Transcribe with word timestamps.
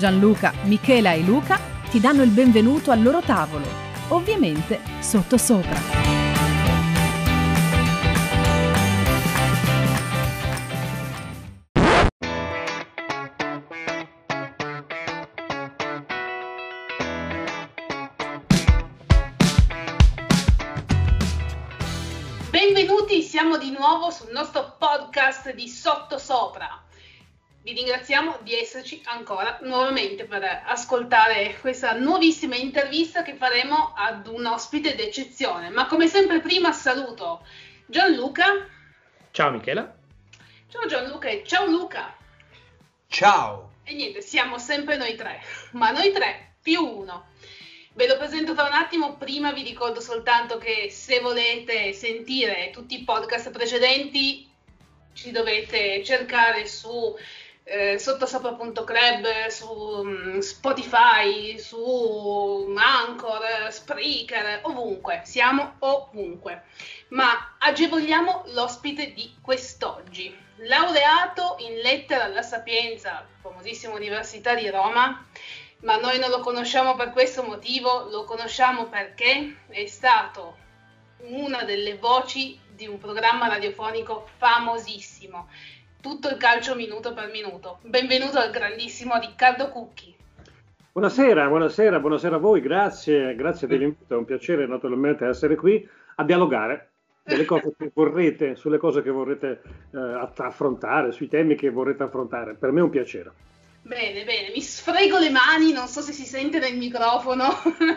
Gianluca, 0.00 0.54
Michela 0.62 1.12
e 1.12 1.20
Luca 1.20 1.60
ti 1.90 2.00
danno 2.00 2.22
il 2.22 2.30
benvenuto 2.30 2.90
al 2.90 3.02
loro 3.02 3.20
tavolo, 3.20 3.66
ovviamente 4.08 4.80
sotto 5.00 5.36
sopra. 5.36 5.78
Benvenuti, 22.48 23.20
siamo 23.20 23.58
di 23.58 23.70
nuovo 23.70 24.10
sul 24.10 24.30
nostro 24.32 24.76
podcast 24.78 25.52
di 25.52 25.68
Sottosopra 25.68 26.88
vi 27.62 27.72
ringraziamo 27.72 28.38
di 28.42 28.54
esserci 28.54 29.02
ancora 29.04 29.58
nuovamente 29.62 30.24
per 30.24 30.62
ascoltare 30.64 31.58
questa 31.60 31.92
nuovissima 31.92 32.56
intervista 32.56 33.22
che 33.22 33.34
faremo 33.34 33.92
ad 33.94 34.26
un 34.26 34.46
ospite 34.46 34.94
d'eccezione. 34.94 35.68
Ma 35.68 35.86
come 35.86 36.06
sempre 36.06 36.40
prima 36.40 36.72
saluto 36.72 37.44
Gianluca. 37.86 38.66
Ciao 39.30 39.50
Michela. 39.50 39.94
Ciao 40.68 40.86
Gianluca 40.86 41.28
e 41.28 41.42
ciao 41.44 41.66
Luca. 41.66 42.16
Ciao. 43.08 43.72
E 43.84 43.94
niente, 43.94 44.22
siamo 44.22 44.58
sempre 44.58 44.96
noi 44.96 45.14
tre, 45.16 45.42
ma 45.72 45.90
noi 45.90 46.12
tre 46.12 46.54
più 46.62 46.82
uno. 46.82 47.28
Ve 47.92 48.06
lo 48.06 48.16
presento 48.16 48.54
tra 48.54 48.68
un 48.68 48.72
attimo, 48.72 49.16
prima 49.16 49.52
vi 49.52 49.62
ricordo 49.62 50.00
soltanto 50.00 50.58
che 50.58 50.88
se 50.90 51.18
volete 51.18 51.92
sentire 51.92 52.70
tutti 52.72 52.94
i 52.94 53.04
podcast 53.04 53.50
precedenti 53.50 54.48
ci 55.12 55.32
dovete 55.32 56.02
cercare 56.04 56.66
su 56.66 57.16
eh, 57.70 58.00
sottosopra.club, 58.00 59.46
su 59.46 59.70
um, 59.70 60.40
Spotify, 60.40 61.56
su 61.56 62.74
Anchor, 62.76 63.68
Spreaker, 63.70 64.60
ovunque, 64.62 65.22
siamo 65.24 65.76
ovunque. 65.78 66.64
Ma 67.10 67.54
agevoliamo 67.58 68.42
l'ospite 68.48 69.12
di 69.12 69.36
quest'oggi. 69.40 70.36
Laureato 70.56 71.56
in 71.60 71.76
lettera 71.78 72.24
alla 72.24 72.42
Sapienza, 72.42 73.24
famosissima 73.40 73.94
Università 73.94 74.54
di 74.54 74.68
Roma, 74.68 75.24
ma 75.82 75.96
noi 75.96 76.18
non 76.18 76.30
lo 76.30 76.40
conosciamo 76.40 76.96
per 76.96 77.12
questo 77.12 77.44
motivo, 77.44 78.08
lo 78.10 78.24
conosciamo 78.24 78.86
perché 78.86 79.58
è 79.68 79.86
stato 79.86 80.56
una 81.18 81.62
delle 81.62 81.96
voci 81.96 82.58
di 82.68 82.88
un 82.88 82.98
programma 82.98 83.46
radiofonico 83.46 84.28
famosissimo 84.38 85.48
tutto 86.00 86.28
il 86.28 86.36
calcio 86.36 86.74
minuto 86.74 87.12
per 87.12 87.30
minuto. 87.30 87.78
Benvenuto 87.82 88.38
al 88.38 88.50
grandissimo 88.50 89.18
Riccardo 89.18 89.68
Cucchi. 89.68 90.16
Buonasera, 90.92 91.46
buonasera, 91.46 92.00
buonasera 92.00 92.36
a 92.36 92.38
voi, 92.38 92.60
grazie, 92.60 93.34
grazie 93.34 93.68
dell'invito, 93.68 94.14
è 94.14 94.16
un 94.16 94.24
piacere 94.24 94.66
naturalmente 94.66 95.26
essere 95.26 95.54
qui 95.54 95.86
a 96.16 96.24
dialogare 96.24 96.90
delle 97.22 97.44
cose 97.44 97.74
che 97.78 97.90
vorrete, 97.94 98.56
sulle 98.56 98.78
cose 98.78 99.02
che 99.02 99.10
vorrete 99.10 99.62
eh, 99.92 99.98
affrontare, 100.36 101.12
sui 101.12 101.28
temi 101.28 101.54
che 101.54 101.70
vorrete 101.70 102.02
affrontare. 102.02 102.54
Per 102.54 102.72
me 102.72 102.80
è 102.80 102.82
un 102.82 102.90
piacere. 102.90 103.32
Bene, 103.82 104.24
bene, 104.24 104.50
mi 104.52 104.60
sfrego 104.60 105.18
le 105.18 105.30
mani, 105.30 105.72
non 105.72 105.86
so 105.86 106.00
se 106.00 106.12
si 106.12 106.24
sente 106.24 106.58
nel 106.58 106.76
microfono. 106.76 107.48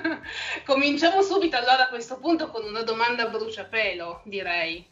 Cominciamo 0.65 1.21
subito 1.21 1.57
allora 1.57 1.85
a 1.85 1.89
questo 1.89 2.17
punto 2.19 2.49
con 2.49 2.63
una 2.63 2.83
domanda 2.83 3.23
a 3.23 3.29
bruciapelo, 3.29 4.21
direi. 4.25 4.91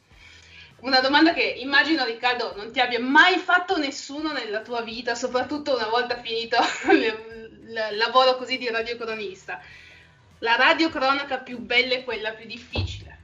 Una 0.82 1.00
domanda 1.00 1.34
che 1.34 1.44
immagino 1.44 2.04
Riccardo 2.06 2.56
non 2.56 2.72
ti 2.72 2.80
abbia 2.80 3.00
mai 3.00 3.38
fatto 3.38 3.78
nessuno 3.78 4.32
nella 4.32 4.62
tua 4.62 4.82
vita, 4.82 5.14
soprattutto 5.14 5.76
una 5.76 5.88
volta 5.88 6.16
finito 6.18 6.58
il 6.90 7.98
lavoro 7.98 8.36
così 8.36 8.58
di 8.58 8.68
radiocronista. 8.68 9.60
La 10.40 10.56
radiocronaca 10.56 11.38
più 11.38 11.60
bella 11.60 11.94
e 11.94 12.04
quella 12.04 12.32
più 12.32 12.48
difficile? 12.48 13.18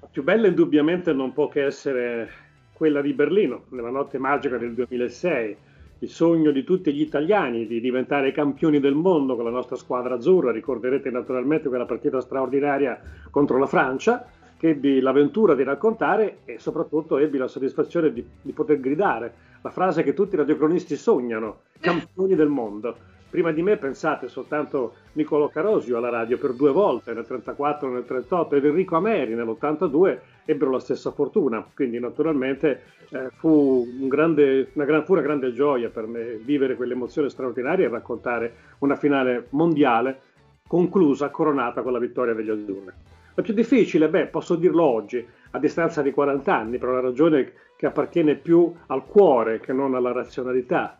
La 0.00 0.08
più 0.10 0.22
bella 0.22 0.46
indubbiamente 0.46 1.12
non 1.12 1.34
può 1.34 1.48
che 1.48 1.64
essere 1.66 2.30
quella 2.72 3.02
di 3.02 3.12
Berlino, 3.12 3.64
nella 3.70 3.90
notte 3.90 4.16
magica 4.16 4.56
del 4.56 4.72
2006. 4.72 5.56
Il 5.98 6.08
sogno 6.08 6.50
di 6.50 6.64
tutti 6.64 6.94
gli 6.94 7.02
italiani 7.02 7.66
di 7.66 7.78
diventare 7.78 8.32
campioni 8.32 8.80
del 8.80 8.94
mondo 8.94 9.36
con 9.36 9.44
la 9.44 9.50
nostra 9.50 9.76
squadra 9.76 10.14
azzurra. 10.14 10.50
Ricorderete 10.50 11.10
naturalmente 11.10 11.68
quella 11.68 11.84
partita 11.84 12.22
straordinaria 12.22 12.98
contro 13.30 13.58
la 13.58 13.66
Francia 13.66 14.26
che 14.58 14.70
ebbi 14.70 15.00
l'avventura 15.00 15.54
di 15.54 15.62
raccontare 15.62 16.38
e 16.44 16.58
soprattutto 16.58 17.18
ebbi 17.18 17.38
la 17.38 17.48
soddisfazione 17.48 18.12
di, 18.12 18.26
di 18.42 18.52
poter 18.52 18.80
gridare 18.80 19.34
la 19.62 19.70
frase 19.70 20.02
che 20.02 20.14
tutti 20.14 20.34
i 20.34 20.38
radiocronisti 20.38 20.96
sognano, 20.96 21.62
campioni 21.80 22.34
del 22.34 22.48
mondo. 22.48 22.96
Prima 23.28 23.50
di 23.50 23.60
me 23.60 23.76
pensate 23.76 24.28
soltanto 24.28 24.94
Niccolò 25.14 25.48
Carosio 25.48 25.96
alla 25.96 26.08
radio 26.08 26.38
per 26.38 26.52
due 26.52 26.70
volte, 26.70 27.12
nel 27.12 27.26
34 27.26 27.88
e 27.88 27.92
nel 27.92 28.04
38, 28.04 28.54
ed 28.54 28.64
Enrico 28.64 28.96
Ameri 28.96 29.34
nell'82 29.34 30.18
ebbero 30.44 30.70
la 30.70 30.78
stessa 30.78 31.10
fortuna. 31.10 31.66
Quindi 31.74 31.98
naturalmente 31.98 32.82
eh, 33.10 33.28
fu, 33.36 33.84
un 34.00 34.08
grande, 34.08 34.70
una 34.74 34.84
gran, 34.84 35.04
fu 35.04 35.12
una 35.12 35.22
grande 35.22 35.52
gioia 35.52 35.90
per 35.90 36.06
me 36.06 36.36
vivere 36.36 36.76
quell'emozione 36.76 37.28
straordinaria 37.28 37.86
e 37.86 37.90
raccontare 37.90 38.54
una 38.78 38.94
finale 38.94 39.48
mondiale 39.50 40.20
conclusa, 40.66 41.28
coronata 41.28 41.82
con 41.82 41.92
la 41.92 41.98
vittoria 41.98 42.34
degli 42.34 42.50
azzurri. 42.50 42.92
La 43.36 43.42
più 43.42 43.52
difficile, 43.52 44.08
beh, 44.08 44.28
posso 44.28 44.56
dirlo 44.56 44.82
oggi, 44.82 45.22
a 45.50 45.58
distanza 45.58 46.00
di 46.00 46.10
40 46.10 46.56
anni, 46.56 46.78
per 46.78 46.88
una 46.88 47.00
ragione 47.00 47.52
che 47.76 47.84
appartiene 47.84 48.34
più 48.36 48.72
al 48.86 49.04
cuore 49.04 49.60
che 49.60 49.74
non 49.74 49.94
alla 49.94 50.10
razionalità. 50.10 50.98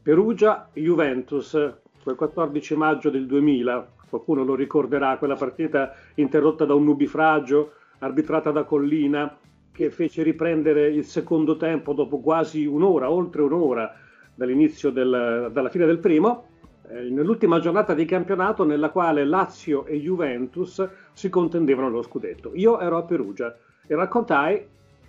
Perugia-Juventus, 0.00 1.74
quel 2.00 2.14
14 2.14 2.76
maggio 2.76 3.10
del 3.10 3.26
2000, 3.26 3.88
qualcuno 4.08 4.44
lo 4.44 4.54
ricorderà, 4.54 5.16
quella 5.18 5.34
partita 5.34 5.92
interrotta 6.14 6.64
da 6.64 6.74
un 6.74 6.84
nubifragio, 6.84 7.72
arbitrata 7.98 8.52
da 8.52 8.62
Collina, 8.62 9.36
che 9.72 9.90
fece 9.90 10.22
riprendere 10.22 10.86
il 10.86 11.04
secondo 11.04 11.56
tempo 11.56 11.92
dopo 11.92 12.20
quasi 12.20 12.66
un'ora, 12.66 13.10
oltre 13.10 13.42
un'ora 13.42 13.92
dall'inizio 14.32 14.90
del, 14.90 15.50
dalla 15.52 15.70
fine 15.70 15.86
del 15.86 15.98
primo, 15.98 16.50
eh, 16.88 17.08
nell'ultima 17.10 17.60
giornata 17.60 17.94
di 17.94 18.04
campionato 18.04 18.64
nella 18.64 18.90
quale 18.90 19.24
Lazio 19.24 19.86
e 19.86 20.00
Juventus 20.00 20.86
si 21.12 21.28
contendevano 21.28 21.88
lo 21.88 22.02
scudetto. 22.02 22.52
Io 22.54 22.78
ero 22.80 22.98
a 22.98 23.02
Perugia 23.02 23.56
e 23.86 23.94
raccontai 23.94 24.66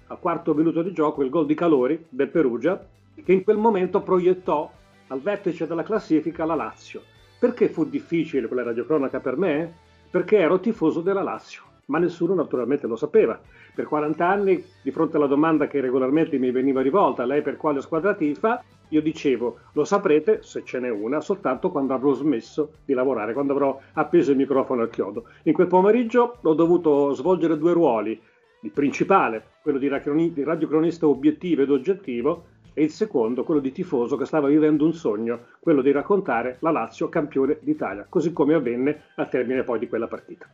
al 0.07 0.19
quarto 0.19 0.53
minuto 0.53 0.81
di 0.81 0.93
gioco 0.93 1.23
il 1.23 1.29
gol 1.29 1.45
di 1.45 1.55
Calori 1.55 2.05
del 2.09 2.29
Perugia 2.29 2.83
che 3.23 3.33
in 3.33 3.43
quel 3.43 3.57
momento 3.57 4.01
proiettò 4.01 4.71
al 5.07 5.21
vertice 5.21 5.67
della 5.67 5.83
classifica 5.83 6.45
la 6.45 6.55
Lazio. 6.55 7.01
Perché 7.39 7.69
fu 7.69 7.85
difficile 7.85 8.47
quella 8.47 8.63
radiocronaca 8.63 9.19
per 9.19 9.37
me? 9.37 9.73
Perché 10.09 10.37
ero 10.37 10.59
tifoso 10.59 11.01
della 11.01 11.23
Lazio, 11.23 11.63
ma 11.85 11.99
nessuno 11.99 12.33
naturalmente 12.33 12.87
lo 12.87 12.95
sapeva. 12.95 13.39
Per 13.73 13.85
40 13.85 14.27
anni, 14.27 14.63
di 14.81 14.91
fronte 14.91 15.17
alla 15.17 15.27
domanda 15.27 15.67
che 15.67 15.81
regolarmente 15.81 16.37
mi 16.37 16.51
veniva 16.51 16.81
rivolta, 16.81 17.25
lei 17.25 17.41
per 17.41 17.57
quale 17.57 17.81
squadra 17.81 18.13
tifa, 18.13 18.63
io 18.89 19.01
dicevo, 19.01 19.57
lo 19.73 19.83
saprete, 19.83 20.41
se 20.43 20.63
ce 20.63 20.79
n'è 20.79 20.89
una, 20.89 21.19
soltanto 21.19 21.71
quando 21.71 21.93
avrò 21.93 22.13
smesso 22.13 22.71
di 22.85 22.93
lavorare, 22.93 23.33
quando 23.33 23.53
avrò 23.53 23.79
appeso 23.93 24.31
il 24.31 24.37
microfono 24.37 24.81
al 24.81 24.89
chiodo. 24.89 25.25
In 25.43 25.53
quel 25.53 25.67
pomeriggio 25.67 26.37
ho 26.41 26.53
dovuto 26.53 27.13
svolgere 27.13 27.57
due 27.57 27.73
ruoli, 27.73 28.19
il 28.61 28.71
principale, 28.71 29.43
quello 29.61 29.77
di, 29.77 29.87
radiocronista 29.87 31.07
obiettivo 31.07 31.61
ed 31.61 31.69
oggettivo, 31.69 32.53
e 32.77 32.83
il 32.83 32.91
secondo, 32.91 33.45
quello 33.45 33.61
di 33.61 33.71
tifoso 33.71 34.17
che 34.17 34.25
stava 34.25 34.49
vivendo 34.49 34.85
un 34.85 34.93
sogno, 34.93 35.45
quello 35.59 35.81
di 35.81 35.91
raccontare 35.91 36.57
la 36.59 36.71
Lazio 36.71 37.07
campione 37.07 37.57
d'Italia, 37.61 38.05
così 38.09 38.33
come 38.33 38.53
avvenne 38.53 39.03
al 39.15 39.29
termine 39.29 39.63
poi 39.63 39.79
di 39.79 39.87
quella 39.87 40.07
partita. 40.07 40.45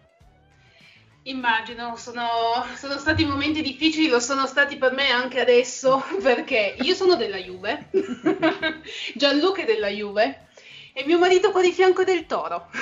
Immagino, 1.24 1.96
sono, 1.98 2.26
sono, 2.76 2.98
stati 2.98 3.26
momenti 3.26 3.62
difficili, 3.62 4.08
lo 4.08 4.20
sono 4.20 4.48
stati 4.48 4.78
per 4.78 4.92
me 4.92 5.12
anche 5.12 5.40
adesso, 5.40 6.04
perché 6.22 6.76
io 6.80 6.96
sono 6.96 7.16
della 7.16 7.38
Juve, 7.38 7.90
Gianluca 9.14 9.62
è 9.62 9.66
della 9.66 9.90
Juve 9.90 10.48
e 10.94 11.06
mio 11.06 11.20
marito 11.20 11.52
qua 11.52 11.62
di 11.62 11.72
fianco 11.72 12.02
è 12.02 12.06
del 12.06 12.26
Toro. 12.26 12.70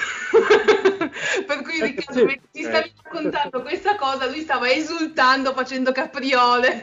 per 1.46 1.62
cui 1.64 1.82
Riccardo, 1.82 2.24
mentre 2.24 2.48
ti 2.50 2.64
stavi 2.64 2.94
raccontando 3.04 3.62
questa 3.62 3.96
cosa, 3.96 4.26
lui 4.26 4.40
stava 4.40 4.70
esultando 4.70 5.52
facendo 5.54 5.92
capriole. 5.92 6.80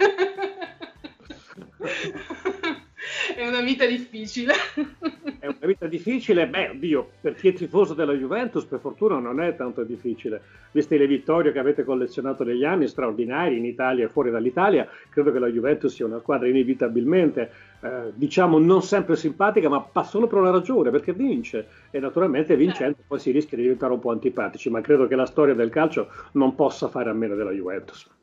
È 3.36 3.46
una 3.46 3.60
vita 3.60 3.84
difficile. 3.84 4.54
è 5.38 5.46
una 5.46 5.66
vita 5.66 5.86
difficile, 5.86 6.48
beh, 6.48 6.70
oddio, 6.70 7.10
per 7.20 7.34
chi 7.34 7.48
è 7.48 7.52
tifoso 7.52 7.92
della 7.92 8.14
Juventus, 8.14 8.64
per 8.64 8.80
fortuna 8.80 9.18
non 9.18 9.40
è 9.40 9.54
tanto 9.54 9.84
difficile. 9.84 10.40
Viste 10.72 10.96
le 10.96 11.06
vittorie 11.06 11.52
che 11.52 11.58
avete 11.58 11.84
collezionato 11.84 12.44
negli 12.44 12.64
anni, 12.64 12.88
straordinari 12.88 13.58
in 13.58 13.66
Italia 13.66 14.06
e 14.06 14.08
fuori 14.08 14.30
dall'Italia, 14.30 14.88
credo 15.10 15.32
che 15.32 15.38
la 15.38 15.48
Juventus 15.48 15.94
sia 15.94 16.06
una 16.06 16.18
squadra 16.20 16.48
inevitabilmente, 16.48 17.50
eh, 17.80 18.12
diciamo, 18.14 18.58
non 18.58 18.82
sempre 18.82 19.16
simpatica, 19.16 19.68
ma 19.68 19.86
solo 20.02 20.26
per 20.26 20.38
una 20.38 20.50
ragione, 20.50 20.90
perché 20.90 21.12
vince. 21.12 21.66
E 21.90 22.00
naturalmente 22.00 22.56
vincendo 22.56 22.96
poi 23.06 23.18
si 23.18 23.30
rischia 23.30 23.56
di 23.56 23.64
diventare 23.64 23.92
un 23.92 24.00
po' 24.00 24.12
antipatici, 24.12 24.70
ma 24.70 24.80
credo 24.80 25.06
che 25.06 25.14
la 25.14 25.26
storia 25.26 25.54
del 25.54 25.68
calcio 25.68 26.08
non 26.32 26.54
possa 26.54 26.88
fare 26.88 27.10
a 27.10 27.12
meno 27.12 27.34
della 27.34 27.52
Juventus. 27.52 28.15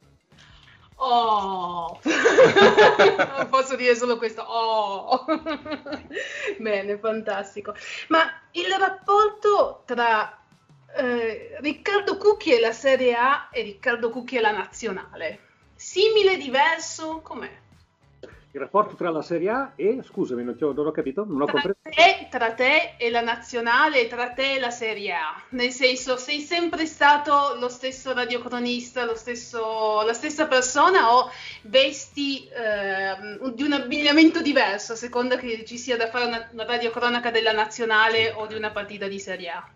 Oh, 1.06 2.00
posso 3.50 3.76
dire 3.76 3.94
solo 3.94 4.18
questo. 4.18 4.42
Oh, 4.42 5.26
bene, 6.60 6.98
fantastico. 6.98 7.76
Ma 8.08 8.22
il 8.52 8.74
rapporto 8.80 9.84
tra 9.86 10.42
eh, 10.96 11.58
Riccardo 11.60 12.16
Cucchi 12.16 12.56
e 12.56 12.62
la 12.62 12.72
Serie 12.72 13.16
A 13.16 13.50
e 13.52 13.64
Riccardo 13.64 14.10
Cucchi 14.10 14.38
e 14.38 14.40
la 14.40 14.52
Nazionale, 14.52 15.40
simile, 15.76 16.38
diverso, 16.38 17.20
com'è? 17.22 17.52
Il 18.54 18.60
rapporto 18.60 18.96
tra 18.96 19.10
la 19.10 19.24
Serie 19.24 19.50
A 19.50 19.72
e, 19.76 20.00
scusami, 20.04 20.44
non, 20.44 20.56
ho, 20.60 20.74
non 20.74 20.86
ho 20.86 20.92
capito, 20.92 21.26
non 21.26 21.42
ho 21.42 21.46
tra 21.46 21.54
compreso. 21.54 21.78
Te, 21.82 22.28
tra 22.30 22.54
te 22.54 22.94
e 22.98 23.10
la 23.10 23.22
nazionale, 23.22 24.08
tra 24.08 24.30
te 24.30 24.54
e 24.54 24.60
la 24.60 24.70
Serie 24.70 25.12
A, 25.12 25.42
nel 25.50 25.72
senso, 25.72 26.18
sei 26.18 26.40
sempre 26.40 26.86
stato 26.86 27.56
lo 27.60 27.68
stesso 27.68 28.14
radiocronista, 28.14 29.06
lo 29.06 29.16
stesso, 29.16 30.04
la 30.04 30.14
stessa 30.14 30.46
persona 30.46 31.16
o 31.16 31.32
vesti 31.64 32.48
eh, 32.48 33.40
di 33.56 33.64
un 33.64 33.74
abbigliamento 33.74 34.40
diverso 34.42 34.94
a 34.94 34.98
seconda 34.98 35.36
che 35.38 35.66
ci 35.66 35.80
sia 35.80 35.98
da 35.98 36.10
fare 36.10 36.26
una, 36.26 36.48
una 36.52 36.66
radiocronaca 36.66 37.32
della 37.32 37.54
nazionale 37.54 38.32
o 38.34 38.46
di 38.46 38.54
una 38.54 38.70
partita 38.70 39.08
di 39.08 39.20
Serie 39.20 39.50
A? 39.50 39.68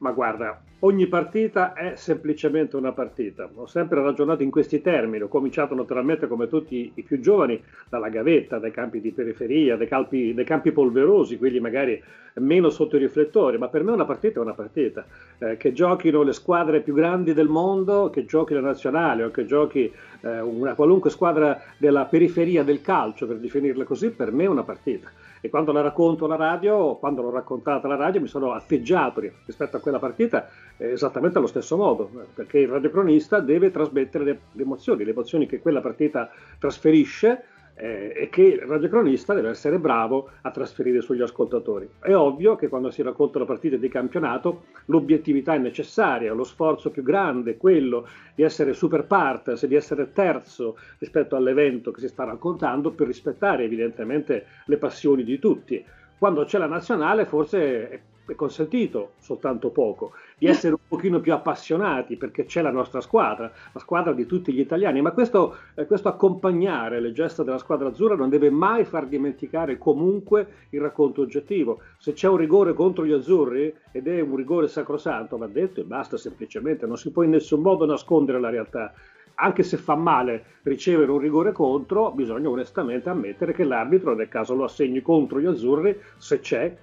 Ma 0.00 0.12
guarda, 0.12 0.62
ogni 0.80 1.08
partita 1.08 1.72
è 1.72 1.96
semplicemente 1.96 2.76
una 2.76 2.92
partita. 2.92 3.50
Ho 3.52 3.66
sempre 3.66 4.00
ragionato 4.00 4.44
in 4.44 4.50
questi 4.50 4.80
termini. 4.80 5.24
Ho 5.24 5.28
cominciato 5.28 5.74
naturalmente, 5.74 6.28
come 6.28 6.46
tutti 6.46 6.92
i 6.94 7.02
più 7.02 7.18
giovani, 7.18 7.60
dalla 7.88 8.08
gavetta, 8.08 8.58
dai 8.58 8.70
campi 8.70 9.00
di 9.00 9.10
periferia, 9.10 9.76
dai 9.76 9.88
campi, 9.88 10.32
dai 10.34 10.44
campi 10.44 10.70
polverosi, 10.70 11.36
quelli 11.36 11.58
magari 11.58 12.00
meno 12.34 12.70
sotto 12.70 12.94
i 12.94 13.00
riflettori. 13.00 13.58
Ma 13.58 13.66
per 13.66 13.82
me 13.82 13.90
una 13.90 14.04
partita 14.04 14.38
è 14.38 14.42
una 14.42 14.54
partita. 14.54 15.04
Eh, 15.38 15.56
che 15.56 15.72
giochino 15.72 16.22
le 16.22 16.32
squadre 16.32 16.80
più 16.80 16.94
grandi 16.94 17.34
del 17.34 17.48
mondo, 17.48 18.08
che 18.08 18.24
giochi 18.24 18.54
la 18.54 18.60
nazionale 18.60 19.24
o 19.24 19.32
che 19.32 19.46
giochi 19.46 19.92
eh, 20.20 20.40
una 20.40 20.74
qualunque 20.74 21.10
squadra 21.10 21.60
della 21.76 22.04
periferia 22.04 22.62
del 22.62 22.82
calcio, 22.82 23.26
per 23.26 23.38
definirla 23.38 23.82
così, 23.82 24.10
per 24.10 24.30
me 24.30 24.44
è 24.44 24.48
una 24.48 24.62
partita 24.62 25.10
e 25.40 25.48
quando 25.48 25.72
la 25.72 25.80
racconto 25.80 26.24
alla 26.24 26.36
radio, 26.36 26.96
quando 26.96 27.22
l'ho 27.22 27.30
raccontata 27.30 27.86
alla 27.86 27.96
radio, 27.96 28.20
mi 28.20 28.26
sono 28.26 28.52
atteggiato 28.52 29.20
rispetto 29.44 29.76
a 29.76 29.80
quella 29.80 29.98
partita 29.98 30.48
eh, 30.76 30.92
esattamente 30.92 31.38
allo 31.38 31.46
stesso 31.46 31.76
modo, 31.76 32.10
perché 32.34 32.58
il 32.58 32.68
radiocronista 32.68 33.40
deve 33.40 33.70
trasmettere 33.70 34.24
le, 34.24 34.40
le 34.52 34.62
emozioni, 34.62 35.04
le 35.04 35.10
emozioni 35.10 35.46
che 35.46 35.60
quella 35.60 35.80
partita 35.80 36.30
trasferisce 36.58 37.44
eh, 37.78 38.12
e 38.14 38.28
che 38.28 38.42
il 38.42 38.58
radiocronista 38.58 39.34
deve 39.34 39.50
essere 39.50 39.78
bravo 39.78 40.30
a 40.42 40.50
trasferire 40.50 41.00
sugli 41.00 41.22
ascoltatori. 41.22 41.88
È 42.00 42.14
ovvio 42.14 42.56
che 42.56 42.68
quando 42.68 42.90
si 42.90 43.02
raccontano 43.02 43.44
partite 43.44 43.78
di 43.78 43.88
campionato 43.88 44.64
l'obiettività 44.86 45.54
è 45.54 45.58
necessaria, 45.58 46.32
lo 46.32 46.44
sforzo 46.44 46.90
più 46.90 47.02
grande 47.02 47.52
è 47.52 47.56
quello 47.56 48.06
di 48.34 48.42
essere 48.42 48.72
super 48.72 49.04
partes, 49.04 49.64
di 49.66 49.74
essere 49.74 50.12
terzo 50.12 50.76
rispetto 50.98 51.36
all'evento 51.36 51.90
che 51.90 52.00
si 52.00 52.08
sta 52.08 52.24
raccontando 52.24 52.90
per 52.90 53.06
rispettare 53.06 53.64
evidentemente 53.64 54.46
le 54.66 54.76
passioni 54.76 55.24
di 55.24 55.38
tutti. 55.38 55.84
Quando 56.18 56.44
c'è 56.44 56.58
la 56.58 56.66
nazionale 56.66 57.26
forse 57.26 58.02
è 58.32 58.34
consentito 58.34 59.12
soltanto 59.18 59.70
poco, 59.70 60.12
di 60.36 60.46
essere 60.46 60.74
un 60.74 60.80
pochino 60.86 61.20
più 61.20 61.32
appassionati 61.32 62.16
perché 62.16 62.44
c'è 62.44 62.62
la 62.62 62.70
nostra 62.70 63.00
squadra, 63.00 63.50
la 63.72 63.80
squadra 63.80 64.12
di 64.12 64.26
tutti 64.26 64.52
gli 64.52 64.60
italiani, 64.60 65.00
ma 65.00 65.12
questo, 65.12 65.56
eh, 65.74 65.86
questo 65.86 66.08
accompagnare 66.08 67.00
le 67.00 67.12
gesta 67.12 67.42
della 67.42 67.58
squadra 67.58 67.88
azzurra 67.88 68.16
non 68.16 68.28
deve 68.28 68.50
mai 68.50 68.84
far 68.84 69.06
dimenticare 69.06 69.78
comunque 69.78 70.66
il 70.70 70.80
racconto 70.80 71.22
oggettivo. 71.22 71.80
Se 71.98 72.12
c'è 72.12 72.28
un 72.28 72.36
rigore 72.36 72.74
contro 72.74 73.04
gli 73.04 73.12
azzurri 73.12 73.74
ed 73.92 74.06
è 74.06 74.20
un 74.20 74.36
rigore 74.36 74.68
sacrosanto, 74.68 75.38
va 75.38 75.46
detto 75.46 75.80
e 75.80 75.84
basta 75.84 76.16
semplicemente, 76.16 76.86
non 76.86 76.96
si 76.96 77.10
può 77.10 77.22
in 77.22 77.30
nessun 77.30 77.60
modo 77.60 77.86
nascondere 77.86 78.40
la 78.40 78.50
realtà. 78.50 78.92
Anche 79.40 79.62
se 79.62 79.76
fa 79.76 79.94
male 79.94 80.56
ricevere 80.62 81.12
un 81.12 81.18
rigore 81.18 81.52
contro, 81.52 82.10
bisogna 82.10 82.48
onestamente 82.48 83.08
ammettere 83.08 83.52
che 83.52 83.62
l'arbitro, 83.62 84.14
nel 84.14 84.28
caso 84.28 84.54
lo 84.54 84.64
assegni 84.64 85.00
contro 85.00 85.40
gli 85.40 85.46
azzurri, 85.46 85.96
se 86.16 86.40
c'è, 86.40 86.76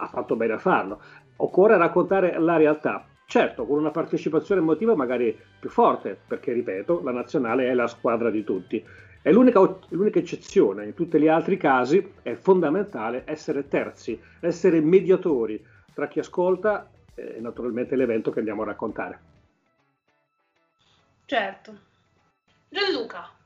ha 0.00 0.06
fatto 0.08 0.36
bene 0.36 0.54
a 0.54 0.58
farlo. 0.58 1.00
Occorre 1.36 1.76
raccontare 1.76 2.38
la 2.38 2.56
realtà, 2.56 3.06
certo 3.26 3.64
con 3.64 3.78
una 3.78 3.90
partecipazione 3.90 4.60
emotiva 4.60 4.94
magari 4.94 5.38
più 5.58 5.70
forte, 5.70 6.18
perché 6.26 6.52
ripeto, 6.52 7.02
la 7.02 7.12
nazionale 7.12 7.68
è 7.68 7.74
la 7.74 7.86
squadra 7.86 8.30
di 8.30 8.44
tutti. 8.44 8.84
È 9.22 9.30
l'unica, 9.30 9.60
l'unica 9.88 10.18
eccezione, 10.18 10.86
in 10.86 10.94
tutti 10.94 11.20
gli 11.20 11.28
altri 11.28 11.56
casi 11.58 12.14
è 12.22 12.34
fondamentale 12.34 13.22
essere 13.26 13.68
terzi, 13.68 14.18
essere 14.40 14.80
mediatori 14.80 15.62
tra 15.92 16.08
chi 16.08 16.20
ascolta 16.20 16.90
e 17.14 17.38
naturalmente 17.40 17.96
l'evento 17.96 18.30
che 18.30 18.38
andiamo 18.38 18.62
a 18.62 18.66
raccontare. 18.66 19.20
Certo. 21.26 21.78
Gianluca. 22.68 23.39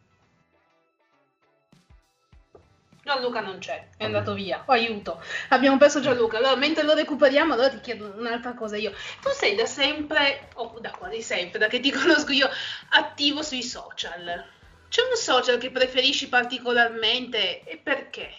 Gianluca 3.05 3.41
non 3.41 3.59
c'è, 3.59 3.89
è 3.99 4.05
andato 4.05 4.33
via. 4.33 4.63
Oh, 4.65 4.73
aiuto, 4.73 5.21
abbiamo 5.51 5.77
perso 5.77 6.01
Gianluca. 6.01 6.39
Allora, 6.39 6.57
mentre 6.57 6.85
lo 6.85 6.95
recuperiamo, 6.95 7.53
allora 7.53 7.69
ti 7.69 7.81
chiedo 7.81 8.15
un'altra 8.17 8.55
cosa 8.55 8.79
io. 8.79 8.93
Tu 9.21 9.29
sei 9.29 9.55
da 9.55 9.67
sempre, 9.67 10.49
o 10.55 10.73
oh, 10.75 10.81
da 10.81 10.91
quasi 10.91 11.21
sempre, 11.21 11.59
da 11.59 11.67
che 11.67 11.81
ti 11.81 11.93
conosco 11.93 12.33
io, 12.33 12.49
attivo 12.91 13.43
sui 13.43 13.63
social. 13.63 14.43
C'è 14.89 15.03
un 15.03 15.17
social 15.17 15.59
che 15.59 15.71
preferisci 15.71 16.31
particolarmente 16.31 17.65
e 17.65 17.79
perché? 17.83 18.31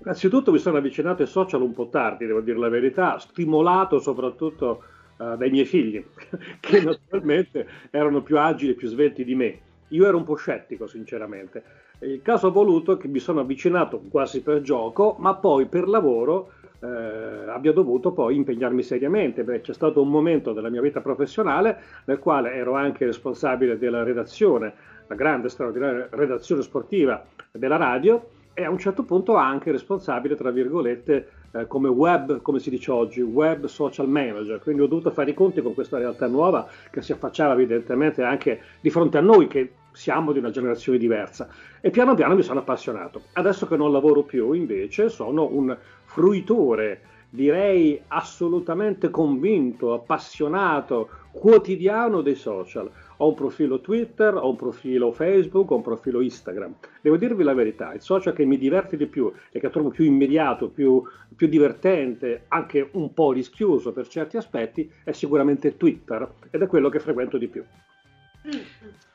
Innanzitutto 0.00 0.52
mi 0.52 0.58
sono 0.58 0.76
avvicinato 0.76 1.22
ai 1.22 1.28
social 1.28 1.62
un 1.62 1.72
po' 1.72 1.88
tardi, 1.88 2.26
devo 2.26 2.42
dire 2.42 2.58
la 2.58 2.68
verità, 2.68 3.18
stimolato 3.18 4.00
soprattutto 4.00 4.84
uh, 5.16 5.34
dai 5.36 5.48
miei 5.48 5.64
figli, 5.64 6.04
che 6.60 6.80
naturalmente 6.84 7.66
erano 7.90 8.20
più 8.20 8.38
agili 8.38 8.72
e 8.72 8.74
più 8.74 8.88
svelti 8.88 9.24
di 9.24 9.34
me. 9.34 9.60
Io 9.90 10.06
ero 10.06 10.18
un 10.18 10.24
po' 10.24 10.34
scettico, 10.34 10.86
sinceramente 10.86 11.84
il 12.00 12.20
caso 12.22 12.48
ha 12.48 12.50
voluto 12.50 12.96
che 12.96 13.08
mi 13.08 13.18
sono 13.18 13.40
avvicinato 13.40 14.02
quasi 14.10 14.42
per 14.42 14.60
gioco, 14.60 15.16
ma 15.18 15.34
poi 15.34 15.66
per 15.66 15.88
lavoro 15.88 16.50
eh, 16.80 17.48
abbia 17.48 17.72
dovuto 17.72 18.12
poi 18.12 18.36
impegnarmi 18.36 18.82
seriamente. 18.82 19.44
Beh, 19.44 19.62
c'è 19.62 19.72
stato 19.72 20.02
un 20.02 20.10
momento 20.10 20.52
della 20.52 20.68
mia 20.68 20.82
vita 20.82 21.00
professionale 21.00 21.78
nel 22.04 22.18
quale 22.18 22.52
ero 22.52 22.74
anche 22.74 23.06
responsabile 23.06 23.78
della 23.78 24.02
redazione, 24.02 24.74
la 25.06 25.14
grande 25.14 25.48
straordinaria 25.48 26.08
redazione 26.10 26.62
sportiva 26.62 27.24
della 27.50 27.76
radio 27.76 28.28
e 28.52 28.64
a 28.64 28.70
un 28.70 28.78
certo 28.78 29.02
punto 29.02 29.34
anche 29.34 29.70
responsabile, 29.70 30.34
tra 30.34 30.50
virgolette, 30.50 31.28
eh, 31.52 31.66
come 31.66 31.88
web, 31.88 32.40
come 32.40 32.58
si 32.58 32.70
dice 32.70 32.90
oggi, 32.90 33.20
web 33.20 33.66
social 33.66 34.08
manager. 34.08 34.60
Quindi 34.60 34.82
ho 34.82 34.86
dovuto 34.86 35.10
fare 35.10 35.30
i 35.30 35.34
conti 35.34 35.60
con 35.60 35.74
questa 35.74 35.98
realtà 35.98 36.26
nuova 36.26 36.66
che 36.90 37.02
si 37.02 37.12
affacciava 37.12 37.52
evidentemente 37.52 38.22
anche 38.22 38.60
di 38.80 38.90
fronte 38.90 39.18
a 39.18 39.20
noi 39.20 39.46
che 39.46 39.72
siamo 39.96 40.32
di 40.32 40.38
una 40.38 40.50
generazione 40.50 40.98
diversa 40.98 41.48
e 41.80 41.88
piano 41.88 42.14
piano 42.14 42.34
mi 42.34 42.42
sono 42.42 42.60
appassionato. 42.60 43.22
Adesso 43.32 43.66
che 43.66 43.76
non 43.76 43.92
lavoro 43.92 44.22
più 44.24 44.52
invece 44.52 45.08
sono 45.08 45.48
un 45.50 45.74
fruitore, 46.04 47.00
direi 47.30 47.98
assolutamente 48.08 49.08
convinto, 49.08 49.94
appassionato, 49.94 51.08
quotidiano 51.32 52.20
dei 52.20 52.34
social. 52.34 52.90
Ho 53.18 53.28
un 53.28 53.34
profilo 53.34 53.80
Twitter, 53.80 54.34
ho 54.34 54.50
un 54.50 54.56
profilo 54.56 55.12
Facebook, 55.12 55.70
ho 55.70 55.76
un 55.76 55.82
profilo 55.82 56.20
Instagram. 56.20 56.74
Devo 57.00 57.16
dirvi 57.16 57.42
la 57.42 57.54
verità, 57.54 57.94
il 57.94 58.02
social 58.02 58.34
che 58.34 58.44
mi 58.44 58.58
diverte 58.58 58.98
di 58.98 59.06
più 59.06 59.32
e 59.50 59.58
che 59.58 59.70
trovo 59.70 59.88
più 59.88 60.04
immediato, 60.04 60.68
più, 60.68 61.02
più 61.34 61.48
divertente, 61.48 62.44
anche 62.48 62.86
un 62.92 63.14
po' 63.14 63.32
rischioso 63.32 63.92
per 63.92 64.08
certi 64.08 64.36
aspetti, 64.36 64.90
è 65.04 65.12
sicuramente 65.12 65.78
Twitter 65.78 66.30
ed 66.50 66.60
è 66.60 66.66
quello 66.66 66.90
che 66.90 67.00
frequento 67.00 67.38
di 67.38 67.48
più. 67.48 67.64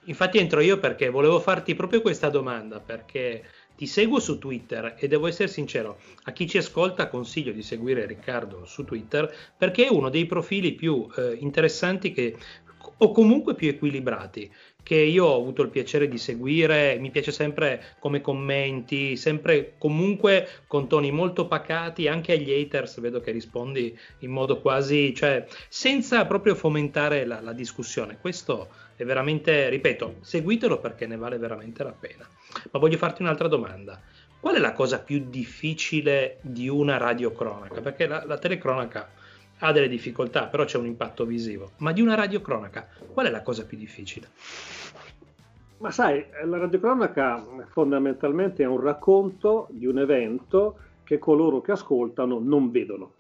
Infatti 0.06 0.40
entro 0.40 0.62
io 0.62 0.80
perché 0.80 1.10
volevo 1.10 1.40
farti 1.40 1.76
proprio 1.76 2.02
questa 2.02 2.30
domanda, 2.30 2.80
perché 2.80 3.44
ti 3.76 3.88
seguo 3.88 4.20
su 4.20 4.38
Twitter 4.38 4.96
e 4.98 5.08
devo 5.08 5.28
essere 5.28 5.48
sincero, 5.48 6.00
a 6.24 6.32
chi 6.32 6.48
ci 6.48 6.58
ascolta 6.58 7.08
consiglio 7.08 7.52
di 7.52 7.64
seguire 7.64 8.06
Riccardo 8.06 8.66
su 8.66 8.84
Twitter 8.84 9.34
perché 9.58 9.86
è 9.86 9.90
uno 9.92 10.10
dei 10.10 10.26
profili 10.26 10.74
più 10.74 11.08
eh, 11.16 11.36
interessanti 11.40 12.12
che, 12.12 12.36
o 12.98 13.12
comunque 13.12 13.56
più 13.56 13.70
equilibrati 13.70 14.52
che 14.84 14.96
io 14.96 15.26
ho 15.26 15.40
avuto 15.40 15.62
il 15.62 15.70
piacere 15.70 16.08
di 16.08 16.18
seguire, 16.18 16.98
mi 17.00 17.12
piace 17.12 17.32
sempre 17.32 17.96
come 18.00 18.22
commenti, 18.22 19.16
sempre 19.16 19.76
comunque 19.78 20.48
con 20.68 20.88
toni 20.88 21.12
molto 21.12 21.48
pacati, 21.48 22.08
anche 22.08 22.34
agli 22.34 22.52
haters 22.52 23.00
vedo 23.00 23.22
che 23.22 23.32
rispondi 23.32 23.98
in 24.20 24.32
modo 24.32 24.60
quasi, 24.60 25.14
cioè 25.14 25.46
senza 25.70 26.26
proprio 26.26 26.56
fomentare 26.56 27.26
la, 27.26 27.42
la 27.42 27.54
discussione. 27.54 28.18
Questo 28.20 28.70
è 29.02 29.06
veramente, 29.06 29.68
ripeto, 29.70 30.18
seguitelo 30.22 30.80
perché 30.80 31.08
ne 31.08 31.18
vale 31.18 31.38
veramente 31.38 31.84
la 31.84 31.94
pena. 31.98 32.28
Ma 32.72 32.80
voglio 32.80 32.98
farti 32.98 33.22
un'altra 33.22 33.48
domanda. 33.48 34.00
qual 34.40 34.56
è 34.56 34.60
la 34.60 34.74
cosa 34.74 35.00
più 35.00 35.26
difficile 35.28 36.38
di 36.42 36.68
una 36.68 36.98
radiocronaca? 36.98 37.82
Perché 37.82 38.08
la, 38.08 38.24
la 38.26 38.38
telecronaca 38.38 39.10
ha 39.60 39.72
delle 39.72 39.88
difficoltà, 39.88 40.48
però 40.48 40.66
c'è 40.66 40.78
un 40.78 40.86
impatto 40.86 41.26
visivo. 41.26 41.72
Ma 41.78 41.92
di 41.92 42.02
una 42.02 42.16
radiocronaca, 42.16 42.88
qual 43.12 43.28
è 43.28 43.30
la 43.30 43.42
cosa 43.42 43.66
più 43.66 43.78
difficile? 43.78 44.30
Ma 45.78 45.92
sai, 45.92 46.26
la 46.44 46.58
radiocronaca 46.58 47.44
fondamentalmente 47.70 48.64
è 48.64 48.68
un 48.68 48.82
racconto 48.82 49.68
di 49.72 49.88
un 49.88 49.98
evento 50.00 50.78
che 51.04 51.18
coloro 51.18 51.62
che 51.62 51.72
ascoltano 51.72 52.40
non 52.40 52.70
vedono. 52.72 53.14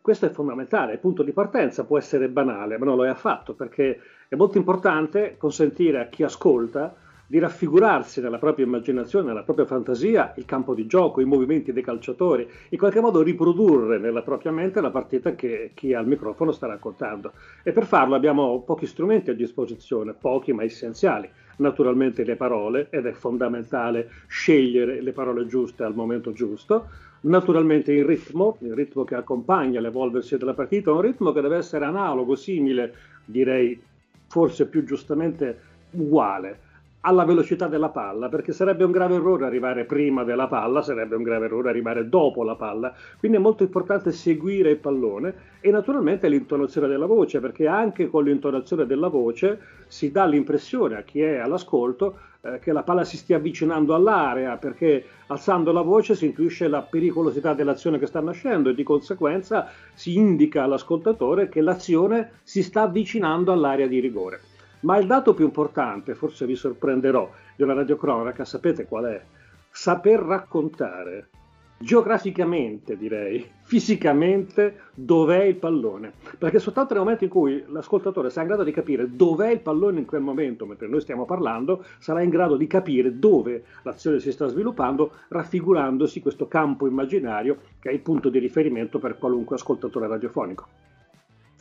Questo 0.00 0.26
è 0.26 0.30
fondamentale, 0.30 0.92
il 0.92 0.98
punto 0.98 1.22
di 1.22 1.32
partenza 1.32 1.84
può 1.84 1.98
essere 1.98 2.28
banale, 2.28 2.78
ma 2.78 2.84
non 2.84 2.96
lo 2.96 3.06
è 3.06 3.08
affatto, 3.08 3.54
perché 3.54 4.00
è 4.28 4.34
molto 4.34 4.58
importante 4.58 5.36
consentire 5.38 6.00
a 6.00 6.06
chi 6.06 6.22
ascolta 6.22 6.94
di 7.28 7.38
raffigurarsi 7.38 8.20
nella 8.20 8.38
propria 8.38 8.66
immaginazione, 8.66 9.26
nella 9.26 9.42
propria 9.42 9.66
fantasia 9.66 10.32
il 10.36 10.44
campo 10.44 10.74
di 10.74 10.86
gioco, 10.86 11.20
i 11.20 11.24
movimenti 11.24 11.72
dei 11.72 11.82
calciatori, 11.82 12.48
in 12.68 12.78
qualche 12.78 13.00
modo 13.00 13.22
riprodurre 13.22 13.98
nella 13.98 14.22
propria 14.22 14.52
mente 14.52 14.80
la 14.80 14.90
partita 14.90 15.34
che 15.34 15.72
chi 15.74 15.92
al 15.92 16.06
microfono 16.06 16.52
sta 16.52 16.66
raccontando. 16.66 17.32
E 17.64 17.72
per 17.72 17.84
farlo 17.84 18.14
abbiamo 18.14 18.60
pochi 18.62 18.86
strumenti 18.86 19.30
a 19.30 19.34
disposizione, 19.34 20.14
pochi 20.14 20.52
ma 20.52 20.62
essenziali. 20.62 21.28
Naturalmente 21.58 22.22
le 22.22 22.36
parole, 22.36 22.88
ed 22.90 23.06
è 23.06 23.12
fondamentale 23.12 24.10
scegliere 24.28 25.00
le 25.00 25.12
parole 25.12 25.46
giuste 25.46 25.82
al 25.82 25.94
momento 25.94 26.32
giusto. 26.32 26.88
Naturalmente 27.22 27.92
il 27.92 28.04
ritmo, 28.04 28.58
il 28.60 28.74
ritmo 28.74 29.02
che 29.02 29.14
accompagna 29.16 29.80
l'evolversi 29.80 30.36
della 30.36 30.54
partita, 30.54 30.92
un 30.92 31.00
ritmo 31.00 31.32
che 31.32 31.40
deve 31.40 31.56
essere 31.56 31.86
analogo, 31.86 32.36
simile, 32.36 32.94
direi 33.24 33.80
forse 34.28 34.66
più 34.66 34.84
giustamente 34.84 35.60
uguale 35.92 36.60
alla 37.00 37.24
velocità 37.24 37.68
della 37.68 37.90
palla, 37.90 38.28
perché 38.28 38.52
sarebbe 38.52 38.84
un 38.84 38.90
grave 38.90 39.14
errore 39.14 39.46
arrivare 39.46 39.84
prima 39.84 40.24
della 40.24 40.48
palla, 40.48 40.82
sarebbe 40.82 41.14
un 41.14 41.22
grave 41.22 41.46
errore 41.46 41.68
arrivare 41.68 42.08
dopo 42.08 42.42
la 42.42 42.56
palla. 42.56 42.92
Quindi 43.18 43.36
è 43.36 43.40
molto 43.40 43.62
importante 43.62 44.10
seguire 44.10 44.70
il 44.70 44.78
pallone 44.78 45.34
e 45.60 45.70
naturalmente 45.70 46.28
l'intonazione 46.28 46.88
della 46.88 47.06
voce, 47.06 47.38
perché 47.38 47.68
anche 47.68 48.08
con 48.08 48.24
l'intonazione 48.24 48.86
della 48.86 49.08
voce 49.08 49.60
si 49.86 50.10
dà 50.10 50.26
l'impressione 50.26 50.96
a 50.96 51.02
chi 51.02 51.20
è 51.20 51.36
all'ascolto 51.36 52.18
eh, 52.40 52.58
che 52.58 52.72
la 52.72 52.82
palla 52.82 53.04
si 53.04 53.16
stia 53.16 53.36
avvicinando 53.36 53.94
all'area, 53.94 54.56
perché 54.56 55.04
alzando 55.28 55.70
la 55.70 55.82
voce 55.82 56.16
si 56.16 56.26
intuisce 56.26 56.66
la 56.66 56.82
pericolosità 56.82 57.54
dell'azione 57.54 58.00
che 58.00 58.06
sta 58.06 58.20
nascendo 58.20 58.70
e 58.70 58.74
di 58.74 58.82
conseguenza 58.82 59.68
si 59.94 60.16
indica 60.16 60.64
all'ascoltatore 60.64 61.48
che 61.48 61.60
l'azione 61.60 62.40
si 62.42 62.64
sta 62.64 62.82
avvicinando 62.82 63.52
all'area 63.52 63.86
di 63.86 64.00
rigore. 64.00 64.40
Ma 64.86 64.98
il 64.98 65.08
dato 65.08 65.34
più 65.34 65.44
importante, 65.44 66.14
forse 66.14 66.46
vi 66.46 66.54
sorprenderò, 66.54 67.28
una 67.56 67.74
radiocronaca, 67.74 68.44
sapete 68.44 68.86
qual 68.86 69.06
è? 69.06 69.20
Saper 69.68 70.20
raccontare 70.20 71.28
geograficamente, 71.76 72.96
direi, 72.96 73.44
fisicamente, 73.66 74.82
dov'è 74.94 75.42
il 75.42 75.56
pallone. 75.56 76.12
Perché 76.38 76.60
soltanto 76.60 76.94
nel 76.94 77.02
momento 77.02 77.24
in 77.24 77.30
cui 77.30 77.64
l'ascoltatore 77.66 78.30
sarà 78.30 78.42
in 78.42 78.46
grado 78.46 78.62
di 78.62 78.70
capire 78.70 79.08
dov'è 79.10 79.50
il 79.50 79.58
pallone 79.58 79.98
in 79.98 80.06
quel 80.06 80.22
momento, 80.22 80.66
mentre 80.66 80.86
noi 80.86 81.00
stiamo 81.00 81.24
parlando, 81.24 81.84
sarà 81.98 82.22
in 82.22 82.30
grado 82.30 82.56
di 82.56 82.68
capire 82.68 83.18
dove 83.18 83.64
l'azione 83.82 84.20
si 84.20 84.30
sta 84.30 84.46
sviluppando, 84.46 85.14
raffigurandosi 85.26 86.20
questo 86.20 86.46
campo 86.46 86.86
immaginario 86.86 87.58
che 87.80 87.90
è 87.90 87.92
il 87.92 88.02
punto 88.02 88.28
di 88.28 88.38
riferimento 88.38 89.00
per 89.00 89.18
qualunque 89.18 89.56
ascoltatore 89.56 90.06
radiofonico. 90.06 90.85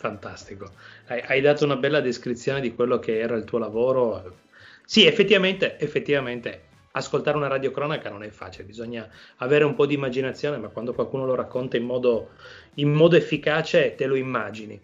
Fantastico, 0.06 0.70
hai, 1.08 1.20
hai, 1.26 1.42
dato 1.42 1.66
una 1.66 1.78
bella 1.78 2.00
descrizione 2.00 2.62
di 2.62 2.76
quello 2.76 3.00
che 3.00 3.18
era 3.18 3.36
il 3.36 3.44
tuo 3.44 3.58
lavoro. 3.58 4.42
Sì, 4.86 5.08
effettivamente, 5.08 5.80
effettivamente, 5.80 6.66
ascoltare 6.92 7.38
una 7.38 7.48
radiocronaca 7.48 8.12
non 8.12 8.22
è 8.22 8.30
facile, 8.30 8.66
bisogna 8.66 9.10
avere 9.38 9.64
un 9.64 9.74
po' 9.74 9.88
di 9.88 9.96
immaginazione, 9.96 10.58
ma 10.58 10.68
quando 10.68 10.94
qualcuno 10.94 11.26
lo 11.26 11.34
racconta 11.34 11.78
in 11.78 11.86
modo, 11.86 12.34
in 12.76 12.94
modo 12.94 13.16
efficace 13.16 13.96
te 13.96 14.06
lo 14.06 14.14
immagini. 14.14 14.80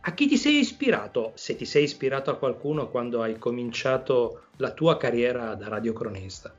A 0.00 0.14
chi 0.14 0.26
ti 0.26 0.36
sei 0.36 0.58
ispirato, 0.58 1.30
se 1.36 1.54
ti 1.54 1.64
sei 1.64 1.84
ispirato 1.84 2.32
a 2.32 2.36
qualcuno 2.36 2.90
quando 2.90 3.22
hai 3.22 3.38
cominciato 3.38 4.46
la 4.56 4.72
tua 4.72 4.96
carriera 4.96 5.54
da 5.54 5.68
radiocronista? 5.68 6.52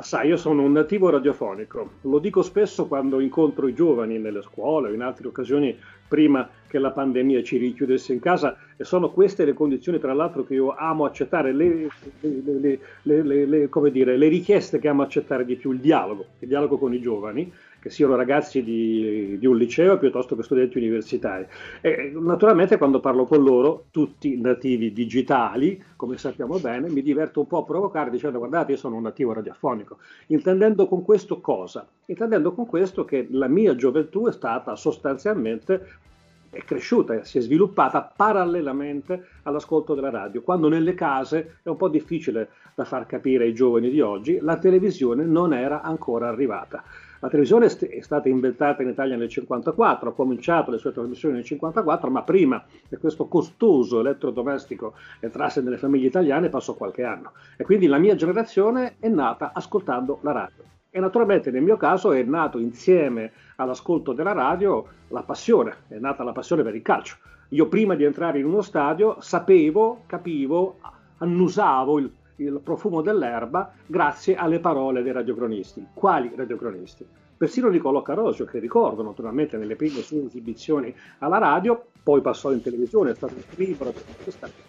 Sai, 0.00 0.28
io 0.28 0.36
sono 0.36 0.62
un 0.62 0.70
nativo 0.70 1.10
radiofonico, 1.10 1.94
lo 2.02 2.20
dico 2.20 2.42
spesso 2.42 2.86
quando 2.86 3.18
incontro 3.18 3.66
i 3.66 3.74
giovani 3.74 4.16
nelle 4.18 4.42
scuole 4.42 4.90
o 4.90 4.92
in 4.92 5.02
altre 5.02 5.26
occasioni 5.26 5.76
prima 6.06 6.48
che 6.68 6.78
la 6.78 6.92
pandemia 6.92 7.42
ci 7.42 7.56
richiudesse 7.56 8.12
in 8.12 8.20
casa 8.20 8.56
e 8.76 8.84
sono 8.84 9.10
queste 9.10 9.44
le 9.44 9.54
condizioni 9.54 9.98
tra 9.98 10.14
l'altro 10.14 10.44
che 10.44 10.54
io 10.54 10.72
amo 10.72 11.04
accettare, 11.04 11.52
le, 11.52 11.88
le, 12.20 12.78
le, 13.02 13.68
le 13.68 14.28
richieste 14.28 14.78
che 14.78 14.86
amo 14.86 15.02
accettare 15.02 15.44
di 15.44 15.56
più, 15.56 15.72
il 15.72 15.80
dialogo, 15.80 16.26
il 16.38 16.48
dialogo 16.48 16.78
con 16.78 16.94
i 16.94 17.00
giovani, 17.00 17.52
che 17.80 17.90
siano 17.90 18.16
ragazzi 18.16 18.62
di, 18.62 19.36
di, 19.38 19.46
un 19.46 19.56
liceo 19.56 19.98
piuttosto 19.98 20.34
che 20.36 20.42
studenti 20.42 20.78
universitari. 20.78 21.46
E 21.80 22.12
naturalmente 22.14 22.76
quando 22.76 23.00
parlo 23.00 23.24
con 23.24 23.42
loro, 23.42 23.86
tutti 23.90 24.40
nativi 24.40 24.92
digitali, 24.92 25.82
come 25.96 26.18
sappiamo 26.18 26.58
bene, 26.58 26.88
mi 26.88 27.02
diverto 27.02 27.40
un 27.40 27.46
po' 27.46 27.58
a 27.58 27.64
provocare 27.64 28.10
dicendo 28.10 28.38
guardate 28.38 28.72
io 28.72 28.78
sono 28.78 28.96
un 28.96 29.02
nativo 29.02 29.32
radiofonico, 29.32 29.98
intendendo 30.28 30.86
con 30.86 31.02
questo 31.04 31.40
cosa? 31.40 31.86
Intendendo 32.06 32.52
con 32.52 32.66
questo 32.66 33.04
che 33.04 33.26
la 33.30 33.48
mia 33.48 33.74
gioventù 33.74 34.26
è 34.26 34.32
stata 34.32 34.74
sostanzialmente 34.74 36.06
è 36.50 36.62
cresciuta, 36.64 37.24
si 37.24 37.38
è 37.38 37.40
sviluppata 37.40 38.12
parallelamente 38.14 39.26
all'ascolto 39.42 39.94
della 39.94 40.10
radio, 40.10 40.42
quando 40.42 40.68
nelle 40.68 40.94
case 40.94 41.58
è 41.62 41.68
un 41.68 41.76
po' 41.76 41.88
difficile 41.88 42.48
da 42.74 42.84
far 42.84 43.06
capire 43.06 43.44
ai 43.44 43.54
giovani 43.54 43.90
di 43.90 44.00
oggi, 44.00 44.38
la 44.40 44.56
televisione 44.56 45.24
non 45.24 45.52
era 45.52 45.82
ancora 45.82 46.28
arrivata. 46.28 46.82
La 47.20 47.28
televisione 47.28 47.66
è 47.66 48.00
stata 48.00 48.28
inventata 48.28 48.82
in 48.82 48.90
Italia 48.90 49.16
nel 49.16 49.26
1954, 49.28 50.10
ha 50.10 50.12
cominciato 50.12 50.70
le 50.70 50.78
sue 50.78 50.92
trasmissioni 50.92 51.34
nel 51.34 51.44
1954, 51.44 52.10
ma 52.10 52.22
prima 52.22 52.64
che 52.88 52.96
questo 52.98 53.26
costoso 53.26 53.98
elettrodomestico 53.98 54.94
entrasse 55.18 55.60
nelle 55.60 55.78
famiglie 55.78 56.06
italiane 56.06 56.48
passò 56.48 56.74
qualche 56.74 57.02
anno. 57.02 57.32
E 57.56 57.64
quindi 57.64 57.88
la 57.88 57.98
mia 57.98 58.14
generazione 58.14 58.96
è 59.00 59.08
nata 59.08 59.50
ascoltando 59.52 60.20
la 60.22 60.32
radio. 60.32 60.77
E 60.90 61.00
naturalmente 61.00 61.50
nel 61.50 61.62
mio 61.62 61.76
caso 61.76 62.12
è 62.12 62.22
nato 62.22 62.58
insieme 62.58 63.32
all'ascolto 63.56 64.12
della 64.12 64.32
radio 64.32 64.86
la 65.08 65.22
passione, 65.22 65.84
è 65.88 65.98
nata 65.98 66.24
la 66.24 66.32
passione 66.32 66.62
per 66.62 66.74
il 66.74 66.82
calcio. 66.82 67.16
Io 67.50 67.68
prima 67.68 67.94
di 67.94 68.04
entrare 68.04 68.38
in 68.38 68.46
uno 68.46 68.62
stadio 68.62 69.20
sapevo, 69.20 70.04
capivo, 70.06 70.78
annusavo 71.18 71.98
il 71.98 72.12
il 72.38 72.60
profumo 72.62 73.00
dell'erba 73.00 73.72
grazie 73.86 74.36
alle 74.36 74.60
parole 74.60 75.02
dei 75.02 75.12
radiocronisti. 75.12 75.86
Quali 75.92 76.30
radiocronisti? 76.34 77.06
Persino 77.36 77.68
Niccolò 77.68 78.02
Carosio, 78.02 78.44
che 78.44 78.58
ricordo 78.58 79.02
naturalmente 79.02 79.56
nelle 79.56 79.76
prime 79.76 80.02
sue 80.02 80.24
esibizioni 80.24 80.92
alla 81.18 81.38
radio, 81.38 81.86
poi 82.02 82.20
passò 82.20 82.52
in 82.52 82.60
televisione, 82.60 83.12
è 83.12 83.14
stato 83.14 83.34
il 83.34 83.44
primo, 83.48 83.92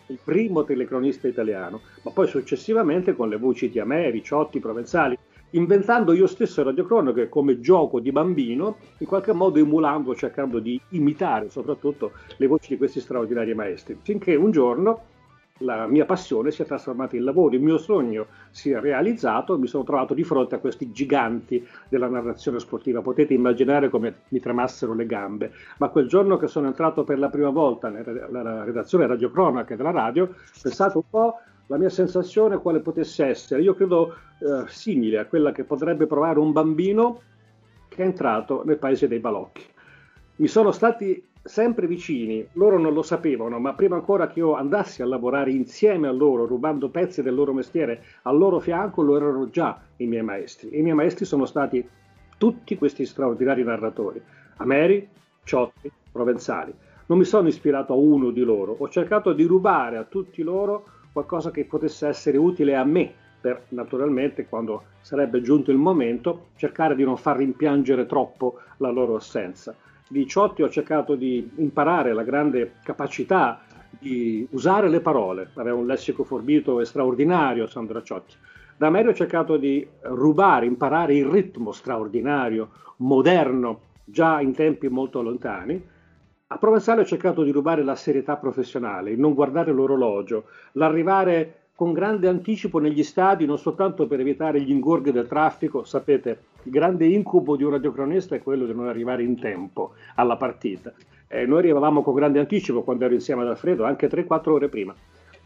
il 0.08 0.20
primo 0.24 0.64
telecronista 0.64 1.28
italiano, 1.28 1.82
ma 2.04 2.12
poi 2.12 2.28
successivamente 2.28 3.16
con 3.16 3.30
le 3.30 3.38
voci 3.38 3.70
di 3.70 3.80
Ameri, 3.80 4.24
Ciotti, 4.24 4.60
Provenzali, 4.60 5.18
inventando 5.52 6.14
io 6.14 6.28
stesso 6.28 6.64
radiocronache 6.64 7.30
come 7.30 7.60
gioco 7.60 8.00
di 8.00 8.12
bambino, 8.12 8.78
in 8.98 9.08
qualche 9.08 9.34
modo 9.34 9.60
emulando, 9.60 10.16
cercando 10.16 10.60
di 10.60 10.80
imitare 10.90 11.50
soprattutto 11.50 12.12
le 12.38 12.48
voci 12.48 12.70
di 12.70 12.78
questi 12.78 13.00
straordinari 13.00 13.54
maestri, 13.54 13.98
finché 14.02 14.36
un 14.36 14.52
giorno 14.52 15.02
la 15.60 15.88
mia 15.88 16.06
passione 16.06 16.52
si 16.52 16.62
è 16.62 16.66
trasformata 16.66 17.16
in 17.16 17.24
lavoro, 17.24 17.56
il 17.56 17.62
mio 17.62 17.78
sogno 17.78 18.28
si 18.50 18.72
è 18.72 18.80
realizzato 18.80 19.58
mi 19.58 19.68
sono 19.68 19.84
trovato 19.84 20.14
di 20.14 20.24
fronte 20.24 20.56
a 20.56 20.60
questi 20.60 20.92
giganti 20.92 21.66
della 21.90 22.08
narrazione 22.08 22.60
sportiva. 22.60 23.02
Potete 23.02 23.34
immaginare 23.34 23.90
come 23.90 24.22
mi 24.30 24.40
tremassero 24.40 24.94
le 24.94 25.06
gambe, 25.06 25.52
ma 25.78 25.90
quel 25.90 26.08
giorno 26.08 26.38
che 26.38 26.48
sono 26.48 26.68
entrato 26.68 27.04
per 27.04 27.20
la 27.20 27.30
prima 27.30 27.50
volta 27.50 27.90
nella 27.90 28.64
redazione 28.64 29.08
radiocronaca 29.08 29.76
della 29.76 29.92
radio, 29.92 30.34
pensate 30.62 30.98
un 30.98 31.10
po' 31.10 31.40
la 31.70 31.78
mia 31.78 31.90
sensazione 31.90 32.58
quale 32.58 32.80
potesse 32.80 33.26
essere, 33.26 33.62
io 33.62 33.76
credo 33.76 34.16
eh, 34.40 34.64
simile 34.68 35.20
a 35.20 35.26
quella 35.26 35.52
che 35.52 35.64
potrebbe 35.64 36.08
provare 36.08 36.40
un 36.40 36.52
bambino 36.52 37.22
che 37.88 38.02
è 38.02 38.06
entrato 38.06 38.64
nel 38.66 38.78
paese 38.78 39.08
dei 39.08 39.20
balocchi. 39.20 39.64
Mi 40.38 40.48
sono 40.48 40.72
stati 40.72 41.24
sempre 41.44 41.86
vicini, 41.86 42.48
loro 42.54 42.80
non 42.80 42.94
lo 42.94 43.04
sapevano, 43.04 43.60
ma 43.60 43.74
prima 43.74 43.96
ancora 43.96 44.28
che 44.28 44.40
io 44.40 44.56
andassi 44.56 45.04
a 45.04 45.06
lavorare 45.06 45.52
insieme 45.52 46.08
a 46.08 46.12
loro, 46.12 46.48
rubando 46.48 46.90
pezzi 46.90 47.22
del 47.22 47.36
loro 47.36 47.54
mestiere 47.54 48.04
al 48.24 48.38
loro 48.38 48.60
fianco, 48.60 49.04
lo 49.04 49.16
erano 49.16 49.50
già 49.50 49.80
i 49.98 50.08
miei 50.08 50.24
maestri. 50.24 50.76
I 50.76 50.82
miei 50.82 50.96
maestri 50.96 51.26
sono 51.26 51.46
stati 51.46 51.88
tutti 52.40 52.78
questi 52.80 53.06
straordinari 53.06 53.64
narratori, 53.64 54.20
Ameri, 54.58 55.08
Ciotti, 55.44 55.92
Provenzali. 56.12 56.74
Non 57.06 57.20
mi 57.20 57.26
sono 57.26 57.48
ispirato 57.48 57.94
a 57.94 57.98
uno 57.98 58.32
di 58.32 58.42
loro, 58.42 58.76
ho 58.76 58.90
cercato 58.90 59.34
di 59.34 59.44
rubare 59.44 59.98
a 59.98 60.04
tutti 60.04 60.42
loro 60.42 60.98
qualcosa 61.12 61.52
che 61.52 61.66
potesse 61.66 62.08
essere 62.08 62.38
utile 62.38 62.76
a 62.76 62.84
me, 62.84 63.14
per 63.42 63.66
naturalmente, 63.70 64.48
quando 64.48 64.84
sarebbe 65.02 65.42
giunto 65.42 65.72
il 65.72 65.78
momento, 65.78 66.48
cercare 66.56 66.96
di 66.96 67.04
non 67.04 67.18
far 67.18 67.38
rimpiangere 67.38 68.06
troppo 68.06 68.60
la 68.78 68.90
loro 68.90 69.16
assenza 69.16 69.76
di 70.12 70.26
Ciotti 70.26 70.64
ho 70.64 70.70
cercato 70.70 71.14
di 71.14 71.48
imparare 71.58 72.14
la 72.14 72.24
grande 72.24 72.74
capacità 72.84 73.62
di 73.92 74.46
usare 74.52 74.90
le 74.90 75.02
parole, 75.02 75.52
aveva 75.54 75.78
un 75.78 75.86
lessico 75.86 76.24
forbito 76.24 76.82
e 76.82 76.86
straordinario 76.86 77.68
Sandro 77.68 78.02
Ciotti. 78.02 78.36
Da 78.76 78.90
Merio 78.90 79.12
ho 79.12 79.14
cercato 79.14 79.58
di 79.58 79.88
rubare, 80.02 80.66
imparare 80.66 81.14
il 81.14 81.26
ritmo 81.26 81.72
straordinario, 81.72 82.70
moderno, 82.98 83.82
già 84.04 84.42
in 84.42 84.54
tempi 84.54 84.88
molto 84.88 85.22
lontani. 85.22 85.80
A 86.52 86.58
Provenzale 86.58 87.02
ho 87.02 87.06
cercato 87.06 87.44
di 87.44 87.52
rubare 87.52 87.84
la 87.84 87.94
serietà 87.94 88.36
professionale, 88.36 89.12
il 89.12 89.20
non 89.20 89.36
guardare 89.36 89.72
l'orologio, 89.72 90.46
l'arrivare 90.72 91.68
con 91.76 91.94
grande 91.94 92.28
anticipo 92.28 92.80
negli 92.80 93.04
stadi, 93.04 93.46
non 93.46 93.60
soltanto 93.60 94.08
per 94.08 94.20
evitare 94.20 94.60
gli 94.60 94.72
ingorghi 94.72 95.12
del 95.12 95.28
traffico. 95.28 95.84
Sapete, 95.84 96.40
il 96.64 96.72
grande 96.72 97.06
incubo 97.06 97.56
di 97.56 97.64
un 97.64 97.70
radiocronista 97.70 98.34
è 98.34 98.42
quello 98.42 98.66
di 98.66 98.74
non 98.74 98.88
arrivare 98.88 99.22
in 99.22 99.40
tempo 99.40 99.92
alla 100.16 100.38
partita. 100.38 100.92
Eh, 101.28 101.46
noi 101.46 101.60
arrivavamo 101.60 102.02
con 102.02 102.16
grande 102.16 102.40
anticipo 102.40 102.82
quando 102.82 103.06
ero 103.06 103.14
insieme 103.14 103.44
ad 103.44 103.50
Alfredo, 103.50 103.84
anche 103.84 104.10
3-4 104.10 104.50
ore 104.50 104.70
prima. 104.70 104.96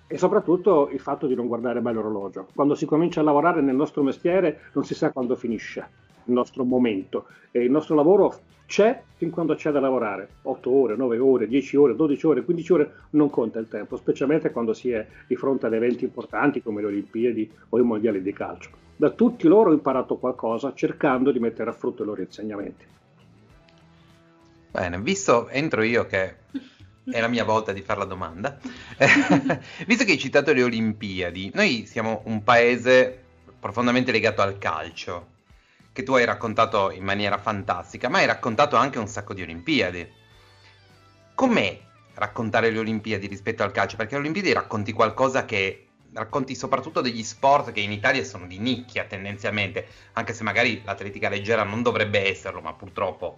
E 0.08 0.18
soprattutto 0.18 0.88
il 0.90 1.02
fatto 1.02 1.28
di 1.28 1.36
non 1.36 1.48
guardare 1.48 1.82
mai 1.82 1.96
l'orologio. 1.96 2.48
Quando 2.56 2.76
si 2.76 2.86
comincia 2.86 3.20
a 3.20 3.24
lavorare 3.24 3.60
nel 3.60 3.76
nostro 3.76 4.04
mestiere 4.04 4.70
non 4.72 4.86
si 4.86 4.96
sa 4.96 5.12
quando 5.12 5.36
finisce 5.36 6.12
il 6.25 6.34
nostro 6.34 6.63
momento. 6.63 7.25
E 7.51 7.63
il 7.63 7.72
nostro 7.72 7.96
lavoro 7.96 8.42
c'è 8.65 9.01
fin 9.18 9.30
quando 9.30 9.56
c'è 9.56 9.72
da 9.72 9.80
lavorare, 9.80 10.27
8 10.44 10.70
ore, 10.72 10.96
9 10.96 11.18
ore, 11.20 11.48
10 11.48 11.75
ore, 11.77 11.96
12 11.96 12.25
ore, 12.25 12.44
15 12.44 12.74
ore, 12.74 12.94
non 13.12 13.30
conta 13.30 13.60
il 13.60 13.68
tempo, 13.68 13.98
specialmente 13.98 14.51
quando 14.51 14.74
si 14.74 14.89
è 14.89 15.06
di 15.27 15.36
fronte 15.36 15.68
ad 15.68 15.74
eventi 15.74 16.06
importanti 16.06 16.62
come 16.62 16.82
le 16.82 16.88
Olimpiadi 16.88 17.51
o 17.70 17.77
i 17.77 17.84
mondiali 17.84 18.22
di 18.22 18.34
calcio. 18.34 18.70
Da 18.96 19.12
tutti 19.12 19.48
loro 19.48 19.70
ho 19.70 19.74
imparato 19.74 20.18
qualcosa 20.18 20.74
cercando 20.74 21.32
di 21.32 21.39
mettere 21.39 21.70
a 21.70 21.74
frutto 21.74 22.03
i 22.03 22.06
loro 22.06 22.22
insegnamenti. 22.22 22.86
Bene, 24.72 25.00
visto 25.01 25.50
entro 25.50 25.84
io 25.84 26.08
che 26.08 26.36
è 27.06 27.20
la 27.20 27.27
mia 27.27 27.44
volta 27.44 27.74
di 27.74 27.82
fare 27.82 28.00
la 28.00 28.06
domanda, 28.06 28.58
visto 29.86 30.03
che 30.03 30.13
hai 30.13 30.18
citato 30.18 30.51
le 30.51 30.63
Olimpiadi, 30.63 31.51
noi 31.53 31.86
siamo 31.86 32.24
un 32.25 32.44
paese 32.44 33.20
profondamente 33.60 34.12
legato 34.12 34.42
al 34.42 34.58
calcio 34.58 35.33
che 35.94 36.04
tu 36.04 36.16
hai 36.16 36.26
raccontato 36.26 36.90
in 36.92 37.04
maniera 37.04 37.38
fantastica, 37.38 38.10
ma 38.10 38.18
hai 38.18 38.26
raccontato 38.26 38.76
anche 38.76 38.98
un 38.98 39.08
sacco 39.08 39.34
di 39.34 39.44
Olimpiadi. 39.44 40.12
Com'è 41.36 41.80
raccontare 42.16 42.72
le 42.72 42.80
Olimpiadi 42.80 43.28
rispetto 43.28 43.64
al 43.64 43.72
calcio? 43.72 43.96
Perché 43.96 44.16
alle 44.16 44.24
Olimpiadi 44.24 44.52
racconti 44.54 44.92
qualcosa 44.92 45.46
che 45.46 45.88
racconti 46.14 46.56
soprattutto 46.56 47.02
degli 47.02 47.24
sport 47.24 47.72
che 47.72 47.80
in 47.80 47.92
Italia 47.92 48.24
sono 48.24 48.48
di 48.48 48.58
nicchia 48.58 49.06
tendenzialmente, 49.06 49.88
anche 50.14 50.34
se 50.34 50.44
magari 50.44 50.82
l'atletica 50.84 51.30
leggera 51.30 51.64
non 51.64 51.84
dovrebbe 51.84 52.28
esserlo, 52.28 52.60
ma 52.60 52.74
purtroppo 52.74 53.38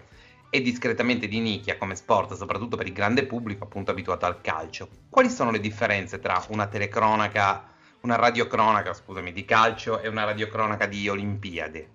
è 0.50 0.62
discretamente 0.62 1.28
di 1.28 1.40
nicchia 1.40 1.78
come 1.78 1.96
sport, 1.96 2.36
soprattutto 2.36 2.78
per 2.78 2.88
il 2.88 2.94
grande 2.94 3.26
pubblico 3.26 3.66
appunto 3.66 3.92
abituato 3.92 4.26
al 4.26 4.40
calcio. 4.40 4.88
Quali 5.10 5.30
sono 5.30 5.52
le 5.52 5.60
differenze 5.60 6.20
tra 6.20 6.42
una 6.50 6.68
telecronaca, 6.68 7.74
una 8.02 8.16
radiocronaca, 8.16 8.94
scusami, 8.94 9.34
di 9.34 9.44
calcio 9.44 10.00
e 10.00 10.08
una 10.08 10.24
radiocronaca 10.24 10.86
di 10.86 11.10
Olimpiadi? 11.10 11.95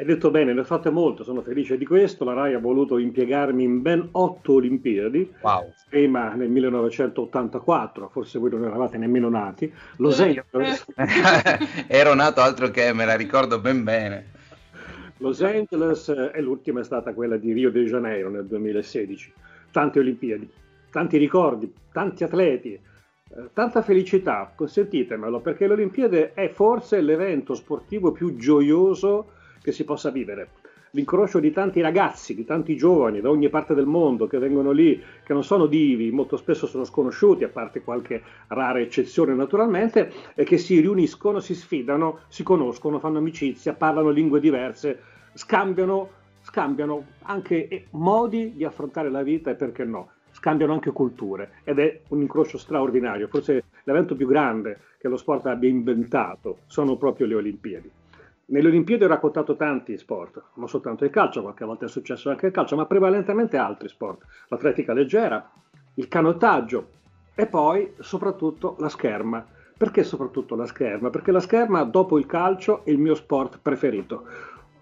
Hai 0.00 0.06
detto 0.06 0.30
bene, 0.30 0.54
ne 0.54 0.60
ho 0.60 0.64
fatte 0.64 0.88
molto, 0.88 1.24
sono 1.24 1.42
felice 1.42 1.76
di 1.76 1.84
questo. 1.84 2.24
La 2.24 2.32
RAI 2.32 2.54
ha 2.54 2.58
voluto 2.58 2.96
impiegarmi 2.96 3.62
in 3.62 3.82
ben 3.82 4.08
otto 4.12 4.54
Olimpiadi. 4.54 5.30
Wow. 5.42 5.74
Prima 5.90 6.32
nel 6.32 6.48
1984, 6.48 8.08
forse 8.08 8.38
voi 8.38 8.48
non 8.48 8.64
eravate 8.64 8.96
nemmeno 8.96 9.28
nati. 9.28 9.70
Los 9.96 10.18
Angeles. 10.24 10.86
Ero 11.86 12.14
nato 12.14 12.40
altro 12.40 12.70
che, 12.70 12.94
me 12.94 13.04
la 13.04 13.14
ricordo 13.14 13.60
ben 13.60 13.84
bene. 13.84 14.30
Los 15.18 15.42
Angeles 15.42 16.08
eh, 16.08 16.30
e 16.32 16.40
l'ultima 16.40 16.80
è 16.80 16.84
stata 16.84 17.12
quella 17.12 17.36
di 17.36 17.52
Rio 17.52 17.70
de 17.70 17.84
Janeiro 17.84 18.30
nel 18.30 18.46
2016. 18.46 19.30
Tante 19.70 19.98
Olimpiadi, 19.98 20.50
tanti 20.90 21.18
ricordi, 21.18 21.70
tanti 21.92 22.24
atleti, 22.24 22.72
eh, 22.72 22.80
tanta 23.52 23.82
felicità, 23.82 24.50
consentitemelo, 24.56 25.40
perché 25.40 25.66
l'Olimpiade 25.66 26.32
è 26.32 26.48
forse 26.48 27.02
l'evento 27.02 27.52
sportivo 27.52 28.12
più 28.12 28.36
gioioso 28.36 29.32
che 29.62 29.72
si 29.72 29.84
possa 29.84 30.10
vivere. 30.10 30.48
L'incrocio 30.92 31.38
di 31.38 31.52
tanti 31.52 31.80
ragazzi, 31.80 32.34
di 32.34 32.44
tanti 32.44 32.76
giovani 32.76 33.20
da 33.20 33.30
ogni 33.30 33.48
parte 33.48 33.74
del 33.74 33.86
mondo 33.86 34.26
che 34.26 34.38
vengono 34.38 34.72
lì, 34.72 35.00
che 35.22 35.32
non 35.32 35.44
sono 35.44 35.66
divi, 35.66 36.10
molto 36.10 36.36
spesso 36.36 36.66
sono 36.66 36.82
sconosciuti, 36.82 37.44
a 37.44 37.48
parte 37.48 37.82
qualche 37.82 38.20
rara 38.48 38.80
eccezione 38.80 39.34
naturalmente, 39.34 40.10
e 40.34 40.42
che 40.42 40.58
si 40.58 40.80
riuniscono, 40.80 41.38
si 41.38 41.54
sfidano, 41.54 42.20
si 42.26 42.42
conoscono, 42.42 42.98
fanno 42.98 43.18
amicizia, 43.18 43.74
parlano 43.74 44.10
lingue 44.10 44.40
diverse, 44.40 44.98
scambiano, 45.34 46.10
scambiano 46.42 47.06
anche 47.22 47.86
modi 47.90 48.54
di 48.56 48.64
affrontare 48.64 49.10
la 49.10 49.22
vita 49.22 49.50
e 49.50 49.54
perché 49.54 49.84
no, 49.84 50.10
scambiano 50.32 50.72
anche 50.72 50.90
culture 50.90 51.52
ed 51.62 51.78
è 51.78 52.00
un 52.08 52.20
incrocio 52.20 52.58
straordinario, 52.58 53.28
forse 53.28 53.64
l'evento 53.84 54.16
più 54.16 54.26
grande 54.26 54.78
che 54.98 55.08
lo 55.08 55.16
sport 55.16 55.46
abbia 55.46 55.68
inventato 55.68 56.58
sono 56.66 56.96
proprio 56.96 57.26
le 57.26 57.34
Olimpiadi. 57.34 57.90
Nelle 58.50 58.66
Olimpiadi 58.66 59.04
ho 59.04 59.08
raccontato 59.08 59.54
tanti 59.54 59.96
sport, 59.96 60.42
non 60.54 60.68
soltanto 60.68 61.04
il 61.04 61.10
calcio, 61.10 61.40
qualche 61.40 61.64
volta 61.64 61.84
è 61.84 61.88
successo 61.88 62.30
anche 62.30 62.46
il 62.46 62.52
calcio, 62.52 62.74
ma 62.74 62.84
prevalentemente 62.84 63.56
altri 63.56 63.88
sport, 63.88 64.24
l'atletica 64.48 64.92
leggera, 64.92 65.48
il 65.94 66.08
canottaggio 66.08 66.88
e 67.36 67.46
poi 67.46 67.92
soprattutto 68.00 68.74
la 68.80 68.88
scherma. 68.88 69.46
Perché 69.76 70.02
soprattutto 70.02 70.56
la 70.56 70.66
scherma? 70.66 71.10
Perché 71.10 71.30
la 71.30 71.38
scherma 71.38 71.84
dopo 71.84 72.18
il 72.18 72.26
calcio 72.26 72.84
è 72.84 72.90
il 72.90 72.98
mio 72.98 73.14
sport 73.14 73.60
preferito. 73.62 74.26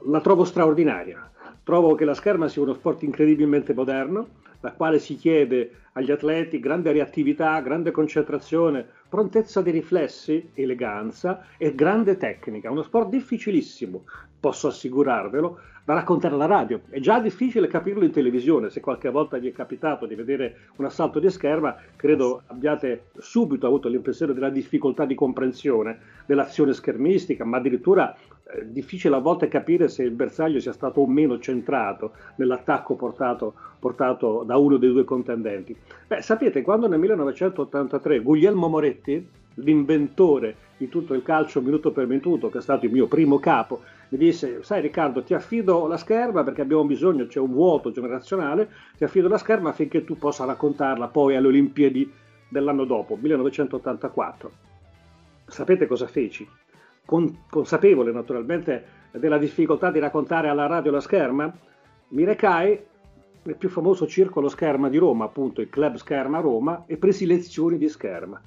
La 0.07 0.22
trovo 0.22 0.44
straordinaria. 0.44 1.31
Trovo 1.62 1.94
che 1.94 2.07
la 2.07 2.14
scherma 2.14 2.48
sia 2.48 2.62
uno 2.62 2.72
sport 2.72 3.02
incredibilmente 3.02 3.74
moderno, 3.74 4.28
da 4.61 4.72
quale 4.72 4.98
si 4.98 5.14
chiede 5.16 5.83
agli 5.92 6.11
atleti 6.11 6.59
grande 6.59 6.90
reattività, 6.90 7.61
grande 7.61 7.90
concentrazione, 7.90 8.88
prontezza 9.08 9.62
dei 9.62 9.72
riflessi, 9.72 10.50
eleganza 10.54 11.46
e 11.56 11.74
grande 11.74 12.16
tecnica. 12.16 12.70
Uno 12.70 12.82
sport 12.82 13.08
difficilissimo, 13.08 14.04
posso 14.40 14.68
assicurarvelo, 14.68 15.59
da 15.88 15.94
raccontare 15.94 16.35
alla 16.35 16.44
radio. 16.44 16.83
È 16.90 17.01
già 17.01 17.18
difficile 17.18 17.66
capirlo 17.66 18.05
in 18.05 18.11
televisione, 18.11 18.68
se 18.68 18.81
qualche 18.81 19.09
volta 19.09 19.38
vi 19.38 19.48
è 19.48 19.53
capitato 19.53 20.05
di 20.05 20.14
vedere 20.14 20.68
un 20.77 20.85
assalto 20.85 21.18
di 21.18 21.31
scherma, 21.31 21.74
credo 21.96 22.42
abbiate 22.48 23.05
subito 23.16 23.66
avuto 23.66 23.88
l'impressione 23.88 24.35
della 24.35 24.51
difficoltà 24.51 25.07
di 25.07 25.14
comprensione 25.14 25.98
dell'azione 26.27 26.74
schermistica, 26.74 27.46
ma 27.46 27.57
addirittura 27.57 28.14
eh, 28.14 28.70
difficile 28.70 29.16
a 29.16 29.20
volte 29.20 29.48
capire 29.48 29.88
se 29.88 30.03
il 30.03 30.11
bersaglio 30.11 30.61
sia 30.61 30.72
stato 30.72 31.01
o 31.01 31.07
meno 31.07 31.38
centrato 31.38 32.12
nell'attacco 32.37 32.94
portato, 32.94 33.55
portato 33.79 34.42
da 34.44 34.59
uno 34.59 34.77
dei 34.77 34.92
due 34.92 35.05
contendenti. 35.05 35.74
Beh, 36.07 36.20
sapete, 36.20 36.61
quando 36.61 36.87
nel 36.87 36.98
1983 36.98 38.20
Guglielmo 38.20 38.68
Moretti, 38.68 39.27
l'inventore 39.58 40.66
di 40.76 40.88
tutto 40.88 41.14
il 41.14 41.22
calcio 41.22 41.60
minuto 41.60 41.90
per 41.90 42.06
minuto, 42.06 42.48
che 42.48 42.58
è 42.58 42.62
stato 42.62 42.86
il 42.86 42.92
mio 42.92 43.06
primo 43.06 43.38
capo, 43.38 43.82
mi 44.10 44.18
disse, 44.18 44.62
sai 44.62 44.80
Riccardo, 44.80 45.22
ti 45.22 45.34
affido 45.34 45.86
la 45.86 45.96
scherma 45.96 46.42
perché 46.44 46.62
abbiamo 46.62 46.84
bisogno, 46.84 47.26
c'è 47.26 47.40
un 47.40 47.52
vuoto 47.52 47.90
generazionale, 47.90 48.70
ti 48.96 49.04
affido 49.04 49.28
la 49.28 49.38
scherma 49.38 49.70
affinché 49.70 50.04
tu 50.04 50.16
possa 50.16 50.44
raccontarla 50.44 51.08
poi 51.08 51.36
alle 51.36 51.48
Olimpiadi 51.48 52.10
dell'anno 52.48 52.84
dopo, 52.84 53.16
1984. 53.20 54.50
Sapete 55.46 55.86
cosa 55.86 56.06
feci? 56.06 56.48
Con, 57.04 57.44
consapevole 57.50 58.12
naturalmente 58.12 58.96
della 59.12 59.38
difficoltà 59.38 59.90
di 59.90 59.98
raccontare 59.98 60.48
alla 60.48 60.66
radio 60.66 60.90
la 60.90 61.00
scherma, 61.00 61.52
mi 62.08 62.24
recai 62.24 62.80
nel 63.42 63.56
più 63.56 63.68
famoso 63.68 64.06
circolo 64.06 64.48
scherma 64.48 64.88
di 64.88 64.98
Roma, 64.98 65.24
appunto 65.24 65.60
il 65.60 65.70
Club 65.70 65.96
Scherma 65.96 66.40
Roma, 66.40 66.84
e 66.86 66.96
presi 66.96 67.26
lezioni 67.26 67.78
di 67.78 67.88
scherma. 67.88 68.40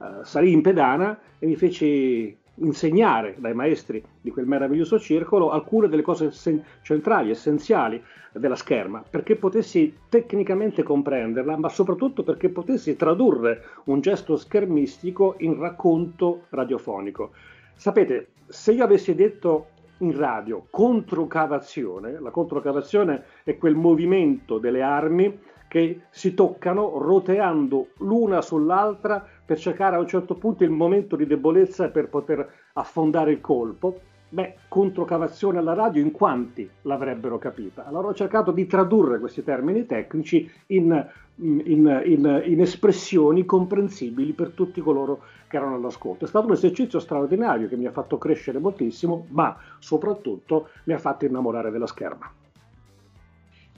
Uh, 0.00 0.24
salì 0.24 0.50
in 0.50 0.62
pedana 0.62 1.18
e 1.38 1.46
mi 1.46 1.56
feci 1.56 2.34
insegnare 2.54 3.34
dai 3.36 3.52
maestri 3.52 4.02
di 4.18 4.30
quel 4.30 4.46
meraviglioso 4.46 4.98
circolo 4.98 5.50
alcune 5.50 5.88
delle 5.88 6.00
cose 6.00 6.30
sen- 6.30 6.64
centrali, 6.80 7.28
essenziali 7.28 8.02
della 8.32 8.56
scherma, 8.56 9.04
perché 9.08 9.36
potessi 9.36 9.94
tecnicamente 10.08 10.82
comprenderla, 10.82 11.58
ma 11.58 11.68
soprattutto 11.68 12.22
perché 12.22 12.48
potessi 12.48 12.96
tradurre 12.96 13.62
un 13.84 14.00
gesto 14.00 14.36
schermistico 14.36 15.34
in 15.40 15.58
racconto 15.58 16.44
radiofonico. 16.48 17.32
Sapete, 17.74 18.28
se 18.46 18.72
io 18.72 18.84
avessi 18.84 19.14
detto 19.14 19.66
in 19.98 20.16
radio 20.16 20.66
controcavazione, 20.70 22.18
la 22.20 22.30
controcavazione 22.30 23.24
è 23.44 23.58
quel 23.58 23.74
movimento 23.74 24.56
delle 24.56 24.80
armi 24.80 25.38
che 25.70 26.00
si 26.10 26.34
toccano 26.34 26.98
roteando 26.98 27.90
l'una 27.98 28.42
sull'altra 28.42 29.24
per 29.44 29.56
cercare 29.56 29.94
a 29.94 30.00
un 30.00 30.08
certo 30.08 30.34
punto 30.34 30.64
il 30.64 30.70
momento 30.70 31.14
di 31.14 31.26
debolezza 31.26 31.90
per 31.90 32.08
poter 32.08 32.44
affondare 32.72 33.30
il 33.30 33.40
colpo. 33.40 34.00
Beh, 34.30 34.56
controcavazione 34.66 35.58
alla 35.58 35.74
radio 35.74 36.02
in 36.02 36.10
quanti 36.10 36.68
l'avrebbero 36.82 37.38
capita? 37.38 37.86
Allora 37.86 38.08
ho 38.08 38.14
cercato 38.14 38.50
di 38.50 38.66
tradurre 38.66 39.20
questi 39.20 39.44
termini 39.44 39.86
tecnici 39.86 40.50
in, 40.66 41.08
in, 41.36 42.02
in, 42.04 42.42
in 42.46 42.60
espressioni 42.60 43.44
comprensibili 43.44 44.32
per 44.32 44.50
tutti 44.50 44.80
coloro 44.80 45.22
che 45.46 45.56
erano 45.56 45.76
all'ascolto. 45.76 46.24
È 46.24 46.28
stato 46.28 46.46
un 46.46 46.52
esercizio 46.54 46.98
straordinario 46.98 47.68
che 47.68 47.76
mi 47.76 47.86
ha 47.86 47.92
fatto 47.92 48.18
crescere 48.18 48.58
moltissimo, 48.58 49.26
ma 49.28 49.56
soprattutto 49.78 50.70
mi 50.84 50.94
ha 50.94 50.98
fatto 50.98 51.26
innamorare 51.26 51.70
della 51.70 51.86
scherma. 51.86 52.28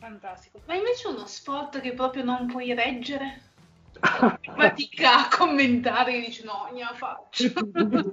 Fantastico. 0.03 0.59
Ma 0.67 0.75
invece 0.75 1.07
uno 1.07 1.27
sport 1.27 1.81
che 1.81 1.93
proprio 1.93 2.25
non 2.25 2.47
puoi 2.47 2.75
reggere? 2.75 3.51
fatica 4.57 5.27
a 5.27 5.29
commentare 5.31 6.17
e 6.17 6.21
dice 6.27 6.45
no, 6.45 6.69
ne 6.73 6.81
faccio. 6.93 7.53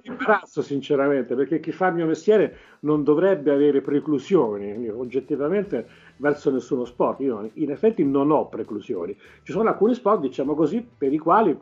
imbarazzo 0.04 0.62
sinceramente, 0.62 1.34
perché 1.34 1.60
chi 1.60 1.71
fa 1.71 1.88
il 1.88 1.95
mio 1.95 2.06
mestiere 2.06 2.58
non 2.82 3.04
dovrebbe 3.04 3.52
avere 3.52 3.82
preclusioni, 3.82 4.88
oggettivamente 4.88 5.88
verso 6.17 6.52
nessuno 6.52 6.86
sport. 6.86 7.21
Io 7.21 7.49
in 7.56 7.71
effetti 7.71 8.06
non 8.06 8.30
ho 8.30 8.47
preclusioni. 8.47 9.17
Ci 9.41 9.52
sono 9.52 9.69
alcuni 9.69 9.95
sport, 9.95 10.21
diciamo 10.21 10.54
così, 10.54 10.88
per 10.95 11.12
i 11.12 11.17
quali, 11.17 11.58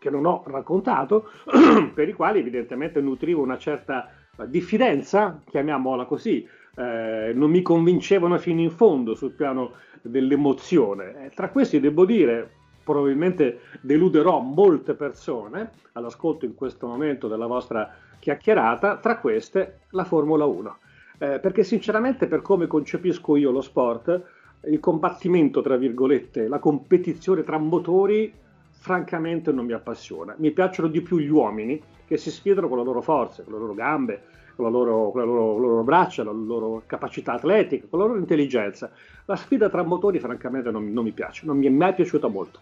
che 0.00 0.10
non 0.10 0.26
ho 0.26 0.42
raccontato, 0.44 1.30
per 1.94 2.08
i 2.08 2.14
quali 2.14 2.40
evidentemente 2.40 3.00
nutrivo 3.00 3.42
una 3.42 3.58
certa 3.58 4.10
diffidenza, 4.46 5.40
chiamiamola 5.48 6.04
così, 6.04 6.44
eh, 6.78 7.32
non 7.34 7.50
mi 7.50 7.60
convincevano 7.60 8.38
fino 8.38 8.60
in 8.60 8.70
fondo 8.70 9.14
sul 9.14 9.32
piano 9.32 9.72
dell'emozione. 10.00 11.26
Eh, 11.26 11.30
tra 11.30 11.50
questi 11.50 11.80
devo 11.80 12.04
dire, 12.04 12.48
probabilmente 12.84 13.60
deluderò 13.80 14.38
molte 14.38 14.94
persone 14.94 15.72
all'ascolto 15.92 16.44
in 16.44 16.54
questo 16.54 16.86
momento 16.86 17.26
della 17.26 17.46
vostra 17.46 17.92
chiacchierata, 18.20 18.98
tra 18.98 19.18
queste 19.18 19.80
la 19.90 20.04
Formula 20.04 20.44
1. 20.44 20.78
Eh, 21.18 21.40
perché 21.40 21.64
sinceramente 21.64 22.28
per 22.28 22.42
come 22.42 22.68
concepisco 22.68 23.34
io 23.34 23.50
lo 23.50 23.60
sport, 23.60 24.22
il 24.66 24.78
combattimento, 24.78 25.60
tra 25.62 25.76
virgolette, 25.76 26.46
la 26.46 26.60
competizione 26.60 27.42
tra 27.42 27.58
motori, 27.58 28.32
francamente 28.70 29.50
non 29.50 29.66
mi 29.66 29.72
appassiona. 29.72 30.36
Mi 30.38 30.52
piacciono 30.52 30.86
di 30.86 31.00
più 31.00 31.18
gli 31.18 31.28
uomini 31.28 31.82
che 32.06 32.16
si 32.16 32.30
sfidano 32.30 32.68
con 32.68 32.78
le 32.78 32.84
loro 32.84 33.00
forze, 33.00 33.42
con 33.42 33.54
le 33.54 33.58
loro 33.58 33.74
gambe, 33.74 34.22
con, 34.58 34.64
la 34.64 34.72
loro, 34.72 35.12
con 35.12 35.20
le 35.20 35.26
loro, 35.26 35.56
loro, 35.56 35.82
braccia, 35.84 36.24
la 36.24 36.32
loro 36.32 36.82
capacità 36.84 37.34
atletica, 37.34 37.86
con 37.88 38.00
la 38.00 38.06
loro 38.06 38.18
intelligenza. 38.18 38.90
La 39.26 39.36
sfida 39.36 39.68
tra 39.68 39.84
motori 39.84 40.18
francamente 40.18 40.72
non, 40.72 40.92
non 40.92 41.04
mi 41.04 41.12
piace, 41.12 41.46
non 41.46 41.58
mi 41.58 41.66
è 41.66 41.70
mai 41.70 41.94
piaciuta 41.94 42.26
molto. 42.26 42.60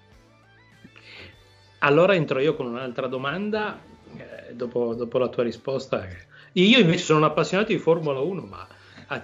Allora 1.79 2.15
entro 2.15 2.39
io 2.39 2.55
con 2.55 2.67
un'altra 2.67 3.07
domanda, 3.07 3.79
eh, 4.15 4.53
dopo, 4.53 4.93
dopo, 4.93 5.17
la 5.17 5.29
tua 5.29 5.43
risposta. 5.43 6.07
Io 6.53 6.79
invece 6.79 7.05
sono 7.05 7.21
un 7.21 7.25
appassionato 7.25 7.73
di 7.73 7.79
Formula 7.79 8.21
1, 8.21 8.43
ma 8.43 8.67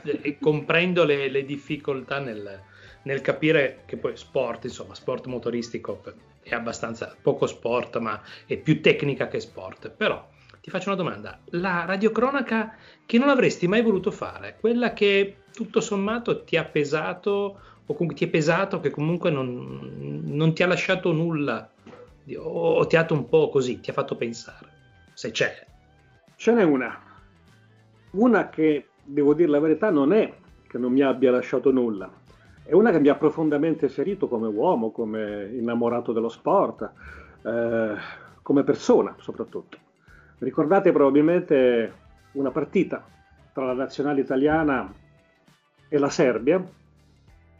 eh, 0.04 0.38
comprendo 0.40 1.04
le, 1.04 1.28
le 1.28 1.44
difficoltà 1.44 2.20
nel, 2.20 2.58
nel, 3.02 3.20
capire 3.20 3.82
che 3.85 3.98
poi 3.98 4.16
sport, 4.16 4.64
insomma, 4.64 4.94
sport 4.94 5.26
motoristico 5.26 6.00
è 6.40 6.54
abbastanza 6.54 7.14
poco 7.20 7.46
sport, 7.46 7.98
ma 7.98 8.18
è 8.46 8.56
più 8.56 8.80
tecnica 8.80 9.28
che 9.28 9.40
sport. 9.40 9.90
Però 9.90 10.26
ti 10.62 10.70
faccio 10.70 10.90
una 10.90 10.96
domanda, 10.96 11.40
la 11.46 11.85
radiocronaca 11.85 12.77
che 13.05 13.18
non 13.18 13.29
avresti 13.29 13.66
mai 13.66 13.83
voluto 13.83 14.12
fare, 14.12 14.57
quella 14.61 14.92
che 14.92 15.38
tutto 15.53 15.81
sommato 15.81 16.44
ti 16.44 16.57
ha 16.57 16.64
pesato 16.64 17.59
o 17.85 17.94
comunque 17.94 18.14
ti 18.14 18.27
è 18.27 18.29
pesato, 18.29 18.79
che 18.79 18.90
comunque 18.90 19.31
non, 19.33 20.22
non 20.22 20.55
ti 20.55 20.62
ha 20.62 20.68
lasciato 20.68 21.11
nulla 21.11 21.68
o 22.37 22.87
ti 22.87 22.94
ha 22.94 23.01
dato 23.01 23.14
un 23.14 23.29
po' 23.29 23.48
così, 23.48 23.81
ti 23.81 23.90
ha 23.90 23.92
fatto 23.92 24.14
pensare, 24.14 24.68
se 25.14 25.33
c'è. 25.33 25.66
Ce 26.37 26.53
n'è 26.53 26.62
una, 26.62 26.96
una 28.12 28.48
che 28.48 28.87
devo 29.03 29.35
dire 29.35 29.51
la 29.51 29.59
verità 29.59 29.90
non 29.90 30.12
è 30.12 30.33
che 30.68 30.79
non 30.79 30.92
mi 30.92 31.03
abbia 31.03 31.33
lasciato 31.33 31.72
nulla, 31.72 32.09
è 32.62 32.72
una 32.72 32.92
che 32.92 33.01
mi 33.01 33.09
ha 33.09 33.16
profondamente 33.16 33.88
ferito 33.88 34.29
come 34.29 34.46
uomo, 34.46 34.92
come 34.92 35.51
innamorato 35.53 36.12
dello 36.12 36.29
sport, 36.29 36.88
eh, 37.42 37.94
come 38.42 38.62
persona 38.62 39.16
soprattutto. 39.18 39.90
Ricordate 40.42 40.90
probabilmente 40.90 41.92
una 42.33 42.50
partita 42.50 43.07
tra 43.52 43.64
la 43.64 43.74
nazionale 43.74 44.22
italiana 44.22 44.92
e 45.88 45.98
la 45.98 46.09
Serbia 46.09 46.61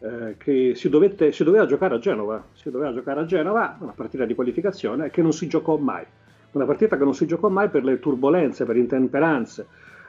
eh, 0.01 0.35
che 0.37 0.73
si, 0.75 0.89
dovette, 0.89 1.31
si, 1.31 1.45
doveva 1.45 1.65
giocare 1.65 1.95
a 1.95 1.99
Genova, 2.01 2.45
si 2.55 2.73
doveva 2.73 2.93
giocare 2.93 3.21
a 3.21 3.25
Genova, 3.25 3.77
una 3.79 3.93
partita 3.93 4.25
di 4.25 4.35
qualificazione 4.35 5.11
che 5.11 5.23
non 5.23 5.33
si 5.33 5.47
giocò 5.47 5.77
mai, 5.77 6.05
una 6.51 6.65
partita 6.65 6.97
che 6.97 7.05
non 7.05 7.15
si 7.15 7.25
giocò 7.25 7.49
mai 7.49 7.69
per 7.69 7.85
le 7.85 8.01
turbulenze, 8.01 8.65
per 8.65 8.77
intemperanze 8.77 9.65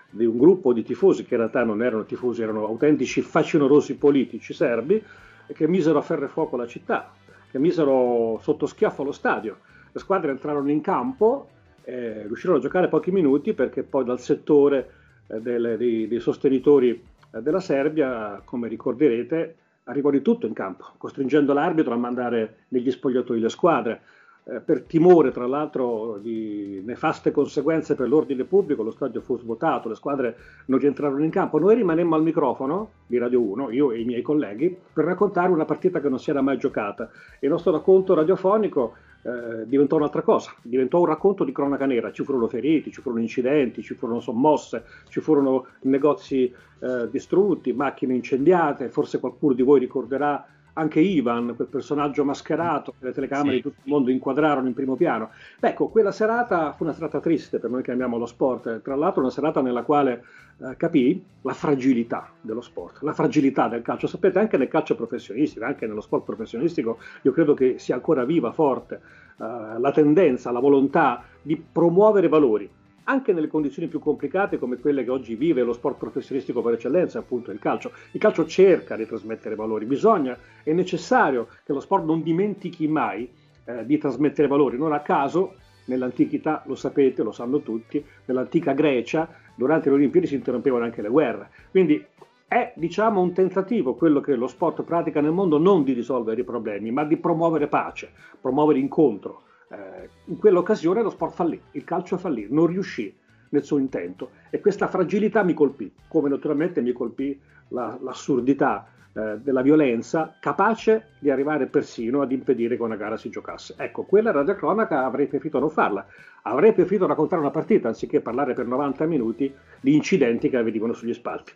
di 0.10 0.26
un 0.26 0.40
gruppo 0.40 0.74
di 0.74 0.82
tifosi 0.82 1.26
che 1.26 1.36
in 1.36 1.42
realtà 1.42 1.64
non 1.64 1.84
erano 1.84 2.06
tifosi, 2.06 2.42
erano 2.42 2.66
autentici 2.66 3.22
facinorosi 3.22 3.98
politici 3.98 4.52
serbi 4.52 5.00
che 5.46 5.68
misero 5.68 6.00
a 6.00 6.02
ferro 6.02 6.26
e 6.26 6.30
fuoco 6.30 6.58
la 6.58 6.66
città, 6.66 7.14
che 7.52 7.60
misero 7.60 8.40
sotto 8.42 8.66
schiaffo 8.66 9.04
lo 9.04 9.12
stadio. 9.12 9.58
Le 9.92 10.00
squadre 10.00 10.32
entrarono 10.32 10.72
in 10.72 10.82
campo 10.82 11.50
eh, 11.84 12.24
riuscirono 12.26 12.58
a 12.58 12.62
giocare 12.62 12.88
pochi 12.88 13.12
minuti 13.12 13.54
perché 13.54 13.84
poi 13.84 14.04
dal 14.04 14.20
settore 14.20 14.90
eh, 15.28 15.40
delle, 15.40 15.78
dei, 15.78 16.08
dei, 16.08 16.20
sostenitori 16.20 16.90
eh, 17.32 17.42
della 17.42 17.60
Serbia, 17.60 18.42
come 18.44 18.68
ricorderete, 18.68 19.56
arrivò 19.86 20.10
di 20.10 20.22
tutto 20.22 20.48
in 20.48 20.54
campo, 20.54 20.86
costringendo 20.98 21.54
l'arbitro 21.54 21.94
a 21.94 21.98
mandare 21.98 22.66
negli 22.70 22.92
spogliatoi 22.92 23.40
le 23.40 23.50
squadre. 23.50 24.02
Eh, 24.46 24.60
per 24.60 24.82
timore, 24.82 25.32
tra 25.32 25.48
l'altro, 25.48 26.18
di 26.22 26.82
nefaste 26.86 27.32
conseguenze 27.32 27.96
per 27.96 28.10
l'ordine 28.10 28.44
pubblico, 28.44 28.84
lo 28.84 28.92
stadio 28.92 29.22
fu 29.22 29.38
svuotato, 29.38 29.88
le 29.88 29.96
squadre 29.96 30.36
non 30.66 30.80
rientrarono 30.80 31.24
in 31.24 31.30
campo. 31.30 31.60
Noi 31.60 31.76
rimanemmo 31.76 32.16
al 32.16 32.24
microfono 32.24 32.92
di 33.08 33.18
Radio 33.18 33.42
1, 33.42 33.72
io 33.72 33.92
e 33.92 34.02
i 34.02 34.06
miei 34.06 34.22
colleghi, 34.22 34.76
per 34.92 35.06
raccontare 35.06 35.52
una 35.52 35.66
partita 35.66 36.02
che 36.02 36.10
non 36.10 36.20
si 36.20 36.30
era 36.30 36.42
mai 36.42 36.58
giocata. 36.58 37.10
Il 37.40 37.50
nostro 37.50 37.72
racconto 37.72 38.14
radiofonico 38.14 38.96
eh, 39.24 39.66
diventò 39.68 39.96
un'altra 39.96 40.22
cosa, 40.22 40.54
diventò 40.62 41.00
un 41.00 41.06
racconto 41.06 41.44
di 41.44 41.52
cronaca 41.52 41.86
nera, 41.86 42.12
ci 42.12 42.24
furono 42.24 42.48
feriti, 42.48 42.92
ci 42.92 43.02
furono 43.02 43.22
incidenti, 43.22 43.82
ci 43.82 43.94
furono 43.94 44.20
sommosse, 44.20 44.84
ci 45.08 45.22
furono 45.22 45.68
negozi 45.82 46.54
eh, 46.80 47.10
distrutti, 47.10 47.72
macchine 47.74 48.14
incendiate, 48.14 48.90
forse 48.90 49.20
qualcuno 49.20 49.54
di 49.54 49.62
voi 49.62 49.80
ricorderà 49.80 50.46
anche 50.74 51.00
Ivan, 51.00 51.54
quel 51.56 51.68
personaggio 51.68 52.24
mascherato 52.24 52.94
che 52.98 53.06
le 53.06 53.12
telecamere 53.12 53.50
sì. 53.50 53.56
di 53.56 53.62
tutto 53.62 53.82
il 53.84 53.92
mondo 53.92 54.12
inquadrarono 54.12 54.68
in 54.68 54.74
primo 54.74 54.96
piano. 54.96 55.30
Ecco, 55.60 55.88
quella 55.90 56.12
serata 56.12 56.74
fu 56.74 56.84
una 56.84 56.94
serata 56.94 57.20
triste 57.20 57.60
per 57.60 57.70
noi 57.70 57.84
che 57.84 57.92
amiamo 57.92 58.18
lo 58.18 58.26
sport, 58.26 58.82
tra 58.82 58.96
l'altro 58.96 59.22
una 59.22 59.30
serata 59.30 59.62
nella 59.62 59.84
quale 59.84 60.24
eh, 60.60 60.76
capì 60.78 61.24
la 61.42 61.54
fragilità 61.54 62.32
dello 62.42 62.62
sport, 62.62 63.02
la 63.02 63.14
fragilità 63.14 63.68
del 63.68 63.82
calcio. 63.82 64.08
Sapete, 64.08 64.40
anche 64.40 64.58
nel 64.58 64.68
calcio 64.68 64.96
professionistico, 64.96 65.66
anche 65.66 65.86
nello 65.86 66.02
sport 66.02 66.24
professionistico, 66.24 66.98
io 67.22 67.32
credo 67.32 67.54
che 67.54 67.78
sia 67.78 67.96
ancora 67.96 68.26
viva, 68.26 68.52
forte, 68.52 68.96
eh, 69.40 69.80
la 69.80 69.92
tendenza, 69.94 70.52
la 70.52 70.60
volontà 70.60 71.24
di 71.42 71.56
promuovere 71.56 72.28
valori 72.28 72.70
anche 73.06 73.34
nelle 73.34 73.48
condizioni 73.48 73.88
più 73.88 74.00
complicate 74.00 74.58
come 74.58 74.78
quelle 74.78 75.04
che 75.04 75.10
oggi 75.10 75.36
vive 75.36 75.64
lo 75.64 75.74
sport 75.74 75.98
professionistico 75.98 76.62
per 76.62 76.74
eccellenza, 76.74 77.20
appunto 77.20 77.52
il 77.52 77.60
calcio. 77.60 77.92
Il 78.12 78.20
calcio 78.20 78.46
cerca 78.46 78.96
di 78.96 79.06
trasmettere 79.06 79.56
valori, 79.56 79.86
bisogna, 79.86 80.38
è 80.64 80.72
necessario 80.72 81.48
che 81.66 81.74
lo 81.74 81.80
sport 81.80 82.06
non 82.06 82.22
dimentichi 82.22 82.88
mai 82.88 83.30
eh, 83.66 83.86
di 83.86 83.98
trasmettere 83.98 84.48
valori. 84.48 84.78
Non 84.78 84.94
a 84.94 85.02
caso, 85.02 85.56
nell'antichità, 85.86 86.64
lo 86.66 86.76
sapete, 86.76 87.24
lo 87.24 87.32
sanno 87.32 87.62
tutti, 87.62 88.04
nell'antica 88.26 88.74
Grecia, 88.74 89.28
durante 89.56 89.90
le 89.90 89.96
Olimpiadi 89.96 90.28
si 90.28 90.36
interrompevano 90.36 90.86
anche 90.86 91.02
le 91.02 91.10
guerre. 91.10 91.50
Quindi 91.72 92.04
è 92.48 92.72
diciamo 92.76 93.20
un 93.20 93.34
tentativo 93.34 93.96
quello 93.96 94.22
che 94.22 94.36
lo 94.36 94.48
sport 94.48 94.84
pratica 94.84 95.22
nel 95.22 95.32
mondo 95.32 95.58
non 95.58 95.84
di 95.84 95.94
risolvere 95.94 96.42
i 96.42 96.46
problemi, 96.46 96.92
ma 96.92 97.04
di 97.04 97.18
promuovere 97.18 97.68
pace, 97.68 98.12
promuovere 98.40 98.80
incontro 98.80 99.42
eh, 99.74 100.10
in 100.26 100.38
quell'occasione 100.38 101.02
lo 101.02 101.10
sport 101.10 101.34
fallì, 101.34 101.62
il 101.72 101.84
calcio 101.84 102.18
fallì, 102.18 102.48
non 102.50 102.68
riuscì 102.68 103.14
nel 103.50 103.64
suo 103.64 103.78
intento 103.78 104.32
e 104.50 104.60
questa 104.60 104.88
fragilità 104.88 105.44
mi 105.44 105.54
colpì, 105.54 105.92
come 106.08 106.30
naturalmente 106.30 106.82
mi 106.82 106.92
colpì 106.92 107.40
la, 107.70 107.98
l'assurdità 108.02 108.88
eh, 109.14 109.38
della 109.38 109.62
violenza 109.62 110.36
capace 110.40 111.10
di 111.20 111.30
arrivare 111.30 111.68
persino 111.68 112.22
ad 112.22 112.32
impedire 112.32 112.76
che 112.76 112.82
una 112.82 112.96
gara 112.96 113.16
si 113.16 113.30
giocasse. 113.30 113.76
Ecco, 113.78 114.04
quella 114.04 114.32
radiocronaca 114.32 115.06
avrei 115.06 115.28
preferito 115.28 115.60
non 115.60 115.70
farla, 115.70 116.06
avrei 116.44 116.74
preferito 116.74 117.06
raccontare 117.06 117.42
una 117.42 117.52
partita 117.52 117.88
anziché 117.88 118.22
parlare 118.22 118.54
per 118.54 118.66
90 118.66 119.06
minuti 119.06 119.54
di 119.80 119.94
incidenti 119.94 120.50
che 120.50 120.58
avvenivano 120.58 120.94
sugli 120.94 121.14
spalti. 121.14 121.54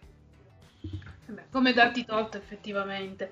Come 1.51 1.73
darti 1.73 2.05
torto 2.05 2.37
effettivamente. 2.37 3.31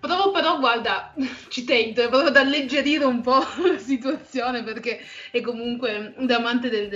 Provo 0.00 0.30
però, 0.30 0.58
guarda, 0.60 1.12
ci 1.48 1.64
tento, 1.64 2.08
provo 2.08 2.28
ad 2.28 2.36
alleggerire 2.36 3.04
un 3.04 3.20
po' 3.20 3.38
la 3.66 3.78
situazione 3.78 4.62
perché 4.62 5.00
è 5.32 5.40
comunque 5.40 6.14
un 6.16 6.30
amante 6.30 6.70
del, 6.70 6.88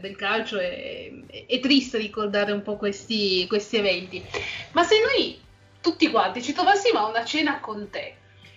del 0.00 0.16
calcio 0.16 0.58
è, 0.58 1.10
è, 1.46 1.60
triste 1.60 1.98
ricordare 1.98 2.50
un 2.50 2.62
po' 2.62 2.76
questi, 2.76 3.46
questi 3.46 3.76
eventi. 3.76 4.22
Ma 4.72 4.82
se 4.82 4.96
noi 5.00 5.40
tutti 5.80 6.10
quanti 6.10 6.42
ci 6.42 6.52
trovassimo 6.52 6.98
a 6.98 7.08
una 7.08 7.24
cena 7.24 7.60
con 7.60 7.88
te 7.90 8.16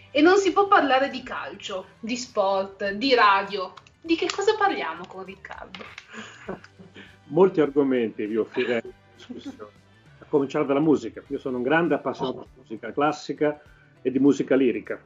e 0.10 0.22
non 0.22 0.38
si 0.38 0.52
può 0.52 0.68
parlare 0.68 1.10
di 1.10 1.22
calcio, 1.22 1.86
di 2.00 2.18
sport, 2.18 2.94
di 2.94 3.14
radio, 3.14 3.74
di 4.02 4.16
che 4.16 4.28
cosa 4.34 4.56
parliamo 4.56 5.06
con 5.06 5.24
Riccardo? 5.24 5.86
Molti 7.26 7.62
argomenti 7.62 8.26
vi 8.26 8.36
offrirei 8.36 8.82
in 8.84 8.92
discussione, 9.16 9.72
a 10.20 10.26
cominciare 10.28 10.66
dalla 10.66 10.80
musica. 10.80 11.22
Io 11.28 11.38
sono 11.38 11.58
un 11.58 11.64
grande 11.64 11.94
appassionato 11.94 12.48
di 12.52 12.62
musica 12.62 12.92
classica 12.92 13.62
e 14.02 14.12
di 14.12 14.20
musica 14.20 14.56
lirica. 14.56 15.00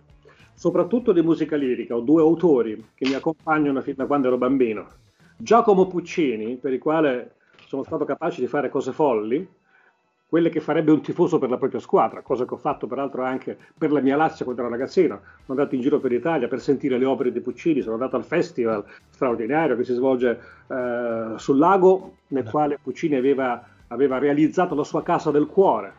Soprattutto 0.54 1.12
di 1.12 1.22
musica 1.22 1.56
lirica, 1.56 1.96
ho 1.96 2.00
due 2.00 2.22
autori 2.22 2.92
che 2.96 3.08
mi 3.08 3.14
accompagnano 3.14 3.82
fin 3.82 3.96
da 3.96 4.06
quando 4.06 4.28
ero 4.28 4.38
bambino. 4.38 4.88
Giacomo 5.38 5.88
Puccini, 5.88 6.56
per 6.56 6.72
il 6.72 6.80
quale 6.80 7.36
sono 7.68 7.84
stato 7.84 8.06
capace 8.06 8.40
di 8.40 8.48
fare 8.48 8.70
cose 8.70 8.94
folli, 8.94 9.46
quelle 10.28 10.50
che 10.50 10.60
farebbe 10.60 10.92
un 10.92 11.02
tifoso 11.02 11.38
per 11.40 11.50
la 11.50 11.58
propria 11.58 11.80
squadra, 11.80 12.22
cosa 12.22 12.46
che 12.46 12.54
ho 12.54 12.58
fatto 12.58 12.88
peraltro 12.88 13.24
anche 13.24 13.58
per 13.78 13.92
la 13.92 14.02
mia 14.02 14.16
Lazio 14.16 14.44
quando 14.44 14.64
ero 14.64 14.72
ragazzino. 14.72 15.22
Sono 15.46 15.60
andato 15.60 15.76
in 15.76 15.82
giro 15.82 16.00
per 16.00 16.12
l'Italia 16.12 16.48
per 16.48 16.60
sentire 16.62 16.98
le 16.98 17.06
opere 17.06 17.32
di 17.32 17.42
Puccini, 17.42 17.82
sono 17.82 17.94
andato 17.94 18.16
al 18.16 18.26
festival 18.26 18.84
straordinario 19.10 19.76
che 19.76 19.84
si 19.84 19.94
svolge 19.94 20.40
eh, 20.68 21.34
sul 21.36 21.58
lago, 21.58 22.18
nel 22.28 22.50
quale 22.50 22.80
Puccini 22.82 23.16
aveva, 23.16 23.62
aveva 23.88 24.18
realizzato 24.18 24.74
la 24.74 24.84
sua 24.84 25.04
casa 25.04 25.32
del 25.32 25.46
cuore, 25.46 25.94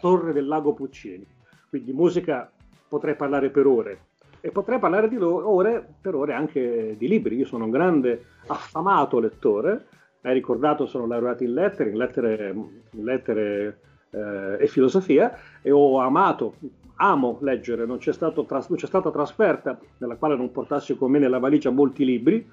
Torre 0.00 0.32
del 0.32 0.46
Lago 0.46 0.72
Puccini. 0.72 1.26
Quindi 1.68 1.92
musica 1.92 2.50
potrei 2.88 3.14
parlare 3.14 3.50
per 3.50 3.66
ore, 3.66 3.98
e 4.40 4.50
potrei 4.50 4.78
parlare 4.78 5.10
loro 5.10 5.48
ore, 5.48 5.86
per 6.00 6.14
ore 6.14 6.32
anche 6.32 6.94
di 6.96 7.08
libri. 7.08 7.36
Io 7.36 7.46
sono 7.46 7.64
un 7.64 7.70
grande 7.70 8.24
affamato 8.46 9.18
lettore, 9.18 9.86
hai 10.22 10.34
ricordato, 10.34 10.86
sono 10.86 11.06
laureato 11.06 11.44
in 11.44 11.54
lettere, 11.54 11.90
in 11.90 11.96
lettere, 11.96 12.54
in 12.90 13.04
lettere 13.04 13.80
eh, 14.10 14.56
e 14.60 14.66
filosofia 14.66 15.36
e 15.60 15.70
ho 15.70 15.98
amato, 15.98 16.54
amo 16.96 17.38
leggere, 17.42 17.86
non 17.86 17.98
c'è, 17.98 18.12
tras- 18.12 18.68
non 18.68 18.78
c'è, 18.78 18.86
stata 18.86 19.10
trasferta 19.10 19.78
nella 19.98 20.16
quale 20.16 20.36
non 20.36 20.50
portassi 20.50 20.96
con 20.96 21.10
me 21.10 21.18
nella 21.18 21.38
valigia 21.38 21.70
molti 21.70 22.04
libri. 22.04 22.46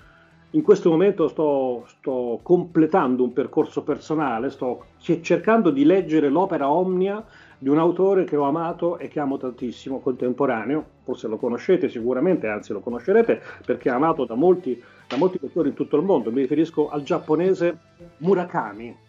In 0.52 0.62
questo 0.62 0.90
momento 0.90 1.28
sto, 1.28 1.84
sto 1.88 2.40
completando 2.42 3.24
un 3.24 3.34
percorso 3.34 3.84
personale, 3.84 4.50
sto 4.50 4.86
cercando 4.98 5.70
di 5.70 5.84
leggere 5.84 6.30
l'opera 6.30 6.70
omnia 6.70 7.24
di 7.58 7.70
un 7.70 7.78
autore 7.78 8.24
che 8.26 8.36
ho 8.36 8.44
amato 8.44 8.98
e 8.98 9.08
che 9.08 9.20
amo 9.20 9.38
tantissimo, 9.38 10.00
contemporaneo, 10.00 10.86
forse 11.04 11.28
lo 11.28 11.38
conoscete 11.38 11.90
sicuramente, 11.90 12.48
anzi 12.48 12.74
lo 12.74 12.80
conoscerete 12.80 13.42
perché 13.66 13.90
è 13.90 13.94
amato 13.94 14.26
da 14.26 14.36
molti, 14.36 14.82
da 15.08 15.18
molti 15.18 15.40
lettori 15.42 15.70
in 15.70 15.76
tutto 15.76 15.96
il 15.96 16.04
mondo, 16.04 16.32
mi 16.32 16.42
riferisco 16.42 16.90
al 16.90 17.04
giapponese 17.04 17.78
Murakami, 18.18 19.04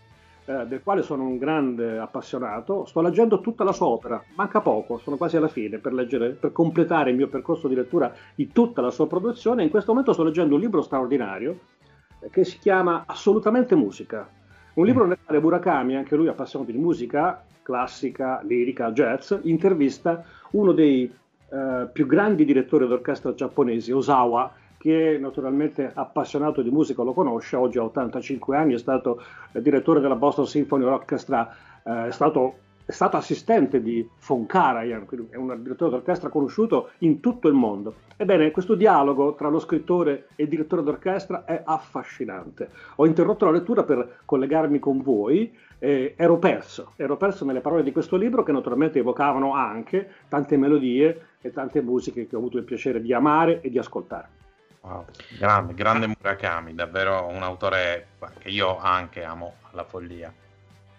eh, 0.48 0.66
del 0.66 0.80
quale 0.82 1.02
sono 1.02 1.24
un 1.24 1.38
grande 1.38 1.98
appassionato, 1.98 2.84
sto 2.84 3.00
leggendo 3.00 3.40
tutta 3.40 3.64
la 3.64 3.72
sua 3.72 3.88
opera, 3.88 4.22
manca 4.36 4.60
poco, 4.60 4.98
sono 4.98 5.16
quasi 5.16 5.36
alla 5.36 5.48
fine 5.48 5.78
per, 5.78 5.92
leggere, 5.92 6.30
per 6.30 6.52
completare 6.52 7.10
il 7.10 7.16
mio 7.16 7.28
percorso 7.28 7.66
di 7.66 7.74
lettura 7.74 8.14
di 8.34 8.52
tutta 8.52 8.80
la 8.80 8.90
sua 8.90 9.08
produzione, 9.08 9.64
in 9.64 9.70
questo 9.70 9.90
momento 9.90 10.12
sto 10.12 10.22
leggendo 10.22 10.54
un 10.54 10.60
libro 10.60 10.82
straordinario 10.82 11.58
eh, 12.20 12.30
che 12.30 12.44
si 12.44 12.58
chiama 12.58 13.04
Assolutamente 13.06 13.74
Musica, 13.74 14.28
un 14.76 14.84
libro 14.84 15.06
nel 15.06 15.18
quale 15.24 15.40
Murakami, 15.40 15.96
anche 15.96 16.16
lui 16.16 16.28
appassionato 16.28 16.70
di 16.70 16.78
musica, 16.78 17.42
classica, 17.62 18.40
lirica, 18.42 18.92
jazz, 18.92 19.32
intervista 19.42 20.22
uno 20.50 20.72
dei 20.72 21.10
eh, 21.48 21.88
più 21.90 22.06
grandi 22.06 22.44
direttori 22.44 22.86
d'orchestra 22.86 23.34
giapponesi, 23.34 23.90
Osawa, 23.90 24.52
che 24.76 25.16
naturalmente 25.18 25.90
appassionato 25.92 26.60
di 26.60 26.70
musica 26.70 27.02
lo 27.02 27.14
conosce, 27.14 27.56
oggi 27.56 27.78
ha 27.78 27.84
85 27.84 28.56
anni, 28.56 28.74
è 28.74 28.78
stato 28.78 29.22
eh, 29.52 29.62
direttore 29.62 30.00
della 30.00 30.14
Boston 30.14 30.46
Symphony 30.46 30.84
Orchestra, 30.84 31.50
eh, 31.82 32.08
è 32.08 32.12
stato 32.12 32.58
è 32.86 32.92
stato 32.92 33.16
assistente 33.16 33.82
di 33.82 34.08
von 34.28 34.46
Karajan, 34.46 35.06
è 35.30 35.36
un 35.36 35.60
direttore 35.60 35.90
d'orchestra 35.90 36.28
conosciuto 36.28 36.90
in 36.98 37.18
tutto 37.18 37.48
il 37.48 37.54
mondo. 37.54 37.94
Ebbene, 38.16 38.52
questo 38.52 38.76
dialogo 38.76 39.34
tra 39.34 39.48
lo 39.48 39.58
scrittore 39.58 40.28
e 40.36 40.44
il 40.44 40.48
direttore 40.48 40.84
d'orchestra 40.84 41.44
è 41.44 41.62
affascinante. 41.64 42.70
Ho 42.96 43.06
interrotto 43.06 43.44
la 43.44 43.50
lettura 43.50 43.82
per 43.82 44.20
collegarmi 44.24 44.78
con 44.78 45.02
voi, 45.02 45.52
eh, 45.80 46.14
ero 46.16 46.38
perso, 46.38 46.92
ero 46.94 47.16
perso 47.16 47.44
nelle 47.44 47.60
parole 47.60 47.82
di 47.82 47.90
questo 47.90 48.16
libro 48.16 48.44
che 48.44 48.52
naturalmente 48.52 49.00
evocavano 49.00 49.52
anche 49.52 50.08
tante 50.28 50.56
melodie 50.56 51.26
e 51.40 51.50
tante 51.50 51.82
musiche 51.82 52.28
che 52.28 52.36
ho 52.36 52.38
avuto 52.38 52.56
il 52.56 52.64
piacere 52.64 53.02
di 53.02 53.12
amare 53.12 53.60
e 53.62 53.68
di 53.68 53.78
ascoltare. 53.78 54.28
Wow, 54.82 55.06
grande, 55.36 55.74
grande 55.74 56.06
Murakami, 56.06 56.72
davvero 56.72 57.26
un 57.26 57.42
autore 57.42 58.10
che 58.38 58.48
io 58.48 58.78
anche 58.78 59.24
amo 59.24 59.54
alla 59.72 59.82
follia. 59.82 60.32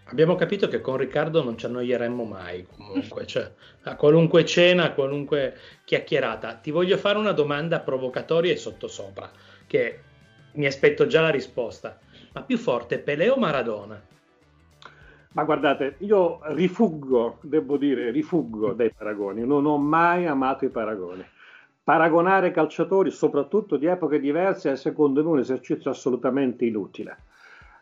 Abbiamo 0.10 0.36
capito 0.36 0.70
che 0.70 0.80
con 0.80 0.96
Riccardo 0.96 1.44
non 1.44 1.58
ci 1.58 1.66
annoieremmo 1.66 2.24
mai, 2.24 2.66
comunque, 2.66 3.26
cioè, 3.26 3.52
a 3.84 3.96
qualunque 3.98 4.46
cena, 4.46 4.86
a 4.86 4.94
qualunque 4.94 5.56
chiacchierata. 5.84 6.54
Ti 6.56 6.72
voglio 6.72 6.96
fare 6.96 7.18
una 7.18 7.34
domanda 7.34 7.82
provocatoria 7.82 8.54
e 8.54 8.56
sottosopra, 8.56 9.30
che 9.68 10.00
mi 10.54 10.66
aspetto 10.66 11.08
già 11.08 11.20
la 11.20 11.30
risposta. 11.30 12.00
Ma 12.32 12.42
più 12.42 12.58
forte, 12.58 13.00
Pelé 13.00 13.28
o 13.28 13.36
Maradona? 13.36 14.02
Ma 15.34 15.44
guardate, 15.44 15.96
io 16.00 16.40
rifuggo, 16.54 17.40
devo 17.42 17.76
dire, 17.76 18.10
rifuggo 18.10 18.72
dai 18.72 18.94
paragoni, 18.94 19.46
non 19.46 19.66
ho 19.66 19.78
mai 19.78 20.26
amato 20.26 20.64
i 20.64 20.70
paragoni. 20.70 21.26
Paragonare 21.84 22.52
calciatori, 22.52 23.12
soprattutto 23.12 23.76
di 23.76 23.88
epoche 23.88 24.22
diverse, 24.22 24.72
è 24.72 24.76
secondo 24.78 25.22
me 25.22 25.30
un 25.32 25.40
esercizio 25.40 25.92
assolutamente 25.92 26.64
inutile 26.64 27.18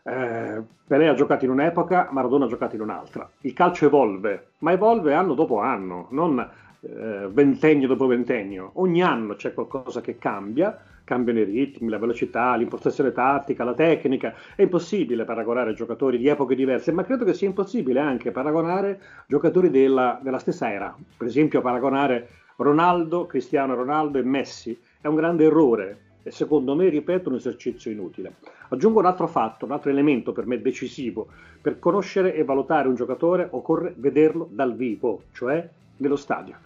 eh, 0.06 0.62
Pelé 0.86 1.08
ha 1.08 1.14
giocato 1.14 1.44
in 1.44 1.50
un'epoca, 1.50 2.08
Maradona 2.12 2.44
ha 2.44 2.48
giocato 2.48 2.76
in 2.76 2.80
un'altra. 2.80 3.28
Il 3.40 3.52
calcio 3.52 3.86
evolve, 3.86 4.50
ma 4.58 4.70
evolve 4.70 5.12
anno 5.14 5.34
dopo 5.34 5.58
anno, 5.58 6.06
non 6.10 6.38
eh, 6.38 7.28
ventennio 7.28 7.88
dopo 7.88 8.06
ventennio. 8.06 8.70
Ogni 8.74 9.02
anno 9.02 9.34
c'è 9.34 9.52
qualcosa 9.52 10.00
che 10.00 10.16
cambia, 10.16 10.78
cambiano 11.02 11.40
i 11.40 11.44
ritmi, 11.44 11.88
la 11.88 11.98
velocità, 11.98 12.54
l'impostazione 12.54 13.10
tattica, 13.10 13.64
la 13.64 13.74
tecnica. 13.74 14.32
È 14.54 14.62
impossibile 14.62 15.24
paragonare 15.24 15.74
giocatori 15.74 16.18
di 16.18 16.28
epoche 16.28 16.54
diverse, 16.54 16.92
ma 16.92 17.02
credo 17.02 17.24
che 17.24 17.34
sia 17.34 17.48
impossibile 17.48 17.98
anche 17.98 18.30
paragonare 18.30 19.00
giocatori 19.26 19.70
della, 19.70 20.20
della 20.22 20.38
stessa 20.38 20.70
era. 20.70 20.94
Per 21.16 21.26
esempio, 21.26 21.60
paragonare 21.60 22.28
Ronaldo, 22.58 23.26
Cristiano 23.26 23.74
Ronaldo 23.74 24.18
e 24.18 24.22
Messi 24.22 24.78
è 25.00 25.08
un 25.08 25.16
grande 25.16 25.44
errore 25.44 26.05
e 26.26 26.32
secondo 26.32 26.74
me, 26.74 26.88
ripeto, 26.88 27.28
un 27.28 27.36
esercizio 27.36 27.88
inutile. 27.88 28.38
Aggiungo 28.70 28.98
un 28.98 29.06
altro 29.06 29.28
fatto, 29.28 29.64
un 29.64 29.70
altro 29.70 29.90
elemento 29.90 30.32
per 30.32 30.44
me 30.44 30.60
decisivo. 30.60 31.28
Per 31.62 31.78
conoscere 31.78 32.34
e 32.34 32.42
valutare 32.42 32.88
un 32.88 32.96
giocatore 32.96 33.46
occorre 33.48 33.94
vederlo 33.96 34.48
dal 34.50 34.74
vivo, 34.74 35.22
cioè 35.30 35.70
nello 35.98 36.16
stadio. 36.16 36.56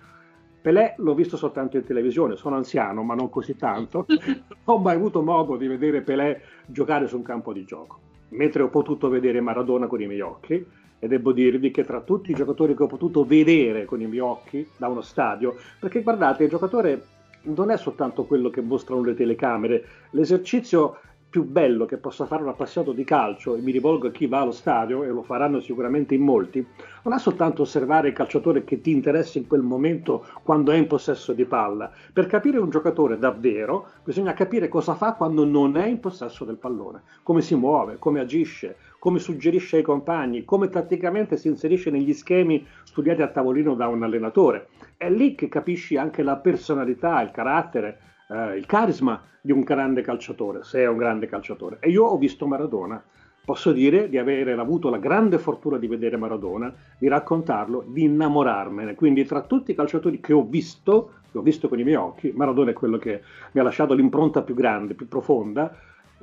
Pelé 0.62 0.94
l'ho 0.96 1.12
visto 1.12 1.37
soltanto 1.37 1.77
in 1.77 1.85
televisione, 1.85 2.37
sono 2.37 2.57
anziano 2.57 3.03
ma 3.03 3.14
non 3.14 3.29
così 3.29 3.55
tanto, 3.55 4.07
non 4.09 4.42
ho 4.64 4.79
mai 4.79 4.96
avuto 4.96 5.20
modo 5.20 5.59
di 5.59 5.66
vedere 5.66 6.01
Pelé 6.01 6.40
giocare 6.64 7.07
su 7.07 7.16
un 7.16 7.23
campo 7.23 7.53
di 7.53 7.66
gioco, 7.66 7.99
mentre 8.31 8.62
ho 8.62 8.68
potuto 8.70 9.11
vedere 9.11 9.42
Maradona 9.42 9.88
con 9.88 10.01
i 10.01 10.07
miei 10.07 10.23
occhi 10.23 10.66
e 10.99 11.07
devo 11.07 11.33
dirvi 11.33 11.70
che 11.70 11.85
tra 11.85 12.01
tutti 12.01 12.31
i 12.31 12.35
giocatori 12.35 12.75
che 12.75 12.83
ho 12.83 12.87
potuto 12.87 13.27
vedere 13.27 13.85
con 13.85 14.01
i 14.01 14.07
miei 14.07 14.20
occhi 14.20 14.66
da 14.79 14.88
uno 14.88 15.03
stadio, 15.03 15.55
perché 15.79 16.01
guardate, 16.01 16.44
il 16.44 16.51
giocatore 16.51 17.18
non 17.42 17.70
è 17.70 17.76
soltanto 17.76 18.24
quello 18.24 18.50
che 18.50 18.61
mostrano 18.61 19.03
le 19.03 19.14
telecamere, 19.14 19.85
l'esercizio 20.11 20.98
più 21.31 21.44
bello 21.44 21.87
che 21.87 21.96
possa 21.96 22.26
fare 22.26 22.42
un 22.42 22.48
appassionato 22.48 22.92
di 22.92 23.05
calcio, 23.05 23.55
e 23.55 23.61
mi 23.61 23.70
rivolgo 23.70 24.09
a 24.09 24.11
chi 24.11 24.26
va 24.26 24.40
allo 24.40 24.50
stadio, 24.50 25.05
e 25.05 25.09
lo 25.09 25.22
faranno 25.22 25.61
sicuramente 25.61 26.14
in 26.16 26.22
molti, 26.22 26.66
non 27.05 27.14
è 27.14 27.18
soltanto 27.20 27.62
osservare 27.62 28.09
il 28.09 28.14
calciatore 28.14 28.64
che 28.64 28.81
ti 28.81 28.90
interessa 28.90 29.38
in 29.38 29.46
quel 29.46 29.62
momento 29.62 30.26
quando 30.42 30.72
è 30.72 30.76
in 30.76 30.88
possesso 30.88 31.33
di 31.33 31.44
palla. 31.44 31.90
Per 32.12 32.26
capire 32.26 32.59
un 32.59 32.68
giocatore 32.68 33.16
davvero, 33.16 33.87
bisogna 34.03 34.33
capire 34.33 34.68
cosa 34.68 34.94
fa 34.94 35.14
quando 35.14 35.44
non 35.44 35.76
è 35.76 35.87
in 35.87 36.00
possesso 36.00 36.44
del 36.44 36.57
pallone, 36.57 37.03
come 37.22 37.42
si 37.42 37.55
muove, 37.55 37.96
come 37.98 38.18
agisce, 38.18 38.76
come 39.01 39.19
suggerisce 39.19 39.79
ai 39.79 39.83
compagni, 39.83 40.45
come 40.45 40.69
tatticamente 40.69 41.39
si 41.39 41.49
inserisce 41.49 41.91
negli 41.91 42.13
schemi 42.13 42.65
studiati 42.85 43.23
a 43.23 43.29
tavolino 43.29 43.75
da 43.75 43.89
un 43.89 44.03
allenatore. 44.03 44.69
È 44.97 45.09
lì 45.11 45.35
che 45.35 45.49
capisci 45.49 45.97
anche 45.97 46.23
la 46.23 46.37
personalità, 46.37 47.21
il 47.23 47.31
carattere, 47.31 47.99
eh, 48.29 48.57
il 48.57 48.67
carisma 48.67 49.23
di 49.41 49.53
un 49.53 49.63
grande 49.63 50.03
calciatore, 50.03 50.63
se 50.65 50.83
è 50.83 50.87
un 50.87 50.99
grande 50.99 51.27
calciatore. 51.27 51.79
E 51.81 51.89
io 51.89 52.05
ho 52.05 52.19
visto 52.19 52.47
Maradona, 52.47 53.03
posso 53.43 53.73
dire 53.73 54.11
di 54.11 54.19
aver 54.19 54.59
avuto 54.59 54.91
la 54.91 54.99
grande 54.99 55.39
fortuna 55.39 55.79
di 55.79 55.87
vedere 55.87 56.19
Maradona, 56.19 56.71
di 56.99 57.09
raccontarlo, 57.09 57.83
di 57.89 58.03
innamorarmene. 58.03 58.95
Quindi 58.95 59.25
tra 59.25 59.41
tutti 59.41 59.71
i 59.71 59.75
calciatori 59.75 60.21
che 60.21 60.35
ho 60.35 60.45
visto, 60.45 61.13
che 61.33 61.39
ho 61.39 61.43
visto 61.43 61.71
con 61.71 61.79
i 61.79 61.85
miei 61.85 61.97
occhi, 61.97 62.33
Maradona 62.37 62.73
è 62.73 62.75
quello 62.75 62.99
che 62.99 63.23
mi 63.53 63.61
ha 63.63 63.65
lasciato 63.65 63.95
l'impronta 63.95 64.43
più 64.43 64.55
grande, 64.55 64.93
più 64.93 65.09
profonda, 65.09 65.75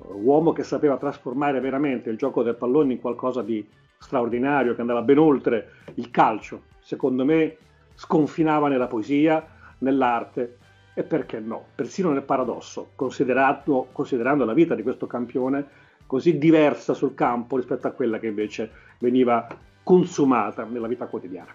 uomo 0.06 0.54
che 0.54 0.64
sapeva 0.64 0.98
trasformare 0.98 1.60
veramente 1.60 2.10
il 2.10 2.18
gioco 2.18 2.44
del 2.44 2.56
pallone 2.56 2.94
in 2.94 3.00
qualcosa 3.00 3.42
di 3.42 3.68
straordinario, 3.98 4.76
che 4.76 4.82
andava 4.82 5.02
ben 5.02 5.18
oltre 5.18 5.72
il 5.96 6.12
calcio. 6.12 6.64
Secondo 6.80 7.26
me 7.26 7.58
sconfinava 7.96 8.68
nella 8.70 8.88
poesia, 8.88 9.46
nell'arte 9.80 10.58
e 10.94 11.04
perché 11.04 11.40
no, 11.40 11.66
persino 11.76 12.12
nel 12.12 12.24
paradosso, 12.24 12.92
considerando 12.96 14.46
la 14.46 14.54
vita 14.54 14.76
di 14.76 14.84
questo 14.84 15.06
campione 15.06 15.66
così 16.08 16.38
diversa 16.38 16.94
sul 16.94 17.14
campo 17.14 17.58
rispetto 17.58 17.88
a 17.88 17.92
quella 17.92 18.18
che 18.18 18.28
invece 18.28 18.72
veniva 19.00 19.48
consumata 19.84 20.64
nella 20.64 20.88
vita 20.88 21.06
quotidiana. 21.06 21.54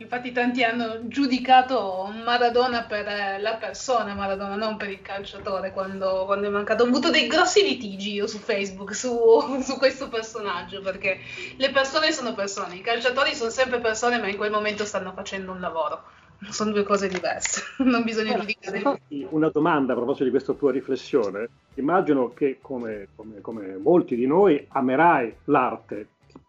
Infatti 0.00 0.30
tanti 0.30 0.62
hanno 0.62 1.08
giudicato 1.08 2.08
Maradona 2.24 2.84
per 2.84 3.06
eh, 3.08 3.40
la 3.40 3.54
persona 3.54 4.14
Maradona, 4.14 4.54
non 4.54 4.76
per 4.76 4.90
il 4.90 5.02
calciatore 5.02 5.72
quando, 5.72 6.24
quando 6.24 6.46
è 6.46 6.50
mancato. 6.50 6.84
Ho 6.84 6.86
avuto 6.86 7.10
dei 7.10 7.26
grossi 7.26 7.62
litigi 7.62 8.12
io 8.12 8.28
su 8.28 8.38
Facebook 8.38 8.94
su, 8.94 9.10
su, 9.60 9.76
questo 9.76 10.08
personaggio, 10.08 10.80
perché 10.82 11.18
le 11.56 11.70
persone 11.70 12.12
sono 12.12 12.32
persone, 12.34 12.76
i 12.76 12.80
calciatori 12.80 13.34
sono 13.34 13.50
sempre 13.50 13.80
persone, 13.80 14.18
ma 14.18 14.28
in 14.28 14.36
quel 14.36 14.52
momento 14.52 14.84
stanno 14.84 15.12
facendo 15.12 15.50
un 15.50 15.60
lavoro 15.60 16.02
sono 16.50 16.70
due 16.70 16.84
cose 16.84 17.08
diverse, 17.08 17.62
non 17.82 18.04
bisogna 18.04 18.36
eh, 18.36 18.38
giudicare. 18.38 19.00
Una 19.30 19.48
domanda 19.48 19.92
a 19.92 19.96
proposito 19.96 20.24
di 20.24 20.30
questa 20.30 20.52
tua 20.52 20.70
riflessione. 20.70 21.48
Immagino 21.74 22.32
che 22.32 22.58
come, 22.60 23.08
come, 23.16 23.40
come 23.40 23.76
molti 23.76 24.14
di 24.14 24.26
noi 24.26 24.64
amerai 24.68 25.34
l'arte, 25.44 26.06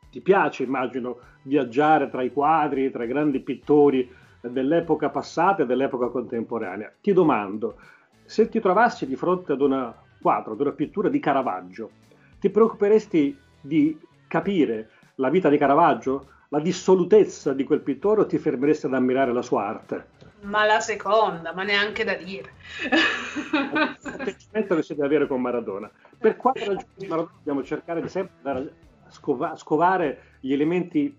ti 0.10 0.22
piace, 0.22 0.64
immagino, 0.64 1.18
viaggiare 1.44 2.10
tra 2.10 2.22
i 2.22 2.32
quadri, 2.32 2.92
tra 2.92 3.04
i 3.04 3.08
grandi 3.08 3.40
pittori 3.40 4.10
dell'epoca 4.42 5.10
passata 5.10 5.64
e 5.64 5.66
dell'epoca 5.66 6.08
contemporanea. 6.08 6.92
Ti 7.02 7.14
domando, 7.14 7.78
se 8.26 8.50
ti 8.50 8.60
trovassi 8.60 9.06
di 9.06 9.16
fronte 9.16 9.54
ad 9.54 9.62
una 9.62 9.94
quadro, 10.22 10.54
ad 10.54 10.60
una 10.62 10.72
pittura 10.72 11.10
di 11.10 11.20
Caravaggio, 11.20 11.90
ti 12.40 12.50
preoccuperesti 12.50 13.38
di 13.62 13.98
capire 14.28 14.90
la 15.16 15.30
vita 15.30 15.50
di 15.50 15.58
Caravaggio, 15.58 16.28
la 16.50 16.60
dissolutezza 16.60 17.54
di 17.54 17.64
quel 17.64 17.82
pittore 17.82 18.22
o 18.22 18.26
ti 18.26 18.38
fermeresti 18.38 18.88
ad 18.88 18.94
ammirare 18.94 19.34
la 19.34 19.42
sua 19.42 19.68
arte? 19.68 20.18
Ma 20.42 20.66
la 20.66 20.80
seconda, 20.80 21.54
ma 21.54 21.64
neanche 21.64 22.04
da 22.04 22.16
dire. 22.16 22.54
L'atteggiamento 23.74 24.76
che 24.76 24.84
si 24.84 24.96
deve 24.96 25.06
avere 25.06 25.28
con 25.28 25.42
Maradona. 25.42 25.92
Per 26.18 26.38
quale 26.38 26.60
ragione 26.60 27.08
Maradona 27.08 27.34
dobbiamo 27.36 27.64
cercare 27.64 28.02
di 28.02 28.08
sempre 28.08 28.36
andare 28.38 28.60
a 28.60 28.89
scova- 29.10 29.56
scovare 29.56 30.38
gli 30.40 30.54
elementi 30.54 31.16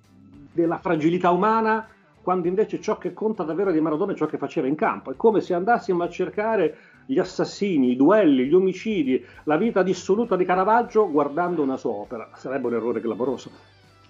della 0.53 0.79
fragilità 0.79 1.31
umana 1.31 1.89
quando 2.23 2.49
invece 2.49 2.81
ciò 2.81 2.99
che 2.99 3.13
conta 3.13 3.43
davvero 3.45 3.73
di 3.73 3.81
Maradona 3.81 4.13
è 4.13 4.17
ciò 4.17 4.27
che 4.27 4.39
faceva 4.39 4.67
in 4.67 4.75
campo. 4.75 5.11
È 5.11 5.17
come 5.17 5.41
se 5.41 5.55
andassimo 5.55 6.03
a 6.05 6.11
cercare 6.11 6.77
gli 7.07 7.19
assassini, 7.19 7.93
i 7.93 7.97
duelli, 7.97 8.47
gli 8.47 8.55
omicidi, 8.55 9.25
la 9.45 9.57
vita 9.57 9.83
dissoluta 9.83 10.37
di 10.37 10.45
Caravaggio 10.45 11.11
guardando 11.11 11.63
una 11.63 11.77
sua 11.77 11.93
opera. 11.93 12.31
Sarebbe 12.37 12.67
un 12.67 12.75
errore 12.75 13.01
clamoroso. 13.01 13.51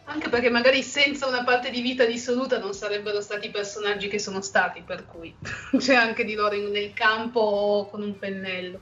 Anche 0.04 0.28
perché 0.28 0.50
magari 0.50 0.82
senza 0.82 1.28
una 1.28 1.44
parte 1.44 1.70
di 1.70 1.80
vita 1.80 2.04
dissoluta 2.04 2.58
non 2.58 2.74
sarebbero 2.74 3.20
stati 3.20 3.46
i 3.46 3.50
personaggi 3.50 4.08
che 4.08 4.18
sono 4.18 4.40
stati, 4.40 4.82
per 4.84 5.06
cui 5.06 5.32
c'è 5.78 5.94
anche 5.94 6.24
di 6.24 6.34
loro 6.34 6.56
nel 6.56 6.92
campo 6.92 7.88
con 7.90 8.02
un 8.02 8.18
pennello. 8.18 8.80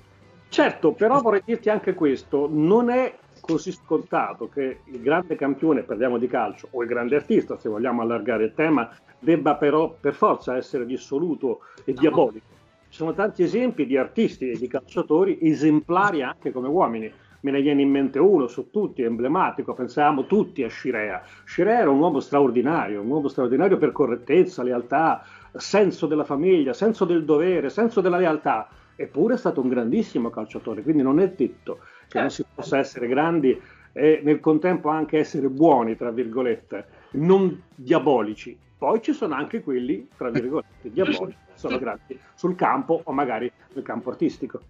Certo, 0.49 0.93
però 0.93 1.21
vorrei 1.21 1.43
dirti 1.45 1.69
anche 1.69 1.93
questo, 1.93 2.49
non 2.51 2.89
è 2.89 3.15
così 3.49 3.73
scontato 3.73 4.51
che 4.51 4.81
il 4.85 5.01
grande 5.01 5.35
campione, 5.35 5.83
parliamo 5.83 6.19
di 6.19 6.27
calcio, 6.27 6.69
o 6.73 6.83
il 6.83 6.89
grande 6.89 7.17
artista, 7.17 7.57
se 7.57 7.71
vogliamo 7.71 8.03
allargare 8.03 8.45
il 8.45 8.53
tema, 8.55 8.91
debba 9.19 9.55
però 9.55 9.97
per 9.99 10.13
forza 10.13 10.55
essere 10.55 10.85
dissoluto 10.85 11.61
e 11.87 11.95
no. 11.95 12.01
diabolico. 12.01 12.47
Ci 12.91 12.99
sono 12.99 13.15
tanti 13.15 13.43
esempi 13.43 13.87
di 13.87 13.97
artisti 13.97 14.51
e 14.51 14.59
di 14.59 14.69
calciatori 14.69 15.39
esemplari 15.41 16.23
anche 16.23 16.53
come 16.53 16.69
uomini 16.69 17.11
me 17.41 17.51
ne 17.53 17.61
viene 17.61 17.83
in 17.83 17.91
mente 17.91 18.19
uno 18.19 18.49
su 18.49 18.71
tutti, 18.71 19.03
emblematico, 19.03 19.73
pensavamo 19.73 20.27
tutti 20.27 20.65
a 20.65 20.69
Scirea. 20.69 21.23
Scirea 21.45 21.81
era 21.81 21.91
un 21.91 22.01
uomo 22.01 22.19
straordinario, 22.19 23.01
un 23.01 23.09
uomo 23.09 23.29
straordinario 23.29 23.79
per 23.79 23.93
correttezza, 23.93 24.65
lealtà, 24.65 25.23
senso 25.55 26.07
della 26.07 26.25
famiglia, 26.25 26.73
senso 26.73 27.05
del 27.05 27.25
dovere, 27.25 27.71
senso 27.71 28.01
della 28.01 28.19
lealtà, 28.19 28.69
eppure 28.97 29.35
è 29.35 29.39
stato 29.39 29.61
un 29.61 29.69
grandissimo 29.69 30.31
calciatore, 30.31 30.83
quindi 30.83 31.03
non 31.03 31.21
è 31.21 31.31
detto 31.31 31.79
che 32.09 32.21
non 32.21 32.31
si 32.31 32.45
possa 32.55 32.79
essere 32.79 33.07
grandi 33.07 33.61
e 33.93 34.21
nel 34.23 34.41
contempo 34.41 34.89
anche 34.89 35.19
essere 35.19 35.49
buoni, 35.49 35.97
tra 35.97 36.11
virgolette, 36.11 36.87
non 37.13 37.63
diabolici. 37.75 38.57
Poi 38.79 39.03
ci 39.03 39.13
sono 39.13 39.35
anche 39.35 39.61
quelli, 39.61 40.09
tra 40.17 40.31
virgolette, 40.31 40.91
diabolici, 40.91 41.37
sono 41.55 41.79
grandi 41.81 42.19
sul 42.35 42.55
campo 42.55 43.01
o 43.03 43.13
magari 43.13 43.51
nel 43.73 43.85
campo 43.85 44.11
artistico. 44.11 44.61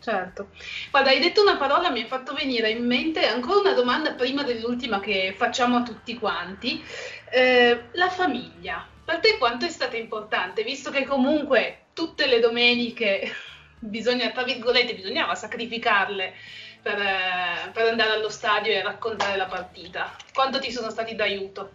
Certo. 0.00 0.48
Guarda, 0.90 1.10
hai 1.10 1.20
detto 1.20 1.40
una 1.40 1.56
parola, 1.56 1.90
mi 1.90 2.02
ha 2.02 2.06
fatto 2.06 2.34
venire 2.34 2.68
in 2.68 2.84
mente 2.84 3.24
ancora 3.26 3.60
una 3.60 3.72
domanda 3.72 4.12
prima 4.12 4.42
dell'ultima 4.42 5.00
che 5.00 5.32
facciamo 5.34 5.76
a 5.76 5.82
tutti 5.82 6.18
quanti. 6.18 6.82
Eh, 7.30 7.84
la 7.92 8.10
famiglia, 8.10 8.86
per 9.02 9.20
te 9.20 9.38
quanto 9.38 9.64
è 9.64 9.70
stata 9.70 9.96
importante, 9.96 10.62
visto 10.62 10.90
che 10.90 11.04
comunque 11.04 11.84
tutte 11.94 12.26
le 12.26 12.40
domeniche 12.40 13.32
bisogna, 13.78 14.30
tra 14.30 14.42
virgolette, 14.42 14.94
bisognava 14.94 15.34
sacrificarle 15.34 16.34
per, 16.84 16.98
eh, 17.00 17.70
per 17.72 17.88
andare 17.88 18.10
allo 18.10 18.28
stadio 18.28 18.70
e 18.70 18.82
raccontare 18.82 19.38
la 19.38 19.46
partita? 19.46 20.12
Quanto 20.34 20.58
ti 20.58 20.70
sono 20.70 20.90
stati 20.90 21.14
d'aiuto? 21.14 21.70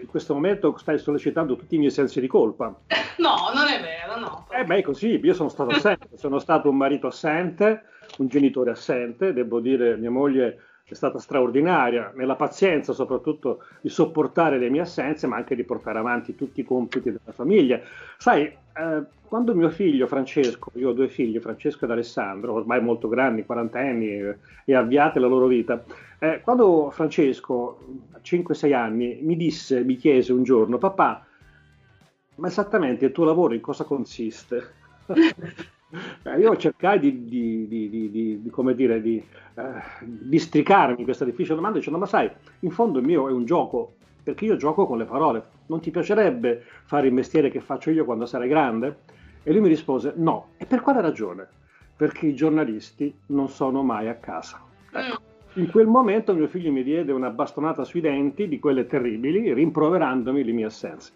in 0.00 0.06
questo 0.06 0.34
momento 0.34 0.76
stai 0.76 0.98
sollecitando 0.98 1.56
tutti 1.56 1.74
i 1.74 1.78
miei 1.78 1.90
sensi 1.90 2.20
di 2.20 2.28
colpa. 2.28 2.74
No, 3.18 3.50
non 3.52 3.66
è 3.66 3.80
vero, 3.80 4.16
no. 4.16 4.46
Eh 4.48 4.64
beh, 4.64 4.82
così, 4.82 5.18
io 5.20 5.34
sono 5.34 5.48
stato 5.48 5.70
assente, 5.70 6.10
sono 6.14 6.38
stato 6.38 6.68
un 6.70 6.76
marito 6.76 7.08
assente, 7.08 7.82
un 8.18 8.28
genitore 8.28 8.70
assente, 8.70 9.32
devo 9.32 9.58
dire, 9.58 9.96
mia 9.96 10.10
moglie 10.10 10.67
è 10.94 10.94
stata 10.94 11.18
straordinaria 11.18 12.12
nella 12.14 12.36
pazienza 12.36 12.92
soprattutto 12.92 13.64
di 13.80 13.88
sopportare 13.88 14.58
le 14.58 14.70
mie 14.70 14.80
assenze, 14.80 15.26
ma 15.26 15.36
anche 15.36 15.54
di 15.54 15.64
portare 15.64 15.98
avanti 15.98 16.34
tutti 16.34 16.60
i 16.60 16.64
compiti 16.64 17.10
della 17.10 17.32
famiglia. 17.32 17.80
Sai, 18.16 18.44
eh, 18.44 19.02
quando 19.26 19.54
mio 19.54 19.68
figlio 19.68 20.06
Francesco, 20.06 20.70
io 20.74 20.88
ho 20.88 20.92
due 20.92 21.08
figli, 21.08 21.38
Francesco 21.38 21.84
ed 21.84 21.90
Alessandro, 21.90 22.54
ormai 22.54 22.80
molto 22.80 23.08
grandi, 23.08 23.44
quarantenni 23.44 24.12
eh, 24.12 24.38
e 24.64 24.74
avviate 24.74 25.18
la 25.18 25.26
loro 25.26 25.46
vita, 25.46 25.84
eh, 26.18 26.40
quando 26.42 26.90
Francesco, 26.90 27.78
a 28.12 28.20
5-6 28.22 28.74
anni, 28.74 29.18
mi 29.22 29.36
disse, 29.36 29.84
mi 29.84 29.96
chiese 29.96 30.32
un 30.32 30.42
giorno, 30.42 30.78
papà, 30.78 31.26
ma 32.36 32.46
esattamente 32.46 33.04
il 33.04 33.12
tuo 33.12 33.24
lavoro 33.24 33.54
in 33.54 33.60
cosa 33.60 33.84
consiste? 33.84 34.74
Eh, 36.22 36.38
io 36.38 36.56
cercai 36.56 36.98
di, 36.98 37.24
di, 37.24 37.66
di, 37.66 38.10
di 38.42 38.50
come 38.50 38.74
dire, 38.74 39.00
di, 39.00 39.22
eh, 39.54 39.62
districarmi 40.04 41.04
questa 41.04 41.24
difficile 41.24 41.54
domanda 41.54 41.78
dicendo 41.78 41.98
ma 41.98 42.06
sai, 42.06 42.30
in 42.60 42.70
fondo 42.70 42.98
il 42.98 43.06
mio 43.06 43.28
è 43.28 43.32
un 43.32 43.44
gioco, 43.44 43.94
perché 44.22 44.44
io 44.44 44.56
gioco 44.56 44.86
con 44.86 44.98
le 44.98 45.04
parole. 45.04 45.56
Non 45.66 45.80
ti 45.80 45.90
piacerebbe 45.90 46.64
fare 46.84 47.06
il 47.06 47.12
mestiere 47.12 47.50
che 47.50 47.60
faccio 47.60 47.90
io 47.90 48.04
quando 48.04 48.26
sarai 48.26 48.48
grande? 48.48 48.98
E 49.42 49.52
lui 49.52 49.62
mi 49.62 49.68
rispose 49.68 50.12
no. 50.16 50.48
E 50.58 50.66
per 50.66 50.80
quale 50.80 51.00
ragione? 51.00 51.46
Perché 51.96 52.26
i 52.26 52.34
giornalisti 52.34 53.14
non 53.26 53.48
sono 53.48 53.82
mai 53.82 54.08
a 54.08 54.14
casa. 54.16 54.60
Ecco. 54.92 55.22
In 55.54 55.70
quel 55.70 55.86
momento 55.86 56.34
mio 56.34 56.46
figlio 56.46 56.70
mi 56.70 56.82
diede 56.82 57.10
una 57.10 57.30
bastonata 57.30 57.82
sui 57.84 58.00
denti 58.00 58.48
di 58.48 58.58
quelle 58.58 58.86
terribili, 58.86 59.52
rimproverandomi 59.52 60.44
le 60.44 60.52
mie 60.52 60.66
assenze. 60.66 61.12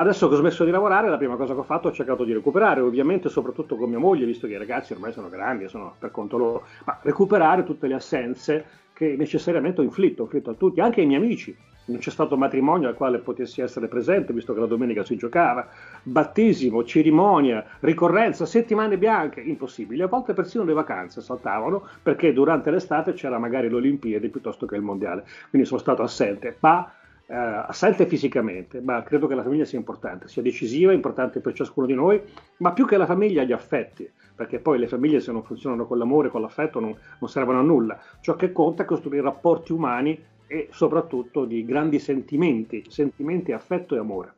Adesso 0.00 0.28
che 0.28 0.34
ho 0.34 0.38
smesso 0.38 0.64
di 0.64 0.70
lavorare, 0.70 1.10
la 1.10 1.18
prima 1.18 1.36
cosa 1.36 1.52
che 1.52 1.60
ho 1.60 1.62
fatto 1.62 1.88
ho 1.88 1.92
cercato 1.92 2.24
di 2.24 2.32
recuperare, 2.32 2.80
ovviamente 2.80 3.28
soprattutto 3.28 3.76
con 3.76 3.90
mia 3.90 3.98
moglie, 3.98 4.24
visto 4.24 4.46
che 4.46 4.54
i 4.54 4.56
ragazzi 4.56 4.94
ormai 4.94 5.12
sono 5.12 5.28
grandi, 5.28 5.68
sono 5.68 5.94
per 5.98 6.10
conto 6.10 6.38
loro, 6.38 6.64
ma 6.86 6.98
recuperare 7.02 7.64
tutte 7.64 7.86
le 7.86 7.92
assenze 7.92 8.64
che 8.94 9.14
necessariamente 9.18 9.82
ho 9.82 9.84
inflitto, 9.84 10.22
ho 10.22 10.24
inflitto 10.24 10.50
a 10.50 10.54
tutti, 10.54 10.80
anche 10.80 11.02
ai 11.02 11.06
miei 11.06 11.22
amici. 11.22 11.54
Non 11.84 11.98
c'è 11.98 12.08
stato 12.08 12.38
matrimonio 12.38 12.88
al 12.88 12.94
quale 12.94 13.18
potessi 13.18 13.60
essere 13.60 13.88
presente, 13.88 14.32
visto 14.32 14.54
che 14.54 14.60
la 14.60 14.66
domenica 14.66 15.04
si 15.04 15.16
giocava, 15.16 15.68
battesimo, 16.02 16.82
cerimonia, 16.82 17.62
ricorrenza, 17.80 18.46
settimane 18.46 18.96
bianche, 18.96 19.42
impossibili. 19.42 20.00
A 20.00 20.06
volte 20.06 20.32
persino 20.32 20.64
le 20.64 20.72
vacanze 20.72 21.20
saltavano 21.20 21.86
perché 22.02 22.32
durante 22.32 22.70
l'estate 22.70 23.12
c'era 23.12 23.38
magari 23.38 23.68
l'Olimpiade 23.68 24.30
piuttosto 24.30 24.64
che 24.64 24.76
il 24.76 24.82
Mondiale. 24.82 25.26
Quindi 25.50 25.68
sono 25.68 25.80
stato 25.80 26.02
assente, 26.02 26.56
ma 26.60 26.90
eh, 27.30 27.34
assente 27.36 28.06
fisicamente, 28.06 28.80
ma 28.80 29.04
credo 29.04 29.28
che 29.28 29.36
la 29.36 29.44
famiglia 29.44 29.64
sia 29.64 29.78
importante, 29.78 30.26
sia 30.26 30.42
decisiva, 30.42 30.92
importante 30.92 31.38
per 31.38 31.52
ciascuno 31.52 31.86
di 31.86 31.94
noi, 31.94 32.20
ma 32.56 32.72
più 32.72 32.86
che 32.86 32.96
la 32.96 33.06
famiglia 33.06 33.44
gli 33.44 33.52
affetti, 33.52 34.10
perché 34.34 34.58
poi 34.58 34.80
le 34.80 34.88
famiglie 34.88 35.20
se 35.20 35.30
non 35.30 35.44
funzionano 35.44 35.86
con 35.86 35.98
l'amore, 35.98 36.28
con 36.28 36.40
l'affetto 36.40 36.80
non, 36.80 36.92
non 37.20 37.30
servono 37.30 37.60
a 37.60 37.62
nulla. 37.62 38.00
Ciò 38.20 38.34
che 38.34 38.50
conta 38.50 38.82
è 38.82 38.86
costruire 38.86 39.22
rapporti 39.22 39.70
umani 39.70 40.20
e 40.48 40.66
soprattutto 40.72 41.44
di 41.44 41.64
grandi 41.64 42.00
sentimenti, 42.00 42.84
sentimenti, 42.88 43.52
affetto 43.52 43.94
e 43.94 43.98
amore. 43.98 44.32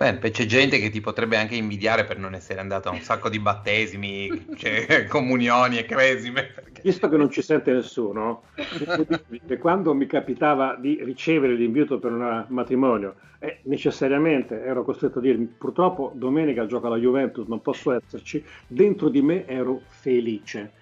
Beh, 0.00 0.30
c'è 0.30 0.46
gente 0.46 0.78
che 0.78 0.88
ti 0.88 1.02
potrebbe 1.02 1.36
anche 1.36 1.56
invidiare 1.56 2.06
per 2.06 2.16
non 2.16 2.32
essere 2.32 2.58
andato 2.58 2.88
a 2.88 2.92
un 2.92 3.02
sacco 3.02 3.28
di 3.28 3.38
battesimi, 3.38 4.46
cioè, 4.56 5.04
comunioni 5.04 5.76
e 5.76 5.84
cresime. 5.84 6.44
Perché... 6.44 6.80
Visto 6.82 7.06
che 7.10 7.18
non 7.18 7.28
ci 7.28 7.42
sente 7.42 7.70
nessuno, 7.70 8.44
quando 9.60 9.92
mi 9.92 10.06
capitava 10.06 10.74
di 10.76 11.04
ricevere 11.04 11.52
l'invito 11.52 11.98
per 11.98 12.12
un 12.12 12.46
matrimonio, 12.48 13.16
eh, 13.40 13.58
necessariamente 13.64 14.62
ero 14.64 14.84
costretto 14.84 15.18
a 15.18 15.20
dirmi 15.20 15.44
purtroppo 15.44 16.12
domenica 16.14 16.64
gioca 16.64 16.88
la 16.88 16.96
Juventus, 16.96 17.46
non 17.46 17.60
posso 17.60 17.92
esserci, 17.92 18.42
dentro 18.66 19.10
di 19.10 19.20
me 19.20 19.46
ero 19.46 19.82
felice. 19.86 20.72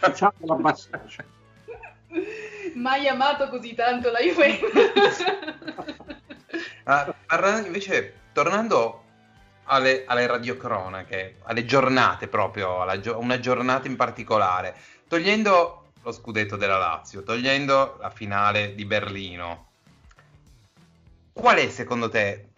Facciamo 0.00 0.34
la 0.40 0.56
bassaccia. 0.56 1.24
Mai 2.74 3.06
amato 3.06 3.48
così 3.50 3.72
tanto 3.76 4.10
la 4.10 4.18
Juventus. 4.18 5.22
ah, 6.82 7.14
parlando 7.24 7.68
invece 7.68 8.22
tornando 8.34 9.02
alle, 9.64 10.04
alle 10.06 10.26
radiocronache, 10.26 11.36
alle 11.44 11.64
giornate 11.64 12.28
proprio, 12.28 12.82
alla, 12.82 13.00
una 13.16 13.38
giornata 13.38 13.88
in 13.88 13.96
particolare, 13.96 14.74
togliendo 15.08 15.92
lo 16.02 16.12
scudetto 16.12 16.56
della 16.56 16.76
Lazio, 16.76 17.22
togliendo 17.22 17.96
la 18.00 18.10
finale 18.10 18.74
di 18.74 18.84
Berlino, 18.84 19.68
qual 21.32 21.56
è 21.56 21.68
secondo 21.70 22.10
te, 22.10 22.48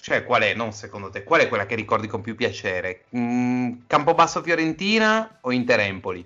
cioè 0.00 0.24
qual 0.24 0.42
è, 0.42 0.54
non 0.54 0.72
secondo 0.72 1.10
te, 1.10 1.24
qual 1.24 1.40
è 1.40 1.48
quella 1.48 1.66
che 1.66 1.74
ricordi 1.74 2.06
con 2.06 2.22
più 2.22 2.34
piacere? 2.34 3.04
Mm, 3.14 3.80
Campobasso 3.86 4.40
Fiorentina 4.42 5.38
o 5.42 5.50
Inter-Empoli? 5.50 6.24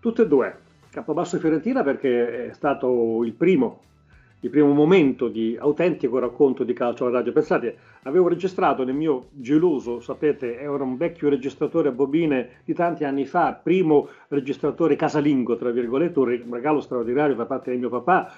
Tutte 0.00 0.22
e 0.22 0.26
due. 0.26 0.58
Campobasso 0.90 1.38
Fiorentina 1.38 1.84
perché 1.84 2.48
è 2.48 2.54
stato 2.54 3.22
il 3.22 3.32
primo 3.32 3.82
il 4.40 4.50
primo 4.50 4.72
momento 4.72 5.28
di 5.28 5.56
autentico 5.58 6.18
racconto 6.18 6.64
di 6.64 6.72
calcio 6.72 7.04
alla 7.04 7.18
radio. 7.18 7.32
Pensate, 7.32 7.76
avevo 8.04 8.28
registrato 8.28 8.84
nel 8.84 8.94
mio 8.94 9.28
geloso, 9.32 10.00
sapete, 10.00 10.58
era 10.58 10.82
un 10.82 10.96
vecchio 10.96 11.28
registratore 11.28 11.88
a 11.88 11.92
bobine 11.92 12.48
di 12.64 12.72
tanti 12.72 13.04
anni 13.04 13.26
fa, 13.26 13.58
primo 13.62 14.08
registratore 14.28 14.96
casalingo, 14.96 15.56
tra 15.56 15.70
virgolette, 15.70 16.18
un 16.18 16.38
regalo 16.50 16.80
straordinario 16.80 17.34
da 17.34 17.44
parte 17.44 17.70
di 17.70 17.76
mio 17.76 17.90
papà 17.90 18.32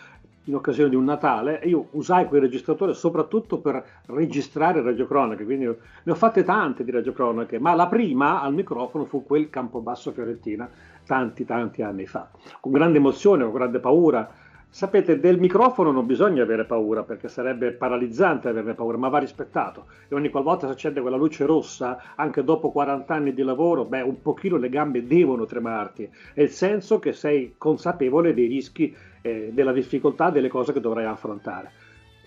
in 0.47 0.57
occasione 0.57 0.91
di 0.91 0.97
un 0.97 1.05
Natale 1.05 1.61
e 1.61 1.69
io 1.69 1.87
usai 1.93 2.27
quel 2.27 2.41
registratore 2.41 2.95
soprattutto 2.95 3.59
per 3.59 3.85
registrare 4.07 4.83
radiocronache, 4.83 5.45
quindi 5.45 5.67
ne 5.67 6.13
ho 6.13 6.15
fatte 6.17 6.43
tante 6.43 6.83
di 6.83 6.91
radiocronache, 6.91 7.61
ma 7.61 7.75
la 7.75 7.87
prima 7.87 8.43
al 8.43 8.53
microfono 8.53 9.05
fu 9.05 9.25
quel 9.25 9.51
Campobasso 9.51 10.11
Fiorentina 10.11 10.69
tanti 11.07 11.45
tanti 11.45 11.83
anni 11.83 12.07
fa, 12.07 12.29
con 12.59 12.73
grande 12.73 12.99
emozione, 12.99 13.45
con 13.45 13.53
grande 13.53 13.79
paura, 13.79 14.29
Sapete, 14.75 15.21
del 15.21 15.39
microfono 15.39 15.91
non 15.91 16.07
bisogna 16.07 16.43
avere 16.43 16.65
paura 16.65 17.03
perché 17.03 17.29
sarebbe 17.29 17.73
paralizzante 17.73 18.49
averne 18.49 18.73
paura, 18.73 18.97
ma 18.97 19.11
va 19.11 19.19
rispettato. 19.19 19.85
E 20.09 20.15
ogni 20.15 20.31
qualvolta 20.31 20.67
si 20.67 20.73
accende 20.73 21.03
quella 21.03 21.19
luce 21.19 21.45
rossa, 21.45 22.15
anche 22.17 22.43
dopo 22.43 22.73
40 22.73 23.13
anni 23.13 23.35
di 23.35 23.43
lavoro, 23.43 23.85
beh, 23.85 24.01
un 24.01 24.23
pochino 24.23 24.57
le 24.57 24.71
gambe 24.71 25.07
devono 25.07 25.45
tremarti. 25.45 26.09
È 26.33 26.41
il 26.41 26.49
senso 26.49 26.99
che 27.01 27.13
sei 27.13 27.57
consapevole 27.59 28.33
dei 28.33 28.47
rischi, 28.47 28.97
eh, 29.21 29.51
della 29.53 29.73
difficoltà, 29.73 30.31
delle 30.31 30.49
cose 30.49 30.73
che 30.73 30.81
dovrai 30.81 31.05
affrontare. 31.05 31.82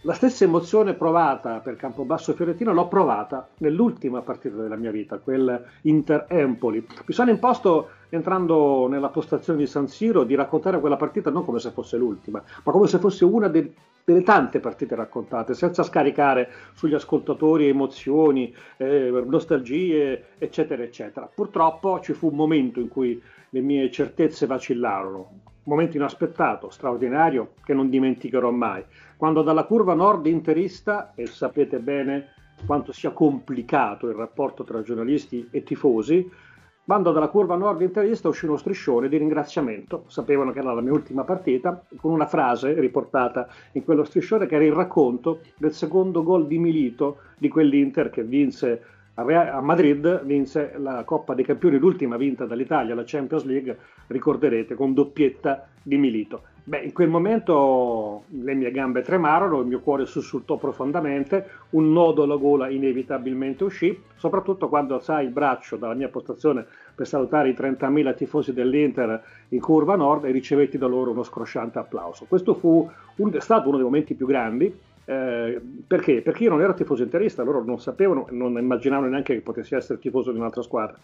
La 0.06 0.14
stessa 0.14 0.43
emozione 0.43 0.93
provata 0.93 1.62
per 1.62 1.78
Campobasso 1.78 2.34
Fiorentino 2.34 2.72
l'ho 2.72 2.88
provata 2.88 3.49
nell'ultima 3.58 4.22
partita 4.22 4.56
della 4.56 4.76
mia 4.76 4.91
vita, 4.91 5.18
quel 5.18 5.66
Inter-Empoli. 5.82 6.86
Mi 7.08 7.14
sono 7.16 7.32
imposto, 7.32 7.89
entrando 8.10 8.86
nella 8.88 9.10
postazione 9.10 9.58
di 9.58 9.66
San 9.66 9.88
Siro, 9.88 10.24
di 10.24 10.36
raccontare 10.36 10.80
quella 10.80 10.95
partita 10.95 11.32
non 11.32 11.43
come 11.43 11.58
se 11.58 11.72
fosse 11.72 11.97
l'ultima, 11.97 12.39
ma 12.64 12.72
come 12.72 12.86
se 12.86 12.99
fosse 12.99 13.26
una 13.26 13.47
de- 13.47 13.74
delle 14.03 14.22
tante 14.22 14.60
partite 14.60 14.93
raccontate, 14.93 15.56
senza 15.56 15.82
scaricare 15.82 16.51
sugli 16.76 16.93
ascoltatori 16.93 17.68
emozioni, 17.68 18.53
eh, 18.78 19.24
nostalgie, 19.26 20.26
eccetera, 20.38 20.84
eccetera. 20.84 21.28
Purtroppo 21.34 21.99
ci 21.99 22.14
fu 22.14 22.28
un 22.28 22.36
momento 22.36 22.80
in 22.80 22.89
cui 22.89 23.20
le 23.49 23.60
mie 23.60 23.89
certezze 23.89 24.45
vacillarono, 24.45 25.55
momento 25.66 25.97
inaspettato, 25.97 26.70
straordinario, 26.70 27.53
che 27.63 27.74
non 27.74 27.89
dimenticherò 27.89 28.49
mai. 28.51 28.84
Quando 29.18 29.41
dalla 29.41 29.66
curva 29.66 29.93
nord 29.93 30.26
interista, 30.26 31.13
e 31.16 31.28
sapete 31.28 31.80
bene 31.80 32.34
quanto 32.66 32.91
sia 32.91 33.11
complicato 33.11 34.07
il 34.07 34.16
rapporto 34.16 34.63
tra 34.63 34.82
giornalisti 34.82 35.47
e 35.51 35.63
tifosi, 35.63 36.30
quando 36.86 37.11
dalla 37.11 37.30
curva 37.30 37.55
nord 37.55 37.82
interista 37.82 38.28
uscì 38.28 38.45
uno 38.45 38.57
striscione 38.57 39.09
di 39.09 39.18
ringraziamento, 39.18 40.03
sapevano 40.05 40.51
che 40.51 40.59
era 40.59 40.72
la 40.72 40.82
mia 40.82 40.93
ultima 40.93 41.24
partita, 41.24 41.84
con 41.97 42.11
una 42.11 42.28
frase 42.28 42.80
riportata 42.80 43.47
in 43.72 43.84
quello 43.84 44.03
striscione 44.03 44.45
che 44.45 44.53
era 44.53 44.66
il 44.66 44.72
racconto 44.72 45.39
del 45.57 45.74
secondo 45.74 46.22
gol 46.22 46.45
di 46.45 46.59
Milito 46.59 47.22
di 47.39 47.49
quell'Inter 47.49 48.11
che 48.11 48.24
vinse 48.24 48.84
a 49.16 49.61
Madrid, 49.61 50.24
vinse 50.26 50.74
la 50.78 51.03
Coppa 51.05 51.34
dei 51.34 51.45
Campioni, 51.45 51.78
l'ultima 51.78 52.18
vinta 52.18 52.45
dall'Italia, 52.45 52.95
la 52.95 53.03
Champions 53.05 53.45
League, 53.45 53.78
ricorderete, 54.07 54.76
con 54.76 54.93
doppietta 54.93 55.68
di 55.82 55.97
Milito. 55.97 56.41
Beh, 56.68 56.80
in 56.80 56.93
quel 56.93 57.09
momento 57.09 58.24
le 58.30 58.55
mie 58.55 58.72
gambe 58.72 59.03
tremarono, 59.03 59.59
il 59.59 59.68
mio 59.68 59.82
cuore 59.82 60.07
sussultò 60.07 60.57
profondamente, 60.57 61.47
un 61.72 61.93
nodo 61.93 62.24
alla 62.24 62.38
gola 62.38 62.70
inevitabilmente 62.70 63.63
uscì, 63.63 64.01
soprattutto 64.16 64.68
quando 64.68 64.95
alzai 64.95 65.26
il 65.26 65.32
braccio 65.32 65.78
dalla 65.78 65.93
mia 65.93 66.09
postazione 66.09 66.66
per 66.95 67.05
salutare 67.05 67.49
i 67.49 67.53
30.000 67.53 68.16
tifosi 68.16 68.51
dell'Inter 68.51 69.24
in 69.49 69.61
curva 69.61 69.95
nord 69.95 70.26
e 70.26 70.32
ricevetti 70.32 70.80
da 70.80 70.88
loro 70.88 71.11
uno 71.11 71.22
scrosciante 71.22 71.78
applauso. 71.78 72.26
Questo 72.28 72.55
fu 72.55 72.89
un, 73.18 73.36
stato 73.39 73.68
uno 73.68 73.78
dei 73.78 73.86
momenti 73.86 74.16
più 74.16 74.26
grandi 74.26 74.76
eh, 75.06 75.62
perché? 75.86 76.22
Perché 76.22 76.43
io 76.43 76.49
non 76.49 76.62
ero 76.62 76.74
tifoso 76.74 77.03
interista, 77.03 77.43
loro 77.43 77.64
non 77.64 77.80
sapevano, 77.80 78.28
non 78.32 78.58
immaginavano 78.58 79.10
neanche 79.10 79.36
che 79.36 79.41
potessi 79.41 79.76
essere 79.76 79.99
tifoso 79.99 80.32
di 80.32 80.39
un'altra 80.39 80.64
squadra. 80.64 80.97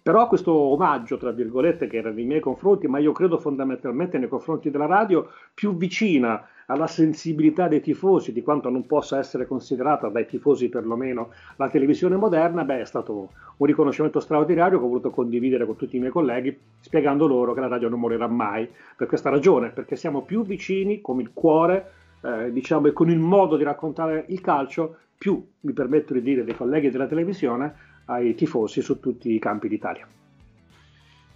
Però 0.00 0.28
questo 0.28 0.52
omaggio, 0.52 1.16
tra 1.16 1.32
virgolette, 1.32 1.88
che 1.88 1.96
era 1.96 2.10
nei 2.10 2.24
miei 2.24 2.40
confronti, 2.40 2.86
ma 2.86 2.98
io 2.98 3.12
credo 3.12 3.38
fondamentalmente 3.38 4.18
nei 4.18 4.28
confronti 4.28 4.70
della 4.70 4.86
radio, 4.86 5.28
più 5.52 5.76
vicina 5.76 6.46
alla 6.66 6.86
sensibilità 6.86 7.66
dei 7.66 7.80
tifosi, 7.80 8.30
di 8.30 8.42
quanto 8.42 8.68
non 8.68 8.86
possa 8.86 9.18
essere 9.18 9.46
considerata 9.46 10.08
dai 10.08 10.26
tifosi 10.26 10.68
perlomeno 10.68 11.30
la 11.56 11.68
televisione 11.68 12.16
moderna, 12.16 12.62
beh, 12.62 12.82
è 12.82 12.84
stato 12.84 13.30
un 13.56 13.66
riconoscimento 13.66 14.20
straordinario 14.20 14.78
che 14.78 14.84
ho 14.84 14.88
voluto 14.88 15.10
condividere 15.10 15.64
con 15.64 15.76
tutti 15.76 15.96
i 15.96 15.98
miei 15.98 16.12
colleghi, 16.12 16.56
spiegando 16.78 17.26
loro 17.26 17.54
che 17.54 17.60
la 17.60 17.68
radio 17.68 17.88
non 17.88 17.98
morirà 17.98 18.28
mai 18.28 18.68
per 18.96 19.06
questa 19.06 19.30
ragione, 19.30 19.70
perché 19.70 19.96
siamo 19.96 20.22
più 20.22 20.44
vicini 20.44 21.00
come 21.00 21.22
il 21.22 21.30
cuore 21.32 21.92
eh, 22.22 22.52
diciamo, 22.52 22.88
e 22.88 22.92
con 22.92 23.10
il 23.10 23.18
modo 23.18 23.56
di 23.56 23.64
raccontare 23.64 24.24
il 24.28 24.40
calcio, 24.40 24.96
più 25.16 25.44
mi 25.60 25.72
permetto 25.72 26.12
di 26.12 26.22
dire 26.22 26.44
dei 26.44 26.56
colleghi 26.56 26.90
della 26.90 27.06
televisione, 27.06 27.86
ai 28.06 28.34
tifosi 28.34 28.80
su 28.80 29.00
tutti 29.00 29.32
i 29.32 29.38
campi 29.38 29.68
d'Italia. 29.68 30.06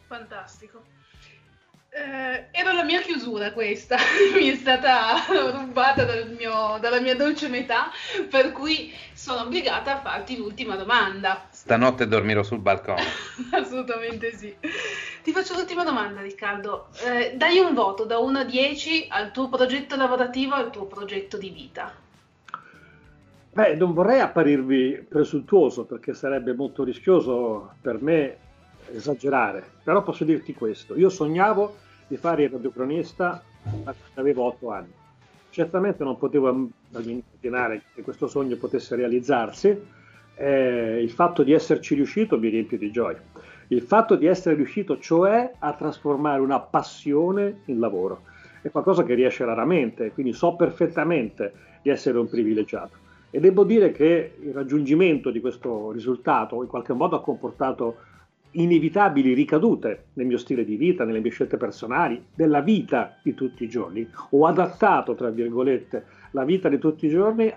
Fantastico. 0.07 0.83
Eh, 1.95 2.47
era 2.53 2.73
la 2.73 2.85
mia 2.85 3.03
chiusura 3.03 3.53
questa, 3.53 3.99
mi 4.35 4.49
è 4.49 4.55
stata 4.55 5.27
rubata 5.29 6.05
dal 6.05 6.31
mio, 6.31 6.79
dalla 6.81 7.01
mia 7.01 7.15
dolce 7.15 7.49
metà, 7.49 7.91
per 8.31 8.53
cui 8.53 8.91
sono 9.13 9.43
obbligata 9.43 9.97
a 9.97 10.01
farti 10.01 10.39
l'ultima 10.39 10.77
domanda. 10.77 11.49
Stanotte 11.63 12.09
dormirò 12.09 12.43
sul 12.43 12.59
balcone. 12.59 13.03
Assolutamente 13.55 14.37
sì. 14.37 14.53
Ti 15.23 15.31
faccio 15.31 15.55
l'ultima 15.55 15.85
domanda, 15.85 16.21
Riccardo. 16.21 16.89
Eh, 17.07 17.37
dai 17.37 17.61
un 17.61 17.73
voto 17.73 18.05
da 18.05 18.19
1 18.19 18.41
a 18.41 18.45
10 18.45 19.07
al 19.09 19.31
tuo 19.31 19.49
progetto 19.49 19.95
lavorativo 19.95 20.57
e 20.57 20.59
al 20.59 20.71
tuo 20.73 20.87
progetto 20.87 21.39
di 21.39 21.51
vita. 21.51 21.93
Beh, 23.53 23.77
non 23.77 23.93
vorrei 23.93 24.19
apparirvi 24.19 25.07
presuntuoso 25.09 25.85
perché 25.85 26.15
sarebbe 26.15 26.53
molto 26.53 26.83
rischioso 26.83 27.75
per 27.81 28.03
me 28.03 28.37
esagerare, 28.93 29.65
però 29.85 30.03
posso 30.03 30.25
dirti 30.25 30.55
questo. 30.55 30.97
Io 30.97 31.11
sognavo 31.11 31.77
di 32.09 32.17
fare 32.17 32.43
il 32.43 32.51
radiocronista 32.51 33.41
quando 33.63 33.95
avevo 34.15 34.43
8 34.47 34.71
anni. 34.73 34.93
Certamente 35.51 36.03
non 36.03 36.19
potevo 36.19 36.71
immaginare 36.91 37.83
che 37.95 38.03
questo 38.03 38.27
sogno 38.27 38.57
potesse 38.57 38.97
realizzarsi. 38.97 40.01
Eh, 40.35 41.01
il 41.03 41.11
fatto 41.11 41.43
di 41.43 41.53
esserci 41.53 41.95
riuscito 41.95 42.39
mi 42.39 42.49
riempie 42.49 42.79
di 42.79 42.91
gioia 42.91 43.21
il 43.73 43.81
fatto 43.81 44.17
di 44.17 44.27
essere 44.27 44.55
riuscito 44.55 44.99
cioè 44.99 45.51
a 45.59 45.73
trasformare 45.73 46.41
una 46.41 46.61
passione 46.61 47.63
in 47.67 47.79
lavoro. 47.79 48.25
È 48.61 48.71
qualcosa 48.71 49.03
che 49.03 49.15
riesce 49.15 49.45
raramente, 49.45 50.13
quindi 50.13 50.35
so 50.35 50.55
perfettamente 50.57 51.53
di 51.81 51.89
essere 51.89 52.19
un 52.19 52.29
privilegiato. 52.29 53.01
E 53.31 53.41
devo 53.41 53.65
dire 53.65 53.91
che 53.91 54.35
il 54.41 54.53
raggiungimento 54.53 55.31
di 55.31 55.41
questo 55.41 55.91
risultato 55.91 56.63
in 56.63 56.69
qualche 56.69 56.93
modo 56.93 57.17
ha 57.17 57.23
comportato 57.23 57.97
inevitabili 58.51 59.33
ricadute 59.33 60.09
nel 60.13 60.27
mio 60.27 60.37
stile 60.37 60.67
di 60.67 60.77
vita, 60.77 61.05
nelle 61.05 61.21
mie 61.21 61.31
scelte 61.31 61.57
personali, 61.57 62.23
nella 62.35 62.61
vita 62.61 63.17
di 63.23 63.33
tutti 63.33 63.65
i 63.65 63.69
giorni. 63.71 64.07
Ho 64.31 64.47
adattato, 64.47 65.15
tra 65.15 65.31
virgolette, 65.31 66.05
la 66.33 66.45
vita 66.45 66.69
di 66.69 66.77
tutti 66.77 67.07
i 67.07 67.09
giorni 67.11 67.51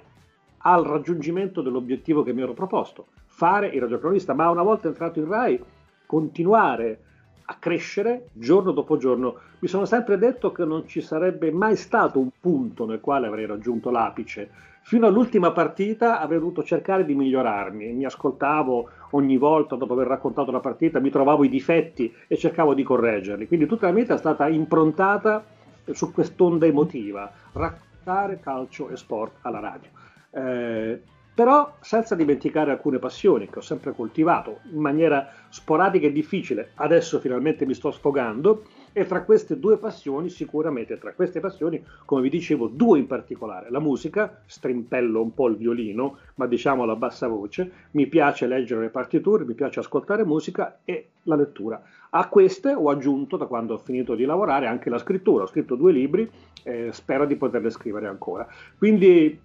al 0.67 0.83
raggiungimento 0.83 1.61
dell'obiettivo 1.61 2.23
che 2.23 2.33
mi 2.33 2.41
ero 2.41 2.53
proposto, 2.53 3.07
fare 3.25 3.67
il 3.67 3.81
radiocronista. 3.81 4.33
Ma 4.33 4.49
una 4.49 4.63
volta 4.63 4.87
entrato 4.87 5.19
in 5.19 5.27
RAI 5.27 5.63
continuare 6.05 6.99
a 7.45 7.55
crescere 7.59 8.29
giorno 8.33 8.71
dopo 8.71 8.97
giorno. 8.97 9.35
Mi 9.59 9.67
sono 9.67 9.85
sempre 9.85 10.17
detto 10.17 10.51
che 10.51 10.65
non 10.65 10.87
ci 10.87 11.01
sarebbe 11.01 11.51
mai 11.51 11.75
stato 11.75 12.19
un 12.19 12.29
punto 12.39 12.85
nel 12.85 12.99
quale 12.99 13.27
avrei 13.27 13.45
raggiunto 13.45 13.91
l'apice. 13.91 14.49
Fino 14.81 15.07
all'ultima 15.07 15.51
partita 15.51 16.19
avrei 16.19 16.39
dovuto 16.39 16.63
cercare 16.63 17.05
di 17.05 17.13
migliorarmi. 17.13 17.93
Mi 17.93 18.05
ascoltavo 18.05 18.89
ogni 19.11 19.37
volta 19.37 19.75
dopo 19.75 19.93
aver 19.93 20.07
raccontato 20.07 20.51
la 20.51 20.59
partita, 20.59 20.99
mi 20.99 21.09
trovavo 21.11 21.43
i 21.43 21.49
difetti 21.49 22.11
e 22.27 22.37
cercavo 22.37 22.73
di 22.73 22.83
correggerli. 22.83 23.47
Quindi 23.47 23.67
tutta 23.67 23.87
la 23.87 23.93
mia 23.93 24.01
vita 24.01 24.15
è 24.15 24.19
stata 24.19 24.47
improntata 24.47 25.43
su 25.91 26.11
quest'onda 26.11 26.65
emotiva, 26.65 27.31
raccontare 27.53 28.39
calcio 28.39 28.89
e 28.89 28.97
sport 28.97 29.37
alla 29.41 29.59
radio. 29.59 29.94
Eh, 30.35 31.01
però 31.35 31.75
senza 31.81 32.15
dimenticare 32.15 32.71
alcune 32.71 32.97
passioni 32.97 33.49
che 33.49 33.59
ho 33.59 33.61
sempre 33.61 33.91
coltivato 33.91 34.59
in 34.71 34.79
maniera 34.79 35.27
sporadica 35.49 36.07
e 36.07 36.13
difficile. 36.13 36.71
Adesso 36.75 37.19
finalmente 37.19 37.65
mi 37.65 37.73
sto 37.73 37.91
sfogando 37.91 38.63
e 38.93 39.05
tra 39.05 39.23
queste 39.23 39.59
due 39.59 39.77
passioni, 39.77 40.29
sicuramente 40.29 40.97
tra 40.97 41.11
queste 41.11 41.41
passioni, 41.41 41.83
come 42.05 42.21
vi 42.21 42.29
dicevo, 42.29 42.67
due 42.67 42.99
in 42.99 43.07
particolare, 43.07 43.69
la 43.69 43.81
musica, 43.81 44.43
strimpello 44.45 45.21
un 45.21 45.33
po' 45.33 45.49
il 45.49 45.57
violino, 45.57 46.19
ma 46.35 46.47
diciamo 46.47 46.89
a 46.89 46.95
bassa 46.95 47.27
voce, 47.27 47.69
mi 47.91 48.07
piace 48.07 48.47
leggere 48.47 48.79
le 48.79 48.89
partiture, 48.89 49.43
mi 49.43 49.55
piace 49.55 49.81
ascoltare 49.81 50.23
musica 50.23 50.79
e 50.85 51.09
la 51.23 51.35
lettura. 51.35 51.83
A 52.11 52.29
queste 52.29 52.73
ho 52.73 52.89
aggiunto, 52.89 53.35
da 53.35 53.45
quando 53.45 53.73
ho 53.73 53.77
finito 53.77 54.15
di 54.15 54.23
lavorare, 54.23 54.67
anche 54.67 54.89
la 54.89 54.97
scrittura. 54.97 55.43
Ho 55.43 55.47
scritto 55.47 55.75
due 55.75 55.91
libri 55.91 56.29
e 56.63 56.93
spero 56.93 57.25
di 57.25 57.35
poterle 57.35 57.69
scrivere 57.69 58.07
ancora. 58.07 58.47
Quindi 58.77 59.37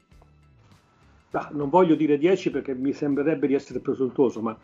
Ah, 1.33 1.49
non 1.53 1.68
voglio 1.68 1.95
dire 1.95 2.18
10 2.18 2.51
perché 2.51 2.74
mi 2.74 2.93
sembrerebbe 2.93 3.47
di 3.47 3.55
essere 3.55 3.81
presuntuoso, 3.81 4.41
ma 4.41 4.59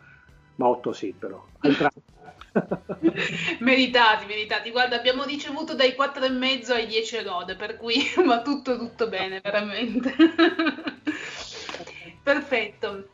ma 0.57 0.67
8 0.67 0.91
sì 0.91 1.13
però. 1.13 1.43
meritati, 3.59 4.25
meritati. 4.25 4.71
Guarda, 4.71 4.95
abbiamo 4.97 5.23
ricevuto 5.23 5.75
dai 5.75 5.91
4,5 5.91 6.73
ai 6.73 6.87
10 6.87 7.23
lode, 7.23 7.55
per 7.55 7.77
cui 7.77 7.95
va 8.25 8.41
tutto, 8.41 8.77
tutto 8.77 9.07
bene, 9.07 9.39
veramente. 9.41 10.13
Perfetto. 12.23 13.09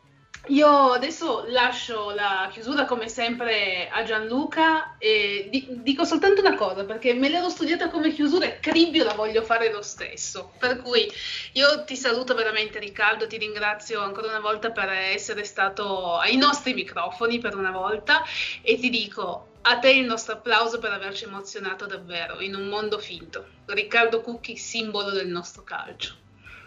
Io 0.48 0.68
adesso 0.92 1.44
lascio 1.46 2.10
la 2.10 2.50
chiusura 2.52 2.84
come 2.84 3.08
sempre 3.08 3.88
a 3.88 4.02
Gianluca 4.02 4.98
e 4.98 5.48
di- 5.50 5.66
dico 5.82 6.04
soltanto 6.04 6.42
una 6.42 6.54
cosa 6.54 6.84
perché 6.84 7.14
me 7.14 7.30
l'ero 7.30 7.48
studiata 7.48 7.88
come 7.88 8.12
chiusura 8.12 8.44
e 8.44 8.60
Cribbio 8.60 9.04
la 9.04 9.14
voglio 9.14 9.42
fare 9.42 9.72
lo 9.72 9.80
stesso. 9.80 10.54
Per 10.58 10.82
cui 10.82 11.10
io 11.52 11.84
ti 11.84 11.96
saluto 11.96 12.34
veramente 12.34 12.78
Riccardo, 12.78 13.26
ti 13.26 13.38
ringrazio 13.38 14.02
ancora 14.02 14.28
una 14.28 14.40
volta 14.40 14.70
per 14.70 14.90
essere 14.90 15.44
stato 15.44 16.16
ai 16.16 16.36
nostri 16.36 16.74
microfoni 16.74 17.38
per 17.38 17.56
una 17.56 17.70
volta 17.70 18.22
e 18.60 18.78
ti 18.78 18.90
dico 18.90 19.48
a 19.62 19.78
te 19.78 19.90
il 19.92 20.04
nostro 20.04 20.34
applauso 20.34 20.78
per 20.78 20.92
averci 20.92 21.24
emozionato 21.24 21.86
davvero 21.86 22.40
in 22.40 22.54
un 22.54 22.68
mondo 22.68 22.98
finto. 22.98 23.48
Riccardo 23.64 24.20
Cucchi, 24.20 24.58
simbolo 24.58 25.10
del 25.10 25.28
nostro 25.28 25.62
calcio. 25.62 26.14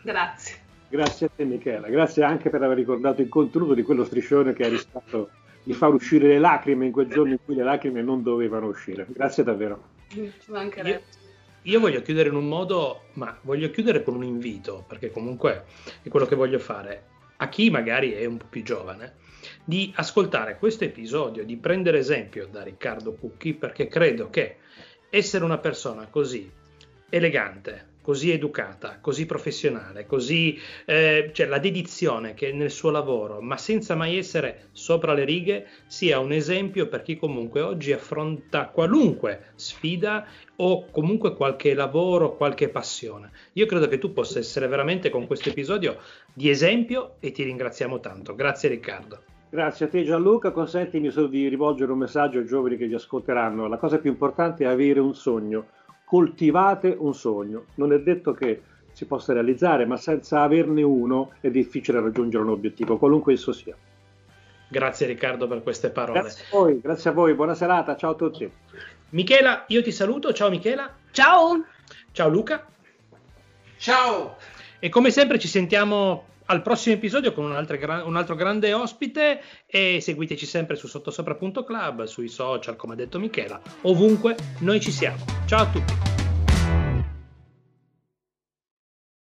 Grazie. 0.01 0.66
Grazie 0.89 1.25
a 1.25 1.29
te 1.35 1.43
Michela, 1.43 1.89
grazie 1.89 2.23
anche 2.23 2.49
per 2.49 2.63
aver 2.63 2.77
ricordato 2.77 3.21
il 3.21 3.27
contenuto 3.27 3.73
di 3.73 3.81
quello 3.81 4.05
striscione 4.05 4.53
che 4.53 4.65
ha 4.65 4.69
rischiato 4.69 5.29
di 5.63 5.73
far 5.73 5.93
uscire 5.93 6.29
le 6.29 6.39
lacrime 6.39 6.85
in 6.85 6.93
quel 6.93 7.09
giorno 7.09 7.33
in 7.33 7.39
cui 7.43 7.55
le 7.55 7.63
lacrime 7.63 8.01
non 8.01 8.23
dovevano 8.23 8.67
uscire. 8.67 9.05
Grazie 9.09 9.43
davvero. 9.43 9.83
Ci 10.07 10.31
mancherebbe. 10.47 11.03
Io, 11.63 11.73
io 11.73 11.79
voglio 11.81 12.01
chiudere 12.01 12.29
in 12.29 12.35
un 12.35 12.47
modo, 12.47 13.01
ma 13.13 13.37
voglio 13.41 13.69
chiudere 13.69 14.01
con 14.01 14.15
un 14.15 14.23
invito, 14.23 14.85
perché 14.87 15.11
comunque 15.11 15.65
è 16.01 16.07
quello 16.07 16.25
che 16.25 16.35
voglio 16.35 16.59
fare. 16.59 17.03
A 17.35 17.49
chi 17.49 17.69
magari 17.69 18.13
è 18.13 18.23
un 18.23 18.37
po' 18.37 18.45
più 18.49 18.63
giovane, 18.63 19.15
di 19.65 19.91
ascoltare 19.97 20.57
questo 20.57 20.85
episodio, 20.85 21.43
di 21.43 21.57
prendere 21.57 21.97
esempio 21.97 22.47
da 22.47 22.63
Riccardo 22.63 23.11
Cucchi, 23.11 23.53
perché 23.53 23.87
credo 23.87 24.29
che 24.29 24.55
essere 25.09 25.43
una 25.43 25.57
persona 25.57 26.07
così 26.07 26.49
elegante, 27.09 27.95
così 28.07 28.31
educata, 28.31 28.99
così 29.01 29.25
professionale, 29.25 30.05
così 30.05 30.57
eh, 30.85 31.29
cioè 31.33 31.45
la 31.45 31.59
dedizione 31.59 32.35
che 32.35 32.53
nel 32.53 32.71
suo 32.71 32.89
lavoro, 32.89 33.41
ma 33.41 33.57
senza 33.57 33.95
mai 33.95 34.17
essere 34.17 34.69
sopra 34.71 35.11
le 35.11 35.25
righe, 35.25 35.67
sia 35.87 36.17
un 36.19 36.31
esempio 36.31 36.87
per 36.87 37.01
chi 37.01 37.17
comunque 37.17 37.59
oggi 37.59 37.91
affronta 37.91 38.69
qualunque 38.69 39.47
sfida 39.55 40.25
o 40.55 40.89
comunque 40.89 41.35
qualche 41.35 41.73
lavoro, 41.73 42.37
qualche 42.37 42.69
passione. 42.69 43.29
Io 43.53 43.65
credo 43.65 43.89
che 43.89 43.97
tu 43.97 44.13
possa 44.13 44.39
essere 44.39 44.67
veramente 44.67 45.09
con 45.09 45.27
questo 45.27 45.49
episodio 45.49 45.97
di 46.33 46.49
esempio 46.49 47.15
e 47.19 47.31
ti 47.31 47.43
ringraziamo 47.43 47.99
tanto. 47.99 48.35
Grazie 48.35 48.69
Riccardo. 48.69 49.23
Grazie 49.49 49.87
a 49.87 49.89
te 49.89 50.05
Gianluca, 50.05 50.51
consentimi 50.51 51.09
solo 51.09 51.27
di 51.27 51.49
rivolgere 51.49 51.91
un 51.91 51.97
messaggio 51.97 52.39
ai 52.39 52.45
giovani 52.45 52.77
che 52.77 52.87
vi 52.87 52.93
ascolteranno. 52.93 53.67
La 53.67 53.77
cosa 53.77 53.97
più 53.97 54.09
importante 54.09 54.63
è 54.63 54.67
avere 54.67 55.01
un 55.01 55.13
sogno 55.13 55.75
coltivate 56.07 56.95
un 56.97 57.13
sogno. 57.13 57.65
Non 57.75 57.91
è 57.91 57.99
detto 57.99 58.31
che 58.31 58.61
si 58.93 59.03
possa 59.03 59.33
realizzare, 59.33 59.85
ma 59.85 59.97
senza 59.97 60.41
averne 60.41 60.81
uno 60.81 61.33
è 61.41 61.49
difficile 61.49 61.99
raggiungere 61.99 62.43
un 62.43 62.51
obiettivo, 62.51 62.97
qualunque 62.97 63.33
esso 63.33 63.51
sia. 63.51 63.75
Grazie 64.69 65.05
Riccardo 65.05 65.47
per 65.47 65.61
queste 65.63 65.89
parole. 65.89 66.21
Grazie 66.21 66.45
a 66.45 66.47
voi, 66.57 66.79
grazie 66.79 67.09
a 67.09 67.13
voi. 67.13 67.33
buona 67.33 67.55
serata, 67.55 67.97
ciao 67.97 68.11
a 68.11 68.15
tutti. 68.15 68.49
Michela, 69.09 69.65
io 69.67 69.83
ti 69.83 69.91
saluto, 69.91 70.31
ciao 70.31 70.49
Michela. 70.49 70.89
Ciao. 71.11 71.65
Ciao 72.13 72.29
Luca. 72.29 72.65
Ciao. 73.75 74.37
E 74.79 74.87
come 74.87 75.11
sempre 75.11 75.37
ci 75.39 75.49
sentiamo 75.49 76.23
al 76.47 76.61
prossimo 76.61 76.95
episodio 76.95 77.33
con 77.33 77.45
un 77.45 77.55
altro, 77.55 77.77
un 78.05 78.15
altro, 78.15 78.35
grande 78.35 78.73
ospite 78.73 79.41
e 79.65 79.99
seguiteci 80.01 80.45
sempre 80.45 80.75
su 80.75 80.87
sottosopra.club, 80.87 82.03
sui 82.03 82.27
social, 82.27 82.75
come 82.75 82.93
ha 82.93 82.97
detto 82.97 83.19
Michela, 83.19 83.59
ovunque 83.81 84.35
noi 84.59 84.79
ci 84.79 84.91
siamo. 84.91 85.23
Ciao 85.45 85.61
a 85.61 85.67
tutti! 85.67 86.16